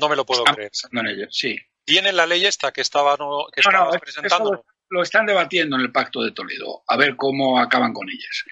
No 0.00 0.08
me 0.08 0.16
lo 0.16 0.24
puedo 0.24 0.44
creer. 0.44 0.70
En 0.92 1.06
ello, 1.06 1.26
sí. 1.30 1.58
¿Tienen 1.84 2.16
la 2.16 2.26
ley 2.26 2.44
esta 2.44 2.72
que 2.72 2.80
estaba 2.82 3.16
que 3.52 3.62
presentando? 4.00 4.64
lo 4.90 5.02
están 5.02 5.24
debatiendo 5.24 5.76
en 5.76 5.82
el 5.82 5.92
Pacto 5.92 6.22
de 6.22 6.32
Toledo, 6.32 6.82
a 6.86 6.96
ver 6.96 7.16
cómo 7.16 7.60
acaban 7.60 7.92
con 7.92 8.08
ellas. 8.08 8.44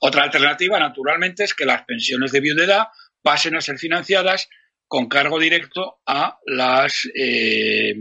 Otra 0.00 0.24
alternativa, 0.24 0.78
naturalmente, 0.78 1.44
es 1.44 1.54
que 1.54 1.64
las 1.64 1.84
pensiones 1.84 2.32
de 2.32 2.40
viudedad 2.40 2.88
pasen 3.22 3.56
a 3.56 3.60
ser 3.60 3.78
financiadas 3.78 4.48
con 4.86 5.08
cargo 5.08 5.38
directo 5.38 6.00
a 6.06 6.38
las 6.46 7.08
eh, 7.14 7.94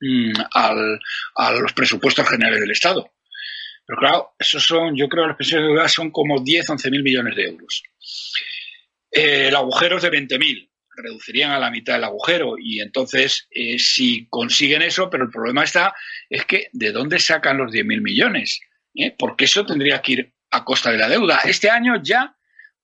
mm, 0.00 0.32
a 0.54 1.52
los 1.52 1.72
presupuestos 1.72 2.28
generales 2.28 2.60
del 2.60 2.70
Estado. 2.70 3.12
Pero 3.86 3.98
claro, 3.98 4.34
esos 4.38 4.64
son, 4.64 4.96
yo 4.96 5.08
creo 5.08 5.24
que 5.24 5.28
las 5.28 5.36
pensiones 5.36 5.64
de 5.64 5.68
viudedad 5.68 5.88
son 5.88 6.10
como 6.10 6.40
10, 6.40 6.70
11 6.70 6.90
mil 6.90 7.02
millones 7.02 7.36
de 7.36 7.44
euros. 7.44 7.82
Eh, 9.10 9.48
el 9.48 9.56
agujero 9.56 9.98
es 9.98 10.02
de 10.02 10.10
20 10.10 10.38
mil 10.38 10.70
reducirían 10.96 11.50
a 11.50 11.58
la 11.58 11.70
mitad 11.70 11.96
el 11.96 12.04
agujero 12.04 12.54
y 12.58 12.80
entonces 12.80 13.46
eh, 13.50 13.78
si 13.78 14.26
consiguen 14.28 14.82
eso, 14.82 15.10
pero 15.10 15.24
el 15.24 15.30
problema 15.30 15.64
está 15.64 15.94
es 16.28 16.44
que 16.44 16.68
¿de 16.72 16.92
dónde 16.92 17.18
sacan 17.18 17.58
los 17.58 17.72
10.000 17.72 18.02
millones? 18.02 18.60
¿Eh? 18.94 19.14
Porque 19.18 19.46
eso 19.46 19.66
tendría 19.66 20.00
que 20.00 20.12
ir 20.12 20.32
a 20.50 20.64
costa 20.64 20.90
de 20.92 20.98
la 20.98 21.08
deuda. 21.08 21.40
Este 21.44 21.70
año 21.70 22.00
ya 22.02 22.36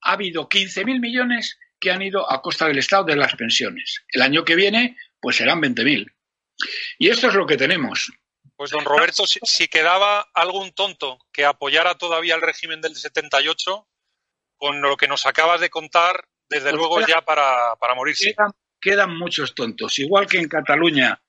ha 0.03 0.13
habido 0.13 0.49
15.000 0.49 1.01
millones 1.01 1.59
que 1.81 1.91
han 1.91 2.03
ido 2.03 2.31
a 2.31 2.43
costa 2.43 2.69
del 2.69 2.79
Estado 2.79 3.05
de 3.05 3.17
las 3.17 3.35
pensiones. 3.35 4.05
El 4.09 4.23
año 4.23 4.45
que 4.45 4.55
viene, 4.55 4.97
pues 5.21 5.37
serán 5.37 5.61
20.000. 5.61 6.07
Y 6.99 7.09
esto 7.09 7.29
es 7.29 7.35
lo 7.35 7.47
que 7.47 7.57
tenemos. 7.57 8.13
Pues 8.57 8.71
don 8.71 8.85
Roberto, 8.85 9.25
si, 9.27 9.69
quedaba 9.69 10.29
algún 10.35 10.73
tonto 10.73 11.19
que 11.33 11.47
apoyara 11.47 11.95
todavía 11.97 12.35
el 12.35 12.43
régimen 12.43 12.83
del 12.83 12.95
78, 12.95 13.89
con 14.57 14.83
lo 14.83 14.99
que 14.99 15.09
nos 15.09 15.25
acabas 15.25 15.63
de 15.63 15.71
contar, 15.71 16.27
desde 16.49 16.71
pues 16.71 16.75
luego 16.75 17.01
ya 17.07 17.23
para, 17.23 17.75
para 17.77 17.95
morirse. 17.95 18.35
Quedan, 18.79 19.17
muchos 19.17 19.55
tontos. 19.55 19.99
Igual 19.99 20.27
que 20.27 20.39
en 20.39 20.49
Cataluña 20.49 21.23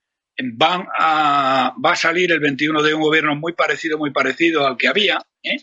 van 0.54 0.88
a, 0.98 1.74
va 1.84 1.92
a 1.92 1.96
salir 1.96 2.32
el 2.32 2.40
21 2.42 2.82
de 2.82 2.94
un 2.94 3.02
gobierno 3.02 3.36
muy 3.36 3.54
parecido, 3.54 3.98
muy 3.98 4.12
parecido 4.12 4.68
al 4.68 4.78
que 4.78 4.90
había. 4.90 5.22
¿eh? 5.44 5.58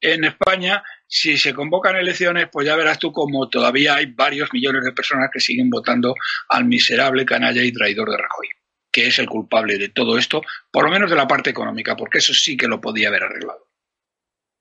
En 0.00 0.24
España, 0.24 0.84
si 1.08 1.38
se 1.38 1.54
convocan 1.54 1.96
elecciones, 1.96 2.48
pues 2.52 2.66
ya 2.66 2.76
verás 2.76 2.98
tú 2.98 3.10
como 3.10 3.48
todavía 3.48 3.94
hay 3.94 4.06
varios 4.06 4.52
millones 4.52 4.84
de 4.84 4.92
personas 4.92 5.30
que 5.32 5.40
siguen 5.40 5.70
votando 5.70 6.14
al 6.50 6.66
miserable 6.66 7.24
canalla 7.24 7.62
y 7.62 7.72
traidor 7.72 8.10
de 8.10 8.18
Rajoy, 8.18 8.48
que 8.92 9.06
es 9.06 9.18
el 9.18 9.26
culpable 9.26 9.78
de 9.78 9.88
todo 9.88 10.18
esto, 10.18 10.42
por 10.70 10.84
lo 10.84 10.90
menos 10.90 11.08
de 11.08 11.16
la 11.16 11.26
parte 11.26 11.50
económica, 11.50 11.96
porque 11.96 12.18
eso 12.18 12.34
sí 12.34 12.56
que 12.56 12.68
lo 12.68 12.80
podía 12.80 13.08
haber 13.08 13.24
arreglado. 13.24 13.66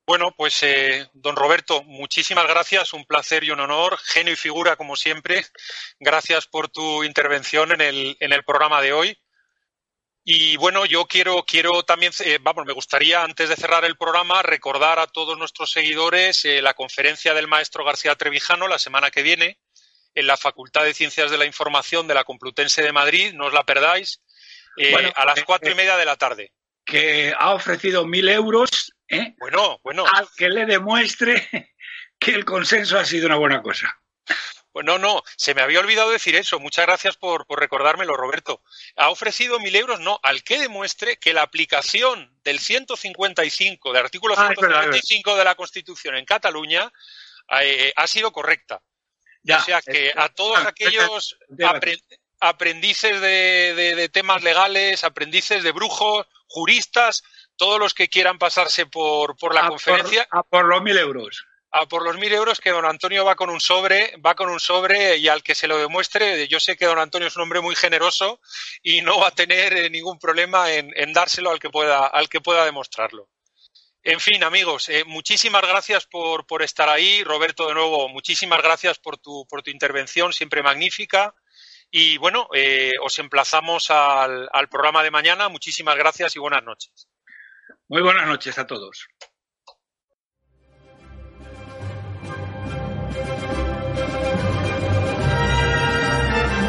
Bueno, 0.08 0.34
pues 0.38 0.64
eh, 0.64 1.10
don 1.14 1.36
Roberto, 1.36 1.84
muchísimas 1.84 2.48
gracias, 2.48 2.94
un 2.94 3.04
placer 3.04 3.44
y 3.44 3.52
un 3.52 3.60
honor, 3.60 3.98
genio 3.98 4.32
y 4.32 4.38
figura 4.38 4.78
como 4.78 4.96
siempre. 4.96 5.44
Gracias 6.00 6.48
por 6.48 6.70
tu 6.70 7.04
intervención 7.04 7.74
en 7.74 7.82
el, 7.82 8.18
en 8.22 8.32
el 8.32 8.46
programa 8.46 8.82
de 8.82 8.94
hoy. 8.94 9.18
Y 10.30 10.58
bueno, 10.58 10.86
yo 10.86 11.06
quiero, 11.06 11.46
quiero 11.46 11.84
también, 11.84 12.12
eh, 12.20 12.38
vamos, 12.42 12.66
me 12.66 12.74
gustaría 12.74 13.24
antes 13.24 13.48
de 13.48 13.56
cerrar 13.56 13.86
el 13.86 13.96
programa 13.96 14.44
recordar 14.44 15.00
a 15.00 15.08
todos 15.08 15.38
nuestros 15.38 15.72
seguidores 15.72 16.44
eh, 16.44 16.62
la 16.62 16.74
conferencia 16.74 17.34
del 17.34 17.48
maestro 17.48 17.86
García 17.86 18.14
Trevijano 18.16 18.68
la 18.68 18.78
semana 18.78 19.10
que 19.10 19.22
viene 19.22 19.58
en 20.14 20.28
la 20.28 20.36
Facultad 20.36 20.84
de 20.84 20.94
Ciencias 20.94 21.32
de 21.32 21.38
la 21.38 21.46
Información 21.46 22.10
de 22.10 22.14
la 22.14 22.26
Complutense 22.26 22.84
de 22.84 22.92
Madrid, 22.92 23.32
no 23.36 23.46
os 23.46 23.54
la 23.54 23.64
perdáis, 23.64 24.22
a 25.16 25.24
las 25.24 25.46
cuatro 25.46 25.72
y 25.72 25.76
media 25.76 25.96
de 25.96 26.04
la 26.04 26.18
tarde. 26.18 26.52
Que 26.84 27.34
ha 27.38 27.54
ofrecido 27.54 28.06
mil 28.06 28.28
euros 28.28 28.92
¿eh? 29.08 29.34
Bueno, 29.40 29.80
bueno. 29.82 30.04
Al 30.14 30.28
que 30.36 30.50
le 30.50 30.66
demuestre 30.66 31.48
que 32.20 32.32
el 32.32 32.44
consenso 32.44 33.00
ha 33.00 33.06
sido 33.06 33.28
una 33.28 33.38
buena 33.38 33.62
cosa. 33.62 33.98
Pues 34.78 34.86
no, 34.86 35.00
no, 35.00 35.24
se 35.38 35.56
me 35.56 35.64
había 35.64 35.80
olvidado 35.80 36.12
decir 36.12 36.36
eso. 36.36 36.60
Muchas 36.60 36.86
gracias 36.86 37.18
por, 37.18 37.48
recordármelo, 37.50 38.16
Roberto. 38.16 38.62
Ha 38.96 39.10
ofrecido 39.10 39.60
mil 39.60 39.76
euros, 39.76 40.00
no, 40.02 40.20
al 40.22 40.44
que 40.44 40.60
demuestre 40.60 41.18
que 41.18 41.34
la 41.34 41.42
aplicación 41.42 42.32
del 42.44 42.60
155, 42.60 43.92
del 43.92 44.04
artículo 44.06 44.36
155 44.36 45.32
ah, 45.32 45.36
de 45.36 45.44
la 45.44 45.56
Constitución 45.56 46.16
en 46.16 46.26
Cataluña 46.26 46.94
eh, 47.60 47.92
ha 47.96 48.06
sido 48.06 48.32
correcta. 48.32 48.84
Ya, 49.42 49.58
o 49.58 49.62
sea 49.64 49.82
que 49.82 50.14
a 50.16 50.30
todos 50.30 50.64
aquellos 50.64 51.40
aprendices 52.40 53.20
de 53.20 54.10
temas 54.14 54.44
legales, 54.44 55.04
aprendices 55.04 55.64
de 55.64 55.72
brujos, 55.72 56.28
juristas, 56.46 57.24
todos 57.56 57.80
los 57.80 57.96
que 57.96 58.10
quieran 58.10 58.38
pasarse 58.38 58.86
por, 58.86 59.36
por 59.38 59.56
la 59.56 59.68
conferencia. 59.68 60.28
a 60.30 60.44
por 60.44 60.66
los 60.66 60.84
mil 60.84 61.00
euros. 61.00 61.47
A 61.72 61.86
por 61.86 62.04
los 62.04 62.18
mil 62.18 62.34
euros 62.34 62.62
que 62.62 62.70
don 62.70 62.86
Antonio 62.86 63.26
va 63.26 63.36
con 63.36 63.50
un 63.50 63.60
sobre, 63.60 64.16
va 64.26 64.36
con 64.36 64.50
un 64.50 64.60
sobre 64.60 65.18
y 65.18 65.28
al 65.28 65.44
que 65.44 65.54
se 65.54 65.68
lo 65.68 65.78
demuestre, 65.78 66.48
yo 66.48 66.60
sé 66.60 66.78
que 66.78 66.86
don 66.86 66.98
Antonio 66.98 67.28
es 67.28 67.36
un 67.36 67.42
hombre 67.42 67.60
muy 67.60 67.76
generoso 67.76 68.40
y 68.82 69.02
no 69.02 69.20
va 69.20 69.28
a 69.28 69.36
tener 69.36 69.74
eh, 69.74 69.90
ningún 69.90 70.18
problema 70.18 70.72
en, 70.72 71.14
dárselo 71.14 71.52
al 71.52 71.60
que 71.60 71.70
pueda, 71.70 72.08
al 72.08 72.30
que 72.30 72.40
pueda 72.40 72.64
demostrarlo. 72.64 73.30
En 74.02 74.22
fin, 74.22 74.44
amigos, 74.46 74.88
eh, 74.88 75.04
muchísimas 75.06 75.62
gracias 75.64 76.06
por, 76.06 76.48
por, 76.48 76.64
estar 76.64 76.88
ahí. 76.88 77.24
Roberto, 77.26 77.68
de 77.68 77.74
nuevo, 77.74 78.08
muchísimas 78.08 78.62
gracias 78.62 79.00
por 79.00 79.18
tu, 79.18 79.46
por 79.50 79.62
tu 79.62 79.70
intervención, 79.70 80.32
siempre 80.32 80.64
magnífica. 80.64 81.36
Y 81.92 82.18
bueno, 82.18 82.48
eh, 82.54 82.94
os 83.02 83.20
emplazamos 83.20 83.92
al, 83.92 84.48
al 84.54 84.70
programa 84.70 85.04
de 85.04 85.12
mañana. 85.12 85.50
Muchísimas 85.50 85.98
gracias 85.98 86.36
y 86.38 86.40
buenas 86.40 86.64
noches. 86.64 87.10
Muy 87.90 88.02
buenas 88.02 88.28
noches 88.28 88.58
a 88.58 88.68
todos. 88.68 89.08